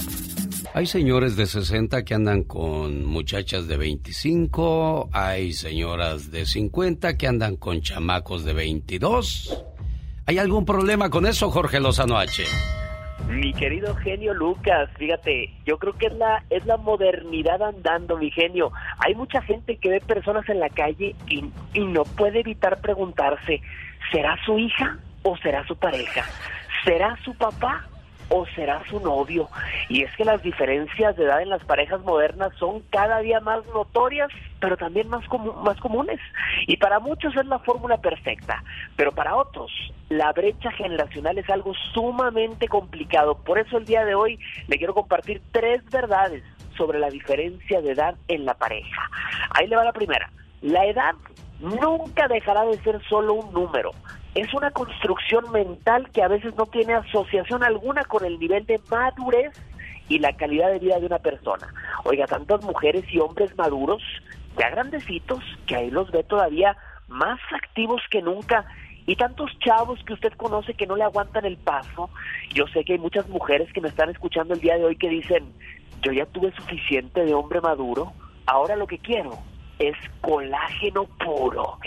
[0.72, 7.28] Hay señores de 60 que andan con muchachas de 25, hay señoras de 50 que
[7.28, 9.66] andan con chamacos de 22.
[10.28, 12.44] ¿Hay algún problema con eso, Jorge Lozano H?
[13.28, 18.30] Mi querido genio Lucas, fíjate, yo creo que es la es la modernidad andando, mi
[18.30, 18.72] genio.
[19.00, 23.62] Hay mucha gente que ve personas en la calle y, y no puede evitar preguntarse,
[24.12, 26.26] ¿será su hija o será su pareja?
[26.86, 27.89] ¿Será su papá
[28.30, 29.50] o será su novio?
[29.90, 33.66] Y es que las diferencias de edad en las parejas modernas son cada día más
[33.74, 34.30] notorias,
[34.60, 36.20] pero también más, comu- más comunes.
[36.68, 38.64] Y para muchos es la fórmula perfecta,
[38.96, 39.72] pero para otros
[40.10, 43.36] la brecha generacional es algo sumamente complicado.
[43.36, 46.44] Por eso el día de hoy le quiero compartir tres verdades
[46.78, 49.10] sobre la diferencia de edad en la pareja.
[49.52, 50.30] Ahí le va la primera.
[50.62, 51.14] La edad
[51.60, 53.92] nunca dejará de ser solo un número.
[54.36, 58.80] Es una construcción mental que a veces no tiene asociación alguna con el nivel de
[58.90, 59.54] madurez
[60.08, 61.68] y la calidad de vida de una persona.
[62.04, 64.04] Oiga, tantas mujeres y hombres maduros,
[64.58, 66.78] ya grandecitos, que ahí los ve todavía
[67.08, 68.66] más activos que nunca,
[69.08, 72.12] y tantos chavos que usted conoce que no le aguantan el paso.
[72.54, 75.10] Yo sé que hay muchas mujeres que me están escuchando el día de hoy que
[75.10, 75.52] dicen,
[76.04, 78.14] yo ya tuve suficiente de hombre maduro,
[78.46, 79.40] ahora lo que quiero
[79.80, 81.80] es colágeno puro.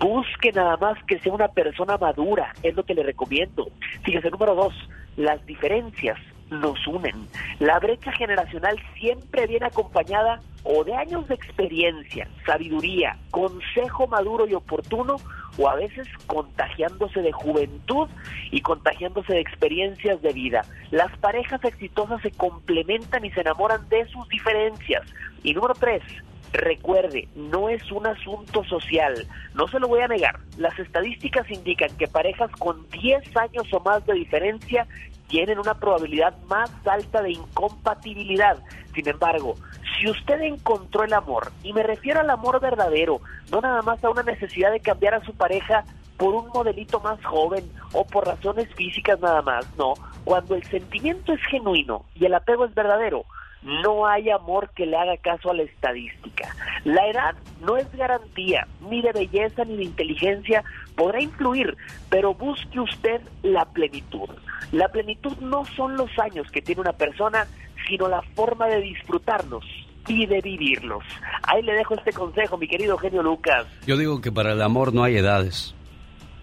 [0.00, 3.68] Busque nada más que sea una persona madura, es lo que le recomiendo.
[4.02, 4.74] Fíjese, número dos,
[5.16, 6.18] las diferencias
[6.50, 7.14] nos unen.
[7.60, 14.54] La brecha generacional siempre viene acompañada o de años de experiencia, sabiduría, consejo maduro y
[14.54, 15.16] oportuno,
[15.58, 18.08] o a veces contagiándose de juventud
[18.50, 20.62] y contagiándose de experiencias de vida.
[20.90, 25.02] Las parejas exitosas se complementan y se enamoran de sus diferencias.
[25.42, 26.02] Y número tres,
[26.52, 30.40] Recuerde, no es un asunto social, no se lo voy a negar.
[30.58, 34.86] Las estadísticas indican que parejas con 10 años o más de diferencia
[35.28, 38.58] tienen una probabilidad más alta de incompatibilidad.
[38.94, 39.54] Sin embargo,
[39.96, 43.20] si usted encontró el amor, y me refiero al amor verdadero,
[43.52, 45.84] no nada más a una necesidad de cambiar a su pareja
[46.16, 49.94] por un modelito más joven o por razones físicas nada más, no.
[50.24, 53.24] Cuando el sentimiento es genuino y el apego es verdadero,
[53.62, 56.54] no hay amor que le haga caso a la estadística.
[56.84, 60.64] La edad no es garantía ni de belleza ni de inteligencia,
[60.96, 61.76] podrá influir,
[62.08, 64.28] pero busque usted la plenitud.
[64.72, 67.46] La plenitud no son los años que tiene una persona,
[67.88, 69.64] sino la forma de disfrutarlos
[70.08, 71.04] y de vivirlos.
[71.42, 73.66] Ahí le dejo este consejo, mi querido genio Lucas.
[73.86, 75.74] Yo digo que para el amor no hay edades.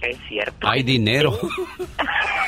[0.01, 0.67] Es cierto.
[0.67, 1.37] Hay dinero.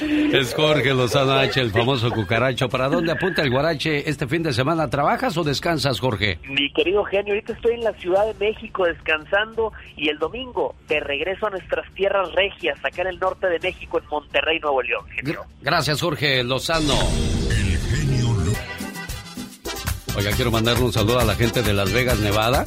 [0.00, 2.68] Es Jorge Lozano H, el famoso cucaracho.
[2.68, 4.88] ¿Para dónde apunta el guarache este fin de semana?
[4.88, 6.38] ¿Trabajas o descansas, Jorge?
[6.48, 11.00] Mi querido genio, ahorita estoy en la Ciudad de México descansando y el domingo te
[11.00, 15.04] regreso a nuestras tierras regias, acá en el norte de México, en Monterrey, Nuevo León.
[15.60, 16.94] Gracias, Jorge Lozano.
[20.16, 22.64] Oiga, quiero mandarle un saludo a la gente de Las Vegas, Nevada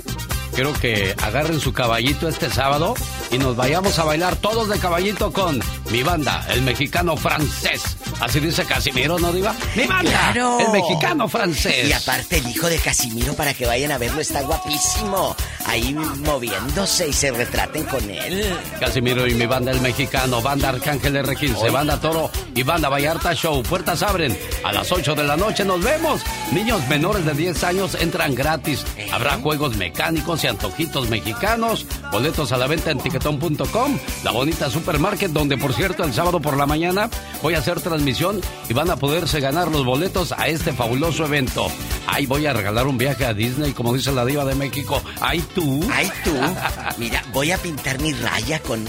[0.53, 2.93] quiero que agarren su caballito este sábado
[3.31, 5.59] y nos vayamos a bailar todos de caballito con
[5.91, 7.97] mi banda, el mexicano francés.
[8.19, 9.55] Así dice Casimiro, ¿no, Diva?
[9.75, 10.11] ¡Mi banda!
[10.11, 10.59] ¡Claro!
[10.59, 11.89] El mexicano francés.
[11.89, 15.35] Y aparte, el hijo de Casimiro, para que vayan a verlo, está guapísimo.
[15.65, 18.55] Ahí moviéndose y se retraten con él.
[18.79, 23.63] Casimiro y mi banda, el mexicano, banda Arcángel R15, banda Toro y banda Vallarta Show.
[23.63, 25.65] Puertas abren a las 8 de la noche.
[25.65, 26.21] Nos vemos.
[26.51, 28.85] Niños menores de 10 años entran gratis.
[29.11, 31.85] Habrá juegos mecánicos y antojitos mexicanos.
[32.11, 33.97] Boletos a la venta en tiquetón.com.
[34.23, 37.09] La bonita supermarket, donde por cierto el sábado por la mañana
[37.41, 41.67] voy a hacer transmisión y van a poderse ganar los boletos a este fabuloso evento.
[42.07, 45.01] Ahí voy a regalar un viaje a Disney, como dice la diva de México.
[45.19, 45.83] ¡Ay tú!
[45.91, 46.35] ¡Ay tú!
[46.97, 48.85] Mira, voy a pintar mi raya con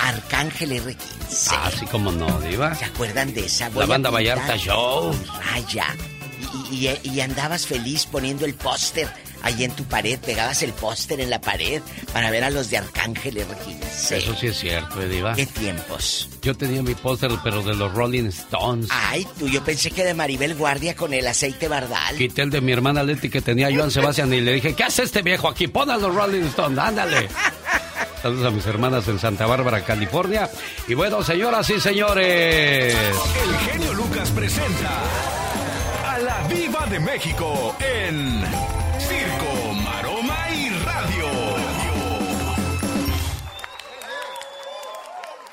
[0.00, 1.56] Arcángel R15.
[1.64, 2.74] Así como no, diva.
[2.74, 3.68] ¿Se acuerdan de esa?
[3.70, 5.14] la banda Vallarta Show.
[5.50, 5.86] Raya.
[6.70, 9.08] Y, y, andabas feliz poniendo el póster
[9.42, 11.82] ahí en tu pared, pegabas el póster en la pared
[12.12, 14.16] para ver a los de Arcángel R15.
[14.16, 15.34] Eso sí es cierto, eh, Diva.
[15.34, 16.28] ¿Qué tiempos?
[16.42, 18.88] Yo tenía mi póster, pero de los Rolling Stones.
[18.90, 22.16] Ay, tú, yo pensé que de Maribel Guardia con el aceite bardal.
[22.16, 25.02] Quité el de mi hermana Leti que tenía Joan Sebastián y le dije, ¿qué hace
[25.02, 25.68] este viejo aquí?
[25.68, 27.28] Pon a los Rolling Stones, ándale.
[28.22, 30.50] Saludos a mis hermanas en Santa Bárbara, California.
[30.88, 32.94] Y bueno, señoras y señores.
[32.94, 35.43] El genio Lucas presenta
[36.90, 38.42] de México en
[38.98, 41.26] Circo, Maroma y Radio.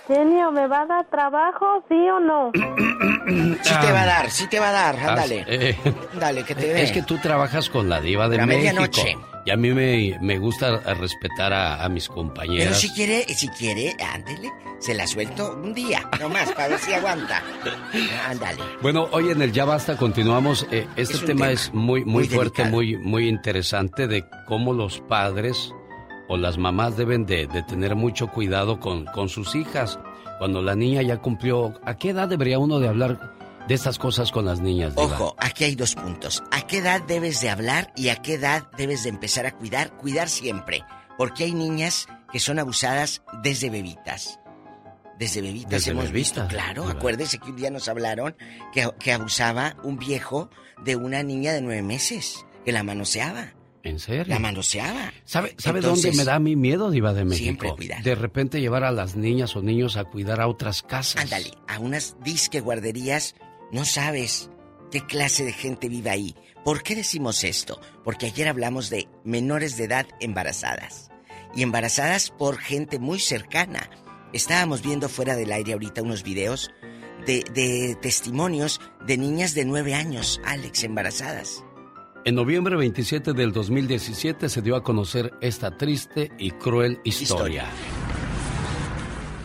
[0.08, 2.52] Genio, ¿me va a dar trabajo, sí o no?
[3.62, 5.45] sí te va a dar, sí te va a dar, ándale.
[5.48, 5.78] Eh,
[6.20, 6.84] Dale, que te dé.
[6.84, 8.66] Es que tú trabajas con la diva de La México.
[8.66, 9.18] medianoche.
[9.45, 12.68] Y a mí me, me gusta respetar a, a mis compañeras.
[12.68, 16.93] Pero si quiere, si quiere, ándele, se la suelto un día, nomás, para ver si
[16.93, 17.41] aguanta.
[18.27, 18.61] Ándale.
[18.81, 20.68] Bueno, hoy en el Ya Basta continuamos.
[20.72, 22.69] Eh, este Es tema, tema es muy, muy, muy fuerte, delicado.
[22.76, 25.73] muy, muy interesante de cómo los padres
[26.27, 29.99] o las mamás deben de, de tener mucho cuidado con, con sus hijas.
[30.38, 33.34] Cuando la niña ya cumplió, ¿a qué edad debería uno de hablar
[33.67, 34.95] de estas cosas con las niñas?
[34.95, 35.05] Diva?
[35.05, 36.43] Ojo, aquí hay dos puntos.
[36.51, 39.95] ¿A qué edad debes de hablar y a qué edad debes de empezar a cuidar?
[39.97, 40.83] Cuidar siempre.
[41.17, 44.39] Porque hay niñas que son abusadas desde bebitas.
[45.19, 46.81] Desde bebitas Desde hemos bebitas, visto, claro.
[46.83, 46.93] Diva.
[46.93, 48.35] Acuérdese que un día nos hablaron
[48.73, 50.49] que, que abusaba un viejo
[50.83, 53.53] de una niña de nueve meses, que la manoseaba.
[53.83, 54.25] ¿En serio?
[54.27, 55.11] La manoseaba.
[55.25, 57.43] ¿Sabe, ¿sabe Entonces, dónde me da mi miedo, Diva de México?
[57.43, 58.03] Siempre cuidar.
[58.03, 61.21] De repente llevar a las niñas o niños a cuidar a otras casas.
[61.21, 63.35] Ándale, a unas disque guarderías,
[63.72, 64.49] no sabes
[64.91, 66.35] qué clase de gente vive ahí.
[66.64, 67.80] ¿Por qué decimos esto?
[68.03, 71.10] Porque ayer hablamos de menores de edad embarazadas.
[71.56, 73.89] Y embarazadas por gente muy cercana.
[74.34, 76.72] Estábamos viendo fuera del aire ahorita unos videos
[77.26, 81.64] de, de testimonios de niñas de nueve años, Alex, embarazadas.
[82.23, 87.65] En noviembre 27 del 2017 se dio a conocer esta triste y cruel historia.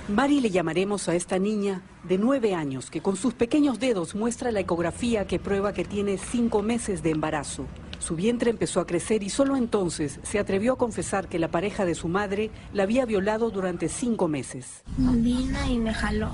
[0.08, 4.52] Mari le llamaremos a esta niña de nueve años que con sus pequeños dedos muestra
[4.52, 7.66] la ecografía que prueba que tiene cinco meses de embarazo.
[7.98, 11.84] Su vientre empezó a crecer y solo entonces se atrevió a confesar que la pareja
[11.84, 14.84] de su madre la había violado durante cinco meses.
[14.96, 16.30] Vino y me jaló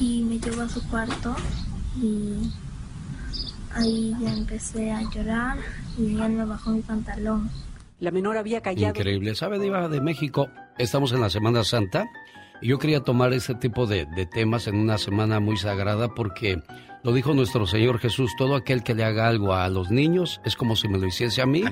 [0.00, 1.36] y me llevó a su cuarto
[2.02, 2.50] y
[3.74, 5.58] Ahí ya empecé a llorar
[5.96, 7.50] y él me bajó mi pantalón.
[8.00, 8.98] La menor había callado.
[8.98, 9.34] Increíble.
[9.34, 10.48] ¿Sabe, Diva de México?
[10.78, 12.06] Estamos en la Semana Santa
[12.62, 16.62] yo quería tomar este tipo de, de temas en una semana muy sagrada porque
[17.02, 20.56] lo dijo nuestro Señor Jesús, todo aquel que le haga algo a los niños es
[20.56, 21.62] como si me lo hiciese a mí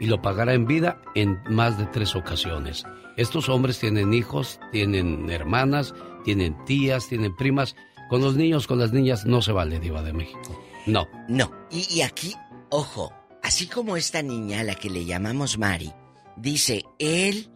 [0.00, 2.84] y lo pagara en vida en más de tres ocasiones.
[3.16, 5.94] Estos hombres tienen hijos, tienen hermanas,
[6.24, 7.76] tienen tías, tienen primas.
[8.10, 10.60] Con los niños, con las niñas no se vale, Diva de México.
[10.86, 11.08] No.
[11.28, 11.50] No.
[11.70, 12.34] Y, y aquí,
[12.70, 13.12] ojo,
[13.42, 15.92] así como esta niña a la que le llamamos Mari,
[16.36, 17.50] dice, el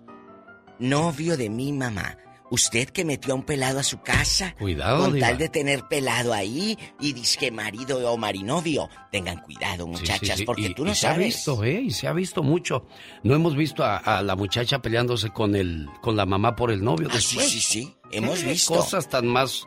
[0.78, 2.16] novio de mi mamá.
[2.50, 4.54] Usted que metió a un pelado a su casa.
[4.58, 5.26] Cuidado, Con Diva.
[5.28, 8.88] tal de tener pelado ahí y dice que marido o marinovio.
[9.12, 10.44] Tengan cuidado, Sí, muchachas, sí, sí.
[10.44, 11.26] porque Y- tú no y se ha sabes.
[11.26, 11.80] visto, ¿eh?
[11.82, 12.86] Y se ha visto mucho.
[13.22, 16.82] No hemos visto a, a la muchacha peleándose con el, con la mamá por el
[16.82, 17.08] novio.
[17.10, 17.50] Ah, sí, después.
[17.50, 17.94] sí, sí.
[18.12, 18.74] Hemos ¿Qué visto.
[18.76, 19.64] Cosas tan más.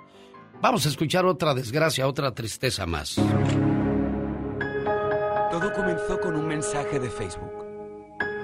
[0.60, 3.16] Vamos a escuchar otra desgracia, otra tristeza más.
[5.52, 7.52] Todo comenzó con un mensaje de Facebook.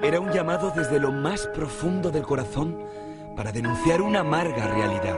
[0.02, 2.78] Era un llamado desde lo más profundo del corazón
[3.38, 5.16] para denunciar una amarga realidad.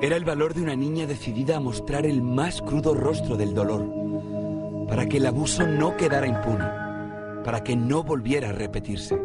[0.00, 3.84] Era el valor de una niña decidida a mostrar el más crudo rostro del dolor,
[4.86, 6.64] para que el abuso no quedara impune,
[7.44, 9.16] para que no volviera a repetirse.
[9.16, 9.24] Uy,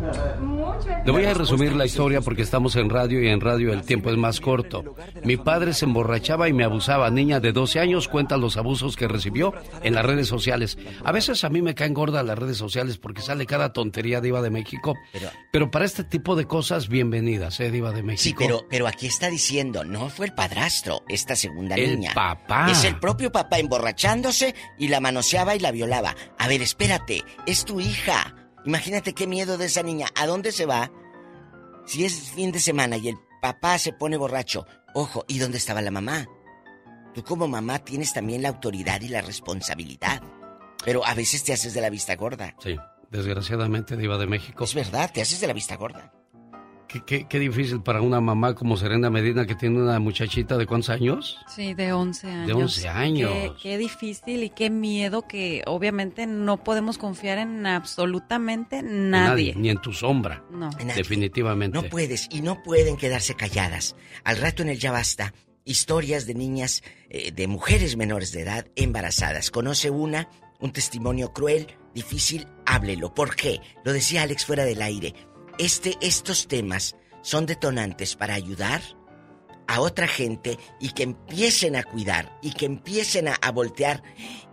[0.00, 0.57] mucho
[1.04, 4.10] Le voy a resumir la historia porque estamos en radio y en radio el tiempo
[4.10, 4.94] es más corto.
[5.24, 7.10] Mi padre se emborrachaba y me abusaba.
[7.10, 9.52] Niña de 12 años cuenta los abusos que recibió
[9.82, 10.78] en las redes sociales.
[11.04, 14.42] A veces a mí me caen gordas las redes sociales porque sale cada tontería Diva
[14.42, 14.94] de México.
[15.50, 18.22] Pero, para este tipo de cosas, bienvenidas, ¿eh, Diva de México?
[18.40, 22.12] Sí, pero, pero aquí está diciendo, no fue el padrastro, esta segunda El niña.
[22.14, 22.70] papá.
[22.70, 26.14] Es el propio papá emborrachándose y la manoseaba y la violaba.
[26.38, 28.34] A ver, espérate, es tu hija.
[28.64, 30.08] Imagínate qué miedo de esa niña.
[30.14, 30.90] ¿A dónde se va?
[31.86, 35.80] Si es fin de semana y el papá se pone borracho, ojo, ¿y dónde estaba
[35.80, 36.26] la mamá?
[37.14, 40.22] Tú como mamá tienes también la autoridad y la responsabilidad.
[40.84, 42.54] Pero a veces te haces de la vista gorda.
[42.62, 42.76] Sí,
[43.10, 44.64] desgraciadamente, Diva de México.
[44.64, 46.12] Es verdad, te haces de la vista gorda.
[46.88, 50.66] Qué, qué- qué difícil para una mamá como Serena Medina que tiene una muchachita de
[50.66, 51.36] cuántos años?
[51.46, 52.46] Sí, de 11 años.
[52.46, 53.30] De 11 años.
[53.32, 59.54] Qué, qué difícil y qué miedo que obviamente no podemos confiar en absolutamente nadie.
[59.56, 60.42] Ni en tu sombra.
[60.50, 60.70] No.
[60.70, 60.94] Nadie.
[60.94, 61.76] Definitivamente.
[61.76, 63.94] No puedes y no pueden quedarse calladas.
[64.24, 65.34] Al rato en el Ya Basta,
[65.66, 69.50] historias de niñas, eh, de mujeres menores de edad embarazadas.
[69.50, 73.12] Conoce una, un testimonio cruel, difícil, háblelo.
[73.14, 73.60] ¿Por qué?
[73.84, 75.14] Lo decía Alex fuera del aire.
[75.58, 78.80] Este, estos temas son detonantes para ayudar
[79.66, 84.02] a otra gente y que empiecen a cuidar y que empiecen a, a voltear.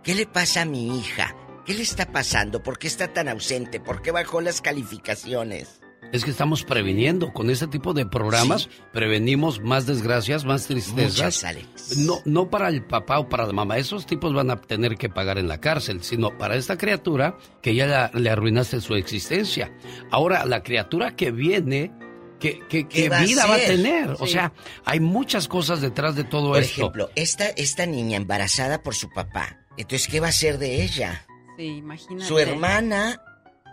[0.02, 1.34] ¿Qué le pasa a mi hija?
[1.64, 2.62] ¿Qué le está pasando?
[2.62, 3.80] ¿Por qué está tan ausente?
[3.80, 5.80] ¿Por qué bajó las calificaciones?
[6.12, 7.32] Es que estamos previniendo.
[7.32, 11.12] Con este tipo de programas prevenimos más desgracias, más tristezas.
[11.16, 11.96] Muchas, Alex.
[11.98, 13.76] No, no para el papá o para la mamá.
[13.78, 17.74] Esos tipos van a tener que pagar en la cárcel, sino para esta criatura que
[17.74, 19.72] ya la- le arruinaste su existencia.
[20.10, 21.92] Ahora, la criatura que viene,
[22.40, 24.10] ¿qué, qué, qué va a vida va a tener?
[24.20, 24.52] O sea,
[24.84, 26.80] hay muchas cosas detrás de todo Por esto.
[26.82, 29.58] ejemplo, esta, esta niña embarazada por su papá.
[29.76, 31.26] Entonces, ¿qué va a ser de ella?
[31.58, 32.26] Sí, imagínate.
[32.26, 33.20] Su hermana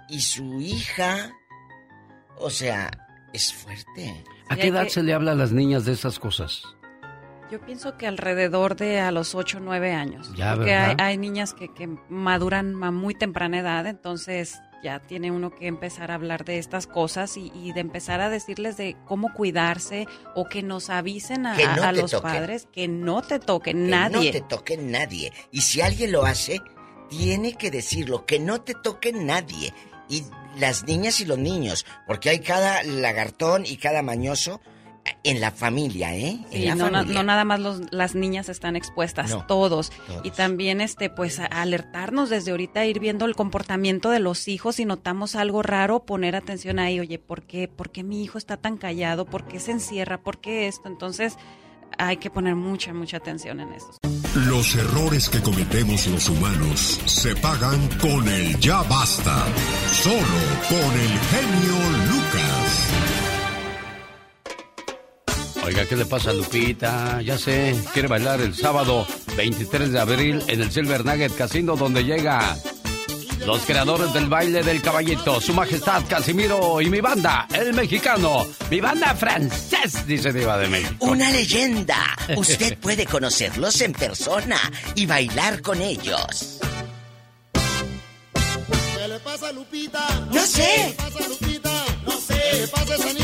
[0.10, 1.32] y su hija.
[2.38, 2.92] O sea,
[3.34, 4.24] es fuerte.
[4.50, 6.64] ¿A qué edad que- se le habla a las niñas de estas cosas?
[7.52, 10.32] Yo pienso que alrededor de a los 8 o 9 años.
[10.36, 15.52] Ya, porque hay, niñas que, que maduran a muy temprana edad, entonces ya tiene uno
[15.54, 19.32] que empezar a hablar de estas cosas y, y de empezar a decirles de cómo
[19.34, 22.32] cuidarse o que nos avisen a, no los toquen.
[22.32, 24.16] padres que no te toquen Que nadie.
[24.26, 25.32] no te toque nadie.
[25.52, 26.60] Y si alguien lo hace,
[27.10, 29.74] tiene que decirlo, que no te toque nadie.
[30.10, 30.24] Y
[30.58, 34.62] las niñas y los niños, porque hay cada lagartón y cada mañoso
[35.26, 36.38] en la familia, ¿eh?
[36.52, 37.14] En Sí, la no, familia.
[37.14, 39.90] no nada más los- las niñas están expuestas, No, todos.
[39.90, 40.22] todos.
[40.24, 44.78] Y también, este, pues, a- alertarnos desde ahorita, ir viendo el comportamiento de los hijos.
[44.78, 47.02] Si notamos algo raro, poner atención ahí.
[47.02, 49.26] Oye, ¿por qué, ¿por qué mi hijo está tan callado?
[49.26, 50.22] ¿Por qué se encierra?
[50.22, 50.88] ¿Por qué esto?
[50.88, 51.36] Entonces,
[51.98, 53.98] hay que poner mucha, mucha atención en esto.
[54.48, 59.46] Los errores que cometemos los humanos se pagan con el ya basta.
[59.92, 60.18] Solo
[60.70, 61.76] con el genio
[62.10, 62.90] Lucas.
[65.66, 67.22] Oiga, ¿qué le pasa a Lupita?
[67.22, 69.08] Ya sé, quiere bailar el sábado
[69.38, 72.58] 23 de abril en el Silver Nugget Casino donde llega
[73.46, 78.80] los creadores del baile del caballito, su majestad Casimiro y mi banda, el mexicano, mi
[78.80, 81.06] banda francés, dice Diva de México.
[81.06, 82.16] Una leyenda.
[82.36, 84.58] Usted puede conocerlos en persona
[84.96, 86.60] y bailar con ellos.
[88.98, 90.28] ¿Qué le pasa a Lupita?
[90.32, 90.96] No sé.
[90.98, 91.86] ¿Qué le pasa a Lupita?
[92.06, 92.36] No sé.
[92.52, 93.23] ¿Qué le pasa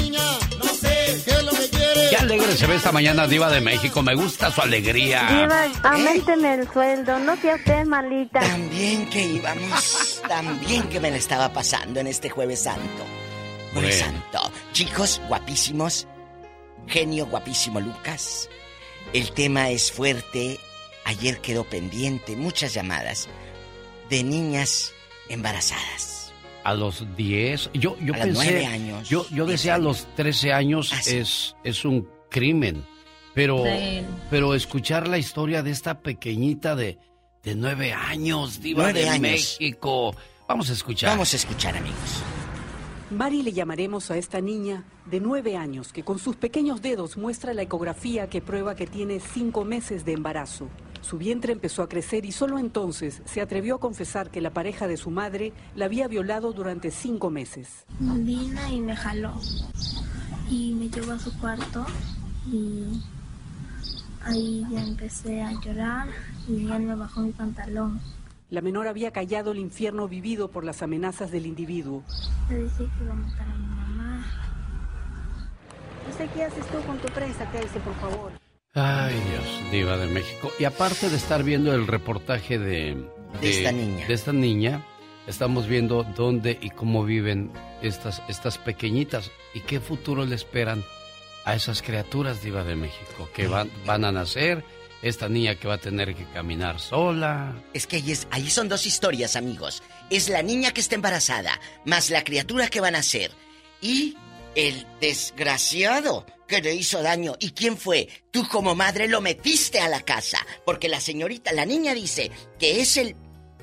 [2.30, 4.04] alegre se ve esta mañana, Diva de México.
[4.04, 5.28] Me gusta su alegría.
[5.30, 8.40] Diva, aumenteme el sueldo, no sea usted malita.
[8.40, 13.04] También que íbamos, también que me la estaba pasando en este Jueves Santo.
[13.74, 14.20] Jueves Bueno.
[14.32, 14.52] Santo.
[14.74, 16.08] Chicos, guapísimos.
[16.88, 18.50] Genio guapísimo Lucas.
[19.14, 20.60] El tema es fuerte.
[21.06, 23.28] Ayer quedó pendiente muchas llamadas
[24.10, 24.94] de niñas
[25.30, 26.32] embarazadas.
[26.64, 30.08] A los 10, yo, yo A los pensé, nueve años, yo, yo decía a los
[30.16, 32.84] 13 años Ah, es, es un crimen,
[33.34, 34.02] pero, Sí.
[34.30, 36.98] pero escuchar la historia de esta pequeñita de,
[37.44, 39.22] de 9 años, diva Nueve de años.
[39.22, 40.16] México,
[40.48, 41.12] vamos a escuchar.
[41.12, 42.24] Vamos a escuchar, amigos.
[43.12, 47.56] Mari le llamaremos a esta niña de nueve años que con sus pequeños dedos muestra
[47.56, 50.68] la ecografía que prueba que tiene cinco meses de embarazo.
[51.02, 54.88] Su vientre empezó a crecer y solo entonces se atrevió a confesar que la pareja
[54.88, 57.84] de su madre la había violado durante cinco meses.
[58.00, 59.34] vino y me jaló
[60.52, 61.88] y me llevó a su cuarto
[62.52, 63.02] y
[64.24, 66.08] ahí ya empecé a llorar
[66.48, 68.00] y él me bajó mi pantalón.
[68.50, 72.04] La menor había callado el infierno vivido por las amenazas del individuo.
[72.50, 74.26] Le dije que iba a matar a mi mamá.
[76.08, 78.32] No sé qué haces tú con tu prensa, Kelsey, por favor.
[78.74, 80.50] Ay, Dios, diva de México.
[80.60, 82.98] Y aparte de estar viendo el reportaje de...
[83.40, 84.08] De esta niña.
[84.08, 84.84] De esta niña,
[85.28, 87.52] estamos viendo dónde y cómo viven
[87.84, 90.84] estas, estas pequeñitas y qué futuro le esperan
[91.46, 94.64] a esas criaturas, diva de México, que van, van a nacer,
[95.02, 97.56] esta niña que va a tener que caminar sola.
[97.74, 99.82] Es que ahí, es- ahí son dos historias, amigos.
[100.10, 103.32] Es la niña que está embarazada, más la criatura que van a ser.
[103.82, 104.18] Y
[104.56, 107.36] el desgraciado que le hizo daño.
[107.40, 108.10] ¿Y quién fue?
[108.32, 110.46] Tú como madre lo metiste a la casa.
[110.66, 113.16] Porque la señorita, la niña dice que es el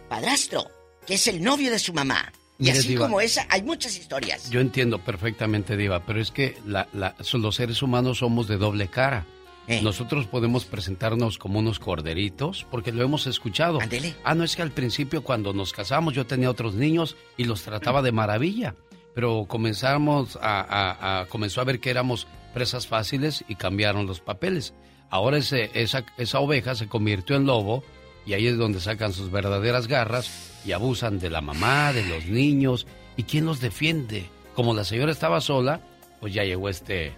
[0.08, 0.70] padrastro,
[1.06, 2.32] que es el novio de su mamá.
[2.58, 3.06] Y Mire, así Diva.
[3.06, 4.48] como esa, hay muchas historias.
[4.50, 8.88] Yo entiendo perfectamente, Diva, pero es que la- la- los seres humanos somos de doble
[8.88, 9.26] cara.
[9.68, 9.80] Eh.
[9.82, 13.80] Nosotros podemos presentarnos como unos corderitos porque lo hemos escuchado.
[14.24, 17.62] Ah, no es que al principio cuando nos casamos yo tenía otros niños y los
[17.62, 18.76] trataba de maravilla,
[19.12, 24.20] pero comenzamos a, a- a- comenzó a ver que éramos presas fáciles y cambiaron los
[24.20, 24.72] papeles.
[25.10, 27.82] Ahora ese- esa, esa oveja se convirtió en lobo
[28.26, 30.28] y ahí es donde sacan sus verdaderas garras
[30.64, 32.86] y abusan de la mamá, de los niños.
[33.16, 34.28] ¿Y quién los defiende?
[34.54, 35.80] Como la señora estaba sola,
[36.20, 37.12] pues ya llegó este,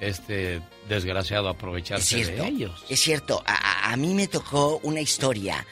[0.00, 2.42] este desgraciado a aprovecharse cierto.
[2.42, 2.84] de ellos.
[2.88, 5.64] Es cierto, a, mí me tocó una historia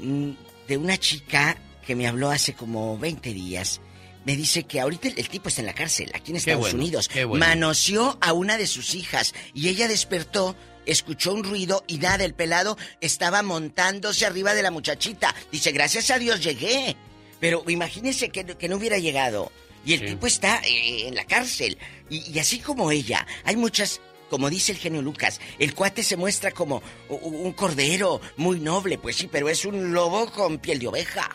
[0.00, 0.30] mm,
[0.68, 3.80] de una chica que me habló hace como 20 días.
[4.24, 6.78] Me dice que ahorita el, el tipo está en la cárcel, aquí en Estados bueno,
[6.78, 7.10] Unidos.
[7.14, 7.44] bueno.
[7.44, 10.54] Manoseó a una de sus hijas y ella despertó,
[10.86, 15.34] escuchó un ruido y nada, el pelado estaba montándose arriba de la muchachita.
[15.50, 16.96] Dice, gracias a Dios llegué.
[17.40, 19.50] Pero imagínese que, que no hubiera llegado.
[19.84, 21.78] Y el tipo está eh, en la cárcel.
[22.10, 26.16] Y, y así como ella, hay muchas, como dice el genio Lucas, el cuate se
[26.16, 30.88] muestra como un cordero muy noble, pues sí, pero es un lobo con piel de
[30.88, 31.30] oveja.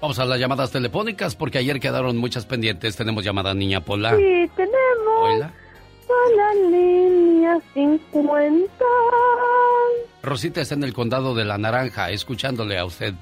[0.00, 2.96] Vamos a las llamadas telefónicas porque ayer quedaron muchas pendientes.
[2.96, 4.10] Tenemos llamada Niña Pola.
[4.16, 5.54] Sí, tenemos Hola.
[6.14, 8.84] A la línea 50.
[10.22, 13.14] Rosita está en el condado de La Naranja, escuchándole a usted,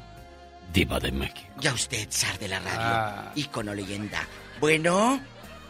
[0.72, 1.52] Diva de México.
[1.60, 3.32] Ya usted, zar de la radio, Ah.
[3.34, 4.26] ícono leyenda.
[4.60, 5.20] Bueno,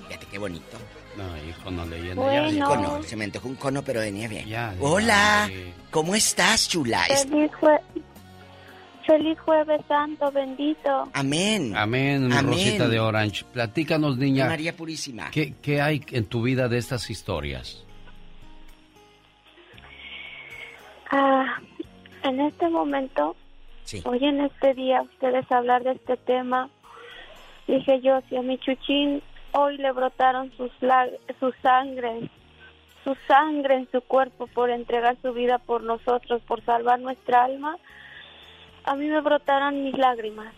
[0.06, 0.76] fíjate qué bonito.
[1.16, 2.22] No, hijo, no leyenda.
[2.22, 2.50] Bueno.
[2.50, 4.46] Ya, Cono, se me antojó un cono, pero venía bien.
[4.46, 7.02] Ya, Hola, ya, ¿cómo estás, chula?
[7.04, 7.80] Feliz, jue-
[9.06, 11.08] Feliz Jueves Santo, bendito.
[11.12, 11.74] Amén.
[11.76, 12.46] Amén, Amén.
[12.46, 13.44] Rosita de Orange.
[13.52, 14.46] Platícanos, niña.
[14.46, 15.30] María Purísima.
[15.30, 17.84] ¿qué, ¿Qué hay en tu vida de estas historias?
[21.10, 21.60] Ah,
[22.22, 23.36] en este momento,
[24.04, 26.70] hoy en este día, ustedes hablar de este tema,
[27.66, 29.22] dije yo, si a mi chuchín
[29.52, 30.70] hoy le brotaron sus
[31.38, 32.30] su sangre,
[33.04, 37.76] su sangre en su cuerpo por entregar su vida por nosotros, por salvar nuestra alma,
[38.84, 40.52] a mí me brotaron mis lágrimas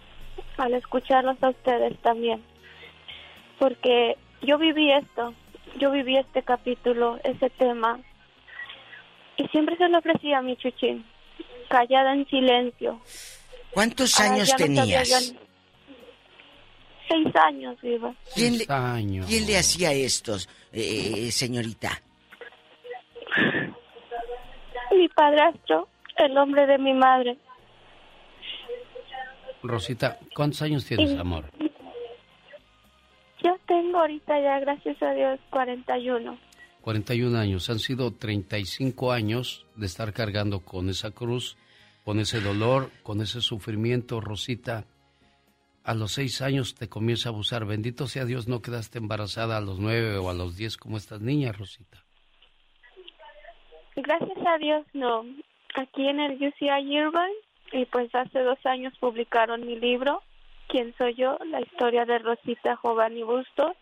[0.57, 2.43] al escucharlos a ustedes también.
[3.59, 5.35] Porque yo viví esto,
[5.79, 8.01] yo viví este capítulo, ese tema,
[9.37, 11.05] y siempre se lo ofrecía a mi chuchín,
[11.69, 13.01] callada en silencio.
[13.73, 15.35] ¿Cuántos Ah, años ya no sabía tenías?
[17.09, 18.15] Seis años, Viva.
[18.35, 19.27] ¿Quién le, años.
[19.27, 21.91] ¿Quién le hacía estos, eh, señorita?
[24.93, 27.37] Mi padrastro, el hombre de mi madre.
[29.69, 31.51] Rosita, ¿cuántos años tienes, Y- amor?
[33.43, 36.39] Yo tengo ahorita ya, gracias a Dios, 41.
[36.81, 37.69] 41 años.
[37.71, 41.57] Han sido 35 años de estar cargando con esa cruz,
[42.05, 44.85] con ese dolor, con ese sufrimiento, Rosita.
[45.83, 47.67] A los seis años te comienza a abusar.
[47.67, 51.21] Bendito sea Dios, no quedaste embarazada a los nueve o a los diez como estas
[51.21, 52.03] niñas, Rosita.
[53.97, 55.25] Gracias a Dios, no.
[55.77, 57.35] Aquí en el UCI Irvine,
[57.75, 60.23] y pues hace dos años publicaron mi libro,
[60.69, 61.39] ¿Quién soy yo?
[61.47, 63.77] La historia de Rosita Giovanni Bustos.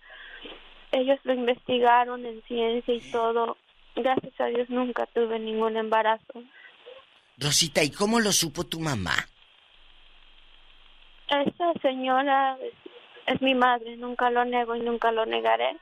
[0.90, 3.56] Ellos lo investigaron en ciencia y todo.
[3.94, 6.42] Gracias a Dios nunca tuve ningún embarazo.
[7.38, 9.14] Rosita, ¿y cómo lo supo tu mamá?
[11.28, 12.74] Esa señora es,
[13.26, 15.76] es mi madre, nunca lo nego y nunca lo negaré.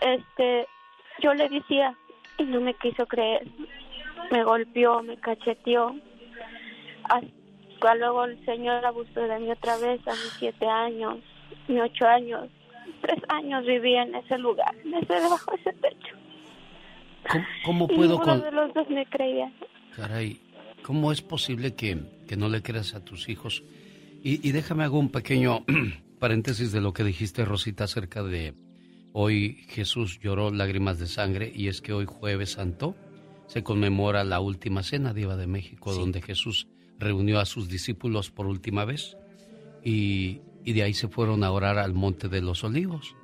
[0.00, 0.68] Este,
[1.20, 1.96] yo le decía
[2.38, 3.46] y no me quiso creer.
[4.30, 5.96] Me golpeó, me cacheteó.
[7.04, 11.18] Hasta luego el señor abusó de mí otra vez a mis siete años,
[11.68, 12.48] mis ocho años.
[13.00, 16.16] Tres años viví en ese lugar, en ese, debajo de ese techo.
[17.30, 18.40] ¿Cómo, cómo Y puedo ninguno con...
[18.42, 19.52] de los dos me creía.
[19.96, 20.40] Caray,
[20.82, 21.98] ¿cómo es posible que,
[22.28, 23.62] que no le creas a tus hijos?
[24.22, 25.64] Y, y déjame hago un pequeño
[26.18, 28.54] paréntesis de lo que dijiste, Rosita, acerca de
[29.12, 32.96] hoy Jesús lloró lágrimas de sangre y es que hoy jueves santo
[33.46, 36.66] se conmemora la última cena Diva de México, donde Jesús
[36.98, 39.16] reunió a sus discípulos por última vez
[39.82, 43.14] y, y de ahí se fueron a orar al Monte de los Olivos.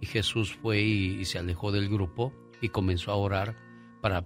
[0.00, 3.56] Y Jesús fue y, y se alejó del grupo y comenzó a orar
[4.00, 4.24] para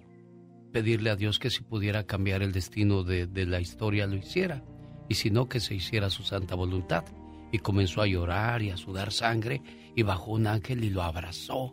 [0.73, 4.65] pedirle a Dios que si pudiera cambiar el destino de, de la historia lo hiciera
[5.09, 7.05] y si no que se hiciera su santa voluntad.
[7.53, 9.63] Y comenzó a llorar y a sudar sangre
[9.95, 11.73] y bajó un ángel y lo abrazó.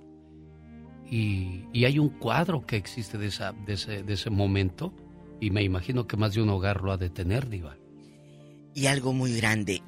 [1.09, 4.93] Y, y hay un cuadro que existe de, esa, de, ese, de ese momento
[5.41, 7.75] y me imagino que más de un hogar lo ha de tener, Diva.
[8.73, 9.81] Y algo muy grande.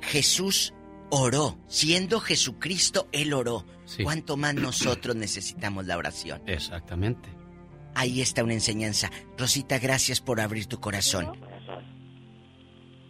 [0.00, 0.74] Jesús
[1.10, 1.58] oró.
[1.68, 3.64] Siendo Jesucristo, Él oró.
[4.02, 6.40] ¿Cuánto más nosotros necesitamos la oración?
[6.46, 7.28] Exactamente.
[7.94, 9.10] Ahí está una enseñanza.
[9.36, 11.32] Rosita, gracias por abrir tu corazón.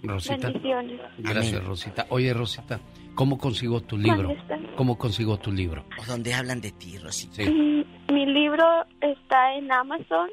[0.03, 0.49] Rosita.
[0.49, 1.01] Bendiciones.
[1.19, 1.67] Gracias, Amén.
[1.67, 2.07] Rosita.
[2.09, 2.81] Oye, Rosita,
[3.15, 4.29] ¿cómo consigo tu libro?
[4.29, 4.59] ¿Dónde está?
[4.77, 5.85] ¿Cómo consigo tu libro?
[6.01, 7.43] O donde hablan de ti, Rosita.
[7.43, 8.65] Mm, Mi libro
[9.01, 10.31] está en Amazon,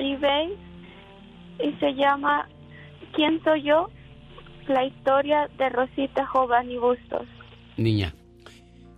[0.00, 0.56] eBay,
[1.62, 2.48] y se llama
[3.14, 3.90] ¿Quién soy yo?
[4.66, 7.26] La historia de Rosita Giovanni Bustos.
[7.76, 8.14] Niña,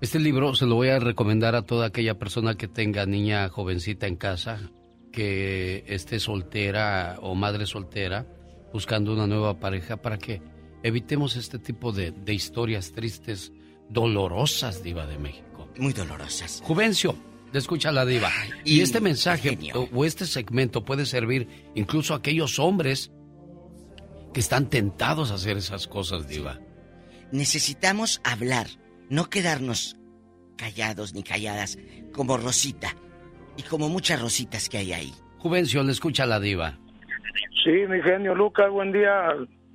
[0.00, 4.06] este libro se lo voy a recomendar a toda aquella persona que tenga niña jovencita
[4.06, 4.70] en casa,
[5.12, 8.26] que esté soltera o madre soltera,
[8.72, 10.40] buscando una nueva pareja para que
[10.82, 13.52] evitemos este tipo de, de historias tristes,
[13.88, 15.68] dolorosas, Diva de México.
[15.78, 16.60] Muy dolorosas.
[16.64, 17.16] Juvencio,
[17.58, 18.30] escucha la Diva.
[18.64, 23.12] y, este mensaje o, o este segmento puede servir incluso a aquellos hombres
[24.32, 26.58] que están tentados a hacer esas cosas, Diva.
[27.30, 28.66] Necesitamos hablar,
[29.08, 29.96] no quedarnos
[30.56, 31.78] callados ni calladas,
[32.12, 32.94] como Rosita
[33.56, 35.12] y como muchas rositas que hay ahí.
[35.38, 36.78] Juvencio, le escucha la Diva.
[37.64, 39.28] Sí, mi genio Lucas, buen día,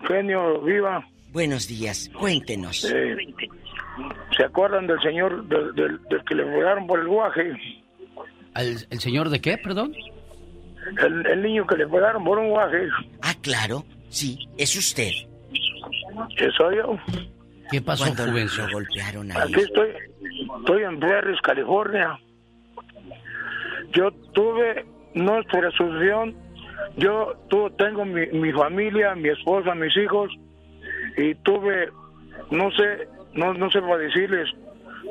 [0.07, 1.07] genio viva.
[1.31, 2.85] Buenos días, cuéntenos.
[2.85, 3.15] Eh,
[4.35, 7.53] ¿Se acuerdan del señor del, del- del que le pegaron por el guaje?
[8.55, 9.93] ¿El, el señor de qué, perdón?
[11.03, 12.87] El, el niño que le pegaron por un guaje.
[13.21, 15.11] Ah, claro, sí, es usted.
[16.37, 16.97] Eso yo.
[17.71, 19.37] ¿Qué pasó, Cuando lo- golpearon ahí.
[19.51, 19.89] Aquí estoy,
[20.59, 22.17] estoy en Berries, California.
[23.93, 26.35] Yo tuve, no es por asunción,
[26.97, 30.31] yo tu- tengo mi, mi familia, mi esposa, mis hijos,
[31.17, 31.89] y tuve,
[32.51, 33.07] no sé,
[33.37, 34.49] no, no sé para decirles,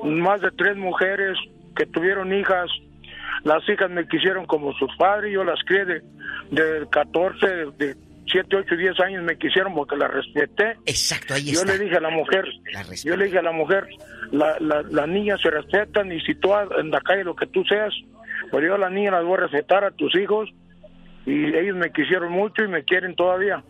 [0.05, 1.39] más de tres mujeres
[1.75, 2.71] que tuvieron hijas.
[3.45, 6.03] Las hijas me quisieron como sus padres, yo las crié de,
[6.51, 7.47] de 14,
[7.79, 7.97] de
[8.31, 10.77] 7, 8, 10 años me quisieron porque las respeté.
[10.87, 11.73] Exacto, ahí yo está.
[11.73, 12.45] le dije a la mujer,
[13.05, 13.87] yo le dije a la mujer,
[14.33, 17.63] la, la, las niñas se respetan y si tú en la calle lo que tú
[17.65, 17.95] seas,
[18.51, 20.51] pero yo a las niñas las voy a respetar a tus hijos
[21.25, 23.63] y ellos me quisieron mucho y me quieren todavía.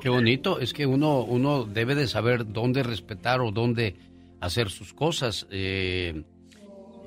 [0.00, 3.96] Qué bonito, es que uno, uno debe de saber dónde respetar o dónde
[4.40, 5.46] hacer sus cosas.
[5.50, 6.24] Eh,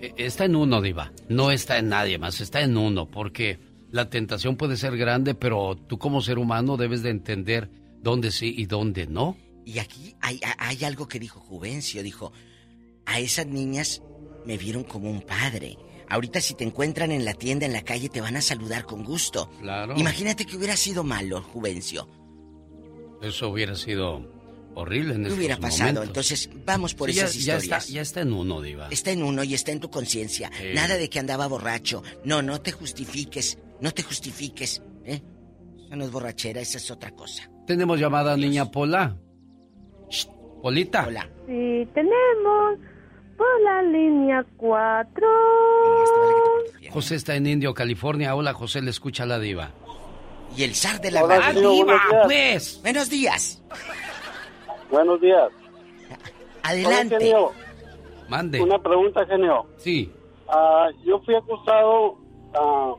[0.02, 3.60] eh, está en uno, Diva, no está en nadie más, está en uno, porque
[3.92, 7.70] la tentación puede ser grande, pero tú como ser humano debes de entender
[8.02, 9.38] dónde sí y dónde no.
[9.66, 12.32] Y aquí hay, hay algo que dijo Juvencio, dijo,
[13.06, 14.02] a esas niñas
[14.46, 15.78] me vieron como un padre.
[16.10, 19.04] Ahorita si te encuentran en la tienda, en la calle, te van a saludar con
[19.04, 19.50] gusto.
[19.62, 19.94] Claro.
[19.96, 22.08] Imagínate que hubiera sido malo, Juvencio.
[23.22, 24.26] Eso hubiera sido
[24.76, 25.90] horrible en ¿Qué hubiera pasado?
[25.94, 26.08] momentos.
[26.08, 27.84] Entonces, vamos por Sí, esas ya historias.
[27.84, 28.88] está- ya está en uno, Diva.
[28.92, 30.50] Está en uno y está en tu conciencia.
[30.58, 30.68] Sí.
[30.74, 32.02] Nada de que andaba borracho.
[32.24, 33.58] No, no te justifiques.
[33.82, 34.82] No te justifiques.
[35.06, 35.22] ¿eh?
[35.86, 37.50] Eso no es borrachera, esa es otra cosa.
[37.68, 39.18] Tenemos llamada niña Pola.
[40.10, 40.28] Shh,
[40.62, 41.06] Polita.
[41.08, 41.30] Hola.
[41.48, 42.80] Sí, tenemos
[43.38, 45.28] por la línea 4.
[46.92, 48.36] José está en Indio, California.
[48.36, 49.72] Hola, José, le escucha la diva.
[50.56, 51.54] Y el zar de la Hola, radio.
[51.54, 52.26] genio, ¡Diva, buenos días.
[52.26, 52.80] pues!
[52.84, 53.64] Buenos días.
[54.92, 55.50] Buenos días.
[56.64, 57.16] Adelante.
[57.18, 57.52] Oye, genio,
[58.28, 58.62] Mande.
[58.62, 59.66] Una pregunta, genio.
[59.78, 60.12] Sí.
[60.48, 62.18] Ah, yo fui acusado
[62.56, 62.94] ah,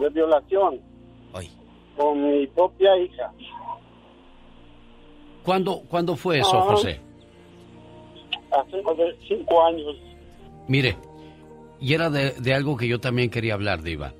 [0.00, 0.80] de violación
[1.96, 3.30] con mi propia hija.
[5.42, 6.62] ¿Cuándo, ¿cuándo fue eso, Ah.
[6.70, 7.00] José?
[8.50, 9.96] Hace más de cinco años.
[10.68, 10.96] Mire,
[11.80, 14.14] y era de, de algo que yo también quería hablar, Diva.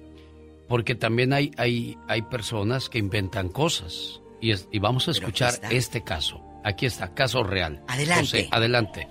[0.69, 4.21] Porque también hay, hay, hay personas que inventan cosas.
[4.41, 6.41] Y, es- y vamos a escuchar este caso.
[6.65, 7.83] Aquí está, caso real.
[7.89, 8.21] Adelante.
[8.21, 9.09] José, adelante.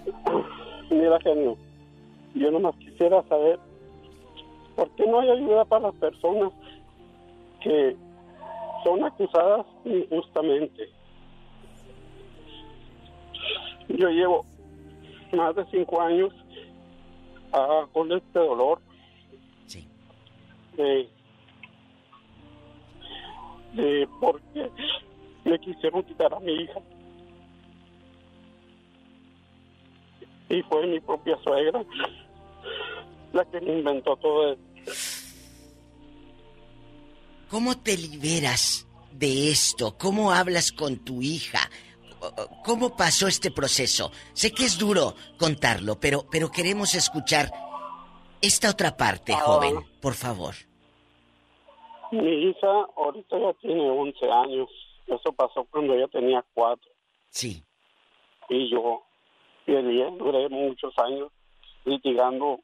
[0.89, 1.57] Mira, genio,
[2.35, 3.59] yo nomás quisiera saber
[4.75, 6.51] por qué no hay ayuda para las personas
[7.61, 7.95] que
[8.83, 10.89] son acusadas injustamente.
[13.89, 14.45] Yo llevo
[15.33, 16.33] más de cinco años
[17.53, 18.79] ah, con este dolor.
[20.77, 21.09] De
[24.19, 24.69] por qué
[25.45, 26.80] me quisieron quitar a mi hija.
[30.49, 31.84] Y fue mi propia suegra
[33.34, 34.91] la que me inventó todo esto.
[37.49, 39.98] ¿Cómo te liberas de esto?
[39.98, 41.60] ¿Cómo hablas con tu hija?
[42.64, 44.11] ¿Cómo pasó este proceso?
[44.34, 47.52] Sé que es duro contarlo, pero, pero queremos escuchar
[48.41, 49.39] esta otra parte, Ah.
[49.39, 50.56] joven, por favor.
[52.11, 54.69] Mi hija ahorita ya tiene 11 años.
[55.07, 56.91] Eso pasó cuando ella tenía 4.
[57.29, 57.63] Sí.
[58.49, 59.03] Y yo
[59.65, 61.31] peleé, duré muchos años
[61.85, 62.59] litigando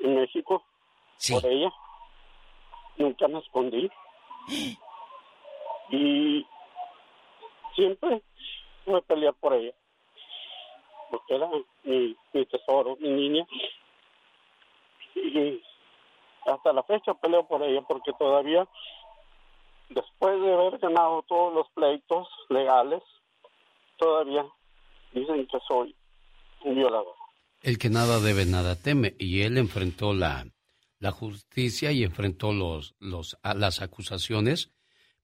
[0.00, 0.62] en México
[1.30, 1.72] por ella.
[2.96, 3.90] Nunca me escondí.
[5.92, 6.46] Y
[7.74, 8.22] siempre
[8.86, 9.74] a pelear por ella.
[11.10, 11.48] Porque era
[11.82, 13.44] mi, mi tesoro, mi niña.
[15.16, 15.60] Y
[16.46, 18.66] hasta la fecha peleo por ella porque todavía,
[19.88, 23.02] después de haber ganado todos los pleitos legales,
[23.98, 24.44] todavía
[25.12, 25.94] dicen que soy
[26.64, 27.14] un violador.
[27.62, 29.14] El que nada debe, nada teme.
[29.18, 30.46] Y él enfrentó la,
[30.98, 34.70] la justicia y enfrentó los, los, a- las acusaciones.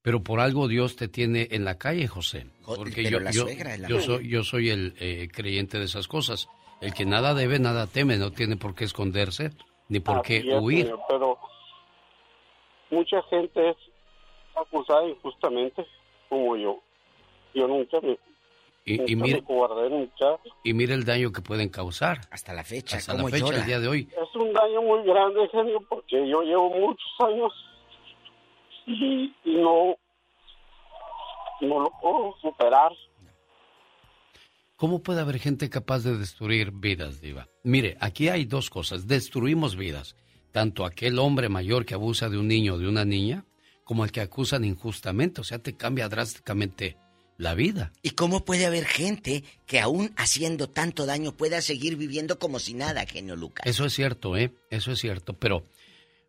[0.03, 2.47] Pero por algo Dios te tiene en la calle, José.
[2.65, 5.79] Porque pero yo, la yo- suegra es la yo soy, yo soy el eh, creyente
[5.79, 6.49] de esas cosas.
[6.81, 8.17] El que nada debe, nada teme.
[8.19, 9.51] No tiene por qué esconderse
[9.89, 10.85] ni por qué es, huir.
[10.87, 11.39] señor, pero
[12.91, 13.77] mucha gente es
[14.55, 15.87] acusada injustamente
[16.29, 16.81] como yo.
[17.55, 18.19] Yo nunca me,
[18.85, 19.43] Y, y, mire,
[20.63, 22.21] y mire el daño que pueden causar.
[22.31, 23.59] Hasta la fecha, Hasta la fecha, llora.
[23.59, 24.09] el día de hoy.
[24.11, 27.53] Es un daño muy grande, genio, porque yo llevo muchos años
[28.87, 29.97] y, y no,
[31.63, 32.93] no lo puedo superar.
[34.77, 37.49] ¿Cómo puede haber gente capaz de destruir vidas, Diva?
[37.67, 39.07] Mire, aquí hay dos cosas.
[39.07, 40.15] Destruimos vidas.
[40.53, 43.45] Tanto aquel hombre mayor que abusa de un niño o de una niña,
[43.85, 45.41] como el que acusan injustamente.
[45.41, 46.97] O sea, te cambia drásticamente
[47.39, 47.93] la vida.
[48.03, 52.73] ¿Y cómo puede haber gente que aún haciendo tanto daño pueda seguir viviendo como si
[52.75, 53.67] nada, genio Lucas?
[53.67, 54.55] Eso es cierto, ¿eh?
[54.71, 55.35] Eso es cierto.
[55.35, 55.65] Pero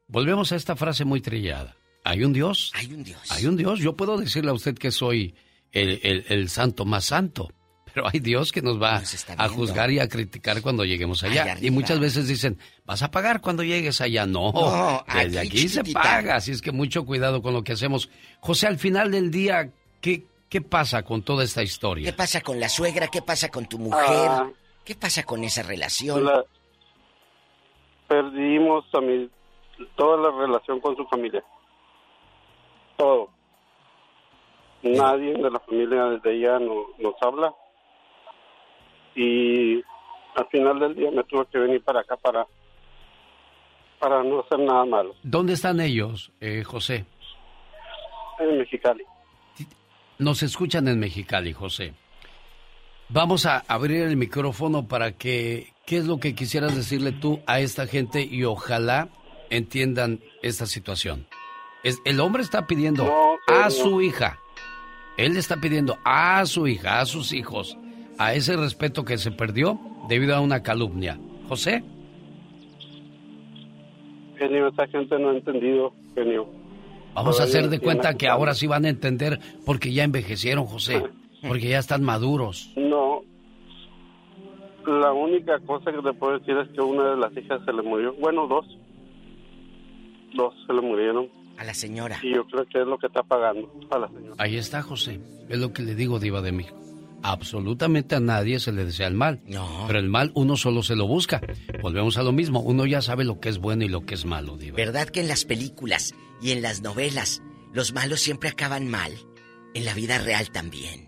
[0.08, 1.78] volvemos a esta frase muy trillada.
[2.04, 2.72] ¿Hay un Dios?
[2.74, 3.22] Hay un Dios.
[3.30, 3.80] Hay un Dios.
[3.80, 5.36] Yo puedo decirle a usted que soy
[5.72, 7.52] el, el- el santo más santo.
[7.98, 9.02] Pero hay Dios que nos va
[9.38, 11.42] a juzgar y a criticar cuando lleguemos allá.
[11.46, 14.28] Allá y muchas veces dicen, vas a pagar cuando llegues allá.
[14.28, 16.36] No, No, desde aquí, aquí, se paga.
[16.36, 18.12] Así es que mucho cuidado con lo que hacemos.
[18.40, 22.12] José, al final del día, ¿qué, qué pasa con toda esta historia?
[22.12, 23.08] ¿Qué pasa con la suegra?
[23.08, 24.06] ¿Qué pasa con tu mujer?
[24.30, 24.48] Ah.
[24.86, 26.24] ¿Qué pasa con esa relación?
[26.24, 26.44] La-
[28.08, 29.28] perdimos a mi,
[29.96, 31.44] toda la relación con su familia.
[32.96, 33.30] Todo.
[34.84, 37.52] Nadie de la familia de ella no- nos habla.
[39.18, 39.84] Y
[40.36, 42.46] al final del día me tuve que venir para acá para,
[44.00, 45.16] para no hacer nada malo.
[45.24, 47.06] ¿Dónde están ellos, eh, José?
[48.40, 49.04] En Mexicali.
[50.20, 51.96] Nos escuchan en Mexicali, José.
[53.10, 57.60] Vamos a abrir el micrófono para que, ¿qué es lo que quisieras decirle tú a
[57.60, 59.10] esta gente y ojalá
[59.50, 61.26] entiendan esta situación?
[61.84, 63.12] Es, el hombre está pidiendo
[63.48, 64.38] a su hija,
[65.18, 67.78] él le está pidiendo a su hija, a sus hijos,
[68.18, 69.80] a ese respeto que se perdió
[70.10, 71.20] debido a una calumnia.
[71.48, 71.84] José,
[74.38, 76.48] Genio, esa gente no ha entendido, genio.
[77.16, 80.66] vamos a Todavía hacer de cuenta que ahora sí van a entender porque ya envejecieron,
[80.66, 81.04] José,
[81.48, 82.72] porque ya están maduros.
[82.76, 83.22] No.
[84.86, 87.82] La única cosa que te puedo decir es que una de las hijas se le
[87.82, 88.14] murió.
[88.22, 88.66] Bueno, dos.
[90.36, 91.28] Dos se le murieron.
[91.58, 92.20] A la señora.
[92.22, 94.36] Y yo creo que es lo que está pagando a la señora.
[94.38, 95.20] Ahí está, José.
[95.50, 96.78] Es lo que le digo, Diva de México.
[97.24, 99.42] Absolutamente a nadie se le desea el mal.
[99.88, 101.42] Pero el mal uno solo se lo busca.
[101.82, 102.62] Volvemos a lo mismo.
[102.62, 104.78] Uno ya sabe lo que es bueno y lo que es malo, Diva.
[104.78, 107.42] ¿Verdad que en las películas y en las novelas
[107.74, 109.12] los malos siempre acaban mal?
[109.74, 111.08] En la vida real también.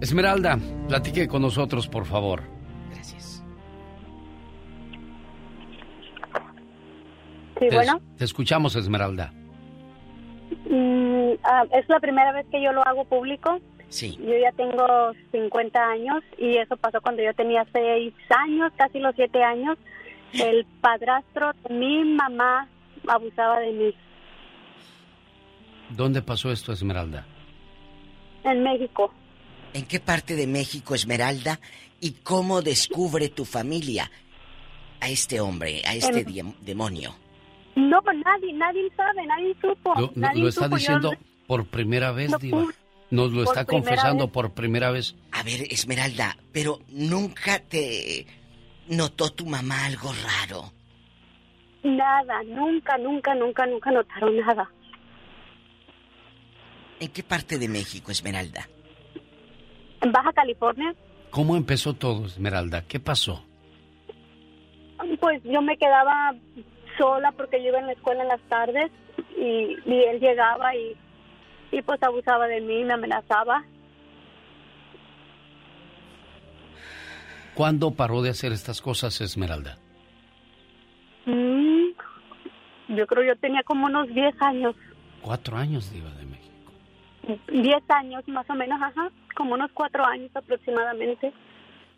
[0.00, 2.42] Esmeralda, platique con nosotros, por favor.
[2.90, 3.42] Gracias.
[7.58, 8.00] Sí, te, bueno.
[8.16, 9.32] Te escuchamos, Esmeralda.
[11.72, 13.60] Es la primera vez que yo lo hago público.
[13.88, 14.16] Sí.
[14.20, 19.14] Yo ya tengo 50 años y eso pasó cuando yo tenía 6 años, casi los
[19.16, 19.78] 7 años.
[20.34, 22.68] El padrastro de mi mamá
[23.06, 23.94] abusaba de mí
[25.90, 27.24] ¿Dónde pasó esto, Esmeralda?
[28.44, 29.12] en México.
[29.74, 31.60] ¿En qué parte de México, Esmeralda?
[32.00, 34.10] ¿Y cómo descubre tu familia
[35.00, 37.14] a este hombre, a este En- demonio?
[37.74, 39.94] No, nadie, nadie sabe, nadie supo.
[39.98, 41.12] Lo, nadie lo está supo, diciendo
[41.48, 42.64] por primera vez, No, Diva.
[43.10, 44.32] Nos lo está confesando vez.
[44.34, 45.16] por primera vez.
[45.32, 48.26] A ver, Esmeralda, pero nunca te
[48.86, 50.70] notó tu mamá algo raro.
[51.82, 54.70] Nada, nunca, nunca, nunca, nunca notaron nada.
[57.00, 58.68] ¿En qué parte de México, Esmeralda?
[60.02, 60.94] En Baja California,
[61.30, 62.84] ¿Cómo empezó todo, Esmeralda?
[62.86, 63.44] ¿Qué pasó?
[65.20, 66.34] pues yo me quedaba
[66.98, 68.90] sola porque yo iba en la escuela en las tardes
[69.36, 70.96] y, y él llegaba y,
[71.72, 73.64] y pues abusaba de mí, me amenazaba.
[77.54, 79.78] ¿Cuándo paró de hacer estas cosas, Esmeralda?
[81.26, 81.88] Mm,
[82.96, 84.74] yo creo yo tenía como unos 10 años,
[85.20, 86.72] Cuatro años, Diva de México.
[87.52, 91.32] 10 años más o menos, ajá, como unos 4 años aproximadamente.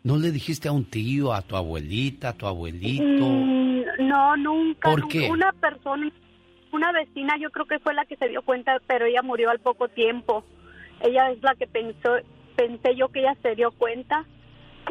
[0.03, 3.03] ¿No le dijiste a un tío, a tu abuelita, a tu abuelito?
[3.03, 4.89] Mm, no, nunca.
[4.89, 5.13] ¿Por nunca.
[5.19, 5.29] qué?
[5.29, 6.11] Una persona,
[6.71, 9.59] una vecina, yo creo que fue la que se dio cuenta, pero ella murió al
[9.59, 10.43] poco tiempo.
[11.01, 12.17] Ella es la que pensó,
[12.55, 14.25] pensé yo que ella se dio cuenta,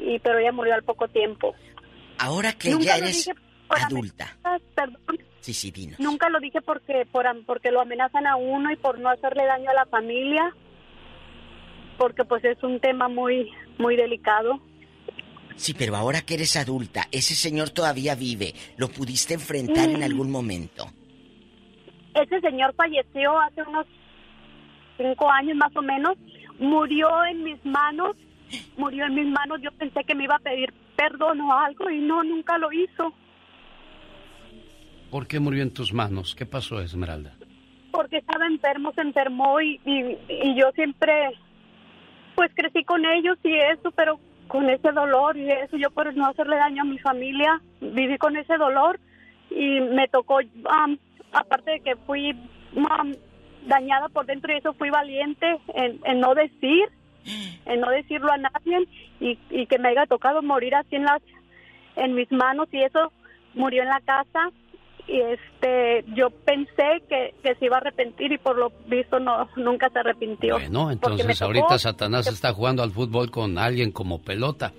[0.00, 1.54] y pero ella murió al poco tiempo.
[2.18, 3.32] Ahora que Nunca ya eres dije
[3.68, 4.36] adulta.
[4.74, 5.18] perdón.
[5.40, 5.98] Sí, sí, dinos.
[5.98, 9.70] Nunca lo dije porque por, porque lo amenazan a uno y por no hacerle daño
[9.70, 10.54] a la familia,
[11.96, 14.60] porque pues es un tema muy muy delicado.
[15.56, 18.54] Sí, pero ahora que eres adulta, ese señor todavía vive.
[18.76, 20.90] ¿Lo pudiste enfrentar en algún momento?
[22.14, 23.86] Ese señor falleció hace unos
[24.96, 26.16] cinco años más o menos.
[26.58, 28.16] Murió en mis manos.
[28.76, 29.60] Murió en mis manos.
[29.62, 33.12] Yo pensé que me iba a pedir perdón o algo y no, nunca lo hizo.
[35.10, 36.34] ¿Por qué murió en tus manos?
[36.34, 37.34] ¿Qué pasó, Esmeralda?
[37.90, 41.30] Porque estaba enfermo, se enfermó y, y, y yo siempre,
[42.36, 44.20] pues crecí con ellos y eso, pero
[44.50, 48.36] con ese dolor y eso, yo por no hacerle daño a mi familia, viví con
[48.36, 49.00] ese dolor
[49.48, 50.98] y me tocó, am,
[51.32, 52.34] aparte de que fui
[53.66, 56.84] dañada por dentro y eso, fui valiente en, en no decir,
[57.66, 58.88] en no decirlo a nadie
[59.20, 61.20] y, y que me haya tocado morir así en las,
[61.96, 63.12] en mis manos y eso
[63.54, 64.50] murió en la casa
[65.06, 69.48] y este yo pensé que, que se iba a arrepentir y por lo visto no
[69.56, 70.54] nunca se arrepintió.
[70.58, 74.72] Bueno, entonces tocó- ahorita Satanás está jugando al fútbol con alguien como pelota.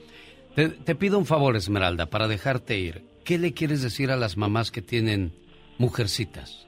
[0.55, 3.03] Te, te pido un favor, Esmeralda, para dejarte ir.
[3.23, 5.31] ¿Qué le quieres decir a las mamás que tienen
[5.81, 6.67] mujercitas?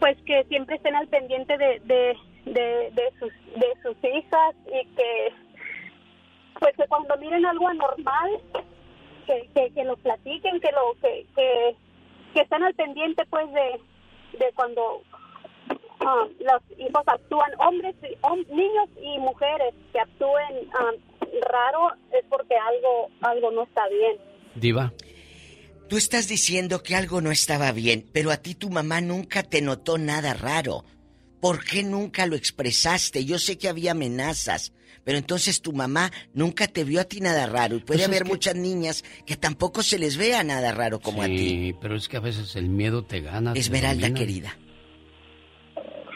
[0.00, 4.86] pues que siempre estén al pendiente de, de, de, de sus de sus hijas y
[4.96, 5.32] que
[6.60, 8.30] pues que cuando miren algo anormal
[9.26, 11.76] que, que, que lo platiquen que lo que, que,
[12.34, 13.80] que estén al pendiente pues de,
[14.38, 15.02] de cuando
[16.00, 20.90] ah, los hijos actúan hombres hom- niños y mujeres que actúen ah,
[21.50, 24.18] raro es porque algo algo no está bien
[24.56, 24.92] Diva,
[25.88, 29.60] Tú estás diciendo que algo no estaba bien, pero a ti tu mamá nunca te
[29.62, 30.84] notó nada raro.
[31.40, 33.24] ¿Por qué nunca lo expresaste?
[33.26, 34.72] Yo sé que había amenazas,
[35.04, 37.76] pero entonces tu mamá nunca te vio a ti nada raro.
[37.76, 41.00] Y puede Pues es haber que- muchas niñas que tampoco se les vea nada raro
[41.00, 41.38] como a ti.
[41.38, 43.52] sí, pero es que a veces el miedo te gana.
[43.54, 44.56] Esmeralda, querida.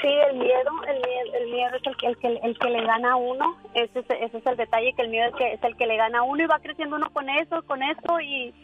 [0.01, 2.87] Sí, el miedo, el miedo, el miedo es el que, el que, el que le
[2.87, 3.59] gana a uno.
[3.75, 5.97] Ese es, ese es el detalle, que el miedo es, que, es el que le
[5.99, 8.55] gana a uno y va creciendo uno con eso, con eso y,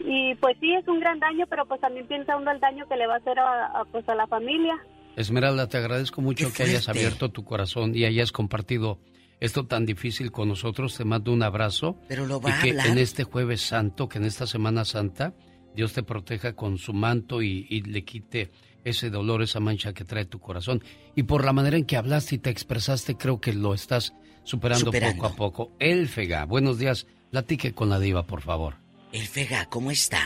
[0.00, 2.96] y pues sí, es un gran daño, pero pues también piensa uno el daño que
[2.96, 4.74] le va a hacer a, a, pues a la familia.
[5.16, 8.98] Esmeralda, te agradezco mucho que hayas abierto tu corazón y hayas compartido
[9.40, 10.96] esto tan difícil con nosotros.
[10.96, 11.96] Te mando un abrazo.
[12.08, 12.86] Pero lo y va a que hablar.
[12.88, 15.34] en este jueves santo, que en esta Semana Santa,
[15.74, 18.50] Dios te proteja con su manto y, y le quite
[18.84, 20.82] ese dolor, esa mancha que trae tu corazón.
[21.14, 24.86] Y por la manera en que hablaste y te expresaste, creo que lo estás superando,
[24.86, 25.22] Superando.
[25.22, 25.72] poco a poco.
[25.78, 27.06] El Fega, buenos días.
[27.30, 28.83] Platique con la diva, por favor.
[29.14, 30.18] El Fega, ¿cómo está?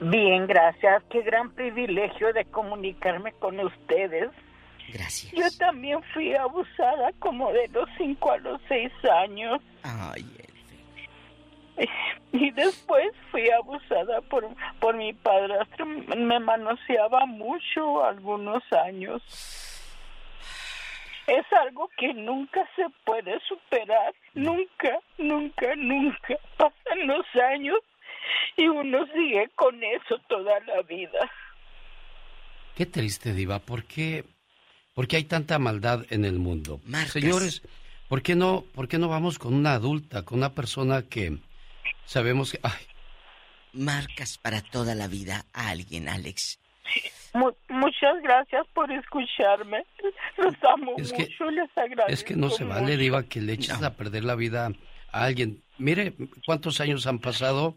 [0.00, 1.00] Bien, gracias.
[1.08, 4.30] Qué gran privilegio de comunicarme con ustedes.
[4.92, 5.32] Gracias.
[5.32, 8.90] Yo también fui abusada como de los 5 a los 6
[9.22, 9.60] años.
[9.84, 10.26] Ay,
[12.32, 14.44] Y después fui abusada por,
[14.80, 15.86] por mi padrastro.
[15.86, 19.22] Me manoseaba mucho algunos años.
[21.26, 24.14] Es algo que nunca se puede superar.
[24.34, 26.36] Nunca, nunca, nunca.
[26.56, 27.78] Pasan los años
[28.56, 31.30] y uno peleé con eso toda la vida.
[32.76, 33.58] Qué triste, Diva.
[33.60, 34.24] ¿Por qué,
[34.94, 36.80] por qué hay tanta maldad en el mundo?
[37.08, 37.62] Señores,
[38.08, 41.38] ¿por qué, no, ¿por qué no vamos con una adulta, con una persona que
[42.04, 42.60] sabemos que...
[42.62, 42.86] Ay.
[43.74, 46.58] Marcas para toda la vida a alguien, Alex.
[47.82, 49.84] Muchas gracias por escucharme.
[50.36, 52.12] Los amo mucho, les agradezco.
[52.12, 54.70] Es que no se vale, Diva, que le eches a perder la vida
[55.10, 55.62] a alguien.
[55.78, 56.14] Mire
[56.46, 57.74] cuántos años han pasado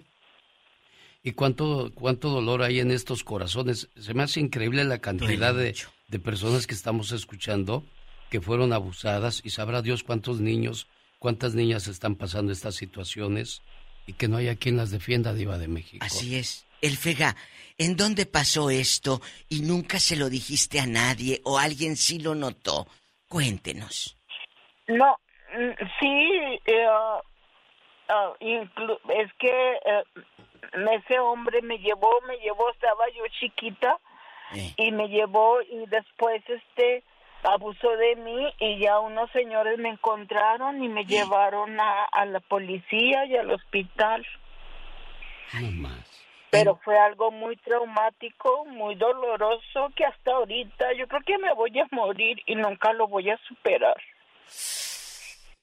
[1.23, 3.89] y cuánto, cuánto dolor hay en estos corazones.
[3.97, 5.75] Se me hace increíble la cantidad de,
[6.07, 7.83] de personas que estamos escuchando
[8.29, 10.87] que fueron abusadas y sabrá Dios cuántos niños,
[11.19, 13.61] cuántas niñas están pasando estas situaciones
[14.07, 16.05] y que no haya quien las defienda, Diva de México.
[16.05, 16.65] Así es.
[16.81, 17.35] El Fega,
[17.77, 22.35] ¿en dónde pasó esto y nunca se lo dijiste a nadie o alguien sí lo
[22.35, 22.87] notó?
[23.27, 24.17] Cuéntenos.
[24.87, 25.17] No,
[25.57, 27.21] mm, sí, ah,
[28.39, 30.03] es que eh,
[30.91, 33.99] ese hombre me llevó, me llevó, estaba yo chiquita
[34.53, 34.73] eh.
[34.77, 37.03] y me llevó y después este
[37.43, 43.25] abusó de mí y ya unos señores me encontraron y me llevaron a, la policía
[43.25, 44.25] y al hospital.
[46.51, 51.77] Pero fue algo muy traumático, muy doloroso, que hasta ahorita yo creo que me voy
[51.79, 53.95] a morir y nunca lo voy a superar.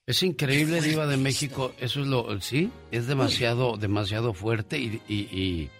[0.04, 1.72] Es increíble, Diva de México.
[1.78, 2.40] Eso es lo.
[2.40, 5.70] Sí, es demasiado, demasiado fuerte y, y,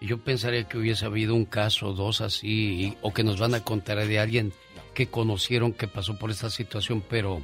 [0.00, 3.64] yo pensaría que hubiese habido un caso o dos así, o que nos van a
[3.64, 4.52] contar de alguien
[4.94, 7.40] que conocieron que pasó por esta situación, pero,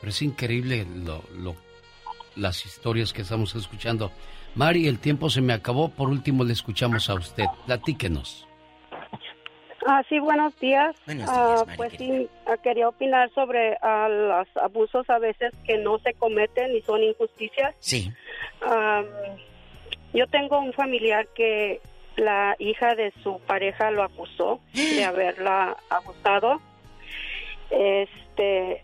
[0.00, 1.54] pero es increíble lo, lo,
[2.36, 4.10] las historias que estamos escuchando.
[4.54, 5.88] Mari, el tiempo se me acabó.
[5.88, 7.44] Por último, le escuchamos a usted.
[7.66, 8.46] Platíquenos.
[9.86, 10.96] Ah, sí, buenos días.
[11.26, 16.14] Ah, pues sí, ah, quería opinar sobre ah, los abusos a veces que no se
[16.14, 17.74] cometen y son injusticias.
[17.80, 18.12] Sí.
[20.14, 21.80] yo tengo un familiar que
[22.16, 26.60] la hija de su pareja lo acusó de haberla abusado.
[27.70, 28.82] Este,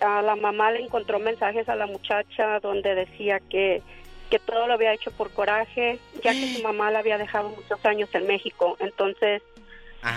[0.00, 3.82] a la mamá le encontró mensajes a la muchacha donde decía que
[4.30, 7.84] que todo lo había hecho por coraje, ya que su mamá la había dejado muchos
[7.84, 8.76] años en México.
[8.80, 9.42] Entonces,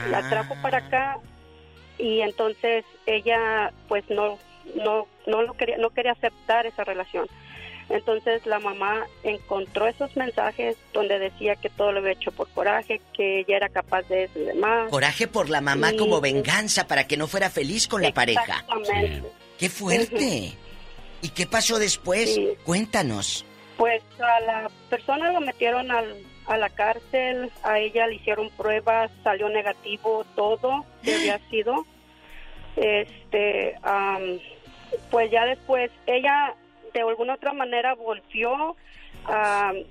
[0.09, 1.17] la trajo para acá
[1.97, 4.37] y entonces ella pues no
[4.75, 7.27] no no lo quería no quería aceptar esa relación.
[7.89, 13.01] Entonces la mamá encontró esos mensajes donde decía que todo lo había hecho por coraje,
[13.13, 14.91] que ella era capaz de eso y demás.
[14.91, 18.63] Coraje por la mamá como venganza para que no fuera feliz con la pareja.
[19.57, 20.53] ¡Qué fuerte!
[21.21, 22.39] ¿Y qué pasó después?
[22.63, 23.43] Cuéntanos.
[23.79, 26.13] Pues a la persona lo metieron al
[26.49, 31.85] a la cárcel, a ella le hicieron pruebas, salió negativo todo que había sido.
[32.75, 33.75] Este,
[35.11, 36.55] pues ya después ella
[36.93, 38.75] de alguna otra manera volvió,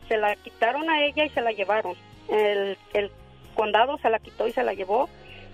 [0.09, 1.94] se la quitaron a ella y se la llevaron.
[2.28, 3.10] El, el
[3.55, 5.09] condado se la quitó y se la llevó.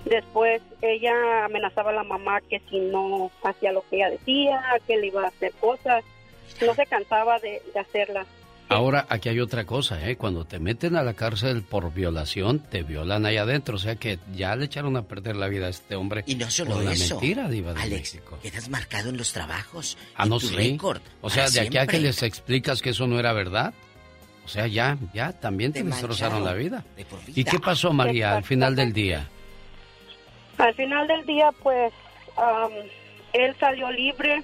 [0.06, 4.96] Después ella amenazaba a la mamá que si no hacía lo que ella decía, que
[4.96, 6.04] le iba a hacer cosas,
[6.64, 8.26] no se cansaba de, de hacerlas.
[8.68, 10.16] Ahora, aquí hay otra cosa, ¿eh?
[10.16, 13.76] Cuando te meten a la cárcel por violación, te violan ahí adentro.
[13.76, 16.24] O sea que ya le echaron a perder la vida a este hombre.
[16.26, 17.14] Y no solo por eso.
[17.16, 19.98] mentira, Diva de Alex, quedas marcado en los trabajos.
[20.16, 20.78] Ah, no, sí.
[21.20, 23.74] o sea, de aquí a que les explicas que eso no era verdad.
[24.44, 26.84] O sea, ya, ya, también te, destrozaron la vida.
[27.28, 29.28] ¿Y qué pasó, María, al final del día?
[30.58, 31.92] Al final del día, pues,
[33.32, 34.42] él salió libre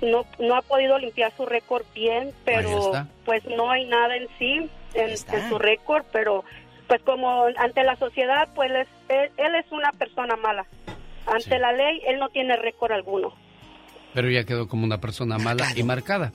[0.00, 2.92] no, no ha podido limpiar su récord bien, pero
[3.24, 6.44] pues no hay nada en sí en, su récord, pero
[6.86, 8.70] pues como ante la sociedad, pues
[9.08, 10.66] él, es una persona mala.
[11.26, 13.34] Ante la ley, él no tiene récord alguno.
[14.12, 16.32] Pero ya quedó como una persona mala y marcada.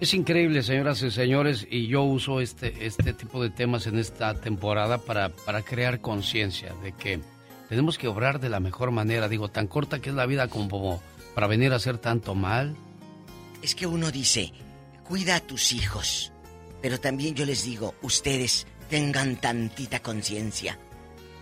[0.00, 4.34] Es increíble, señoras y señores, y yo uso este, este tipo de temas en esta
[4.34, 7.20] temporada para, para crear conciencia de que
[7.68, 9.28] tenemos que obrar de la mejor manera.
[9.28, 11.02] Digo, tan corta que es la vida como
[11.36, 12.74] para venir a hacer tanto mal?
[13.60, 14.54] Es que uno dice,
[15.04, 16.32] cuida a tus hijos,
[16.80, 20.78] pero también yo les digo, ustedes tengan tantita conciencia,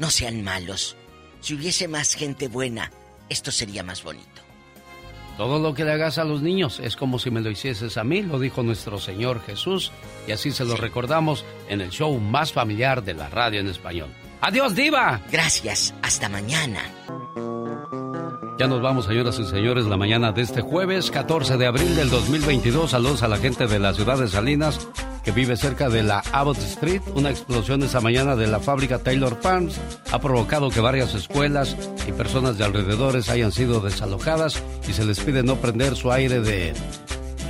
[0.01, 0.97] no sean malos.
[1.41, 2.91] Si hubiese más gente buena,
[3.29, 4.43] esto sería más bonito.
[5.37, 8.03] Todo lo que le hagas a los niños es como si me lo hicieses a
[8.03, 9.93] mí, lo dijo nuestro Señor Jesús,
[10.27, 14.13] y así se lo recordamos en el show más familiar de la radio en español.
[14.41, 15.21] Adiós, diva.
[15.31, 16.83] Gracias, hasta mañana.
[18.57, 22.09] Ya nos vamos, señoras y señores, la mañana de este jueves 14 de abril del
[22.09, 22.93] 2022.
[22.93, 24.87] Saludos a la gente de la ciudad de Salinas
[25.25, 27.03] que vive cerca de la Abbott Street.
[27.17, 29.81] Una explosión esa mañana de la fábrica Taylor Farms
[30.13, 31.77] ha provocado que varias escuelas
[32.07, 36.41] y personas de alrededores hayan sido desalojadas y se les pide no prender su aire
[36.41, 36.75] de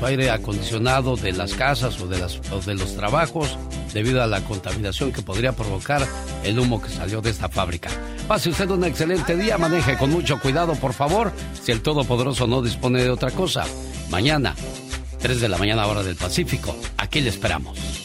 [0.03, 2.23] aire acondicionado de las casas o de,
[2.53, 3.57] o de los trabajos
[3.93, 6.07] debido a la contaminación que podría provocar
[6.43, 7.91] el humo que salió de esta fábrica.
[8.29, 12.63] Pase usted un excelente día, maneje con mucho cuidado, por favor, si el Todopoderoso no
[12.63, 13.65] dispone de otra cosa.
[14.11, 14.55] Mañana,
[15.21, 18.05] 3 de la mañana hora del Pacífico, aquí le esperamos.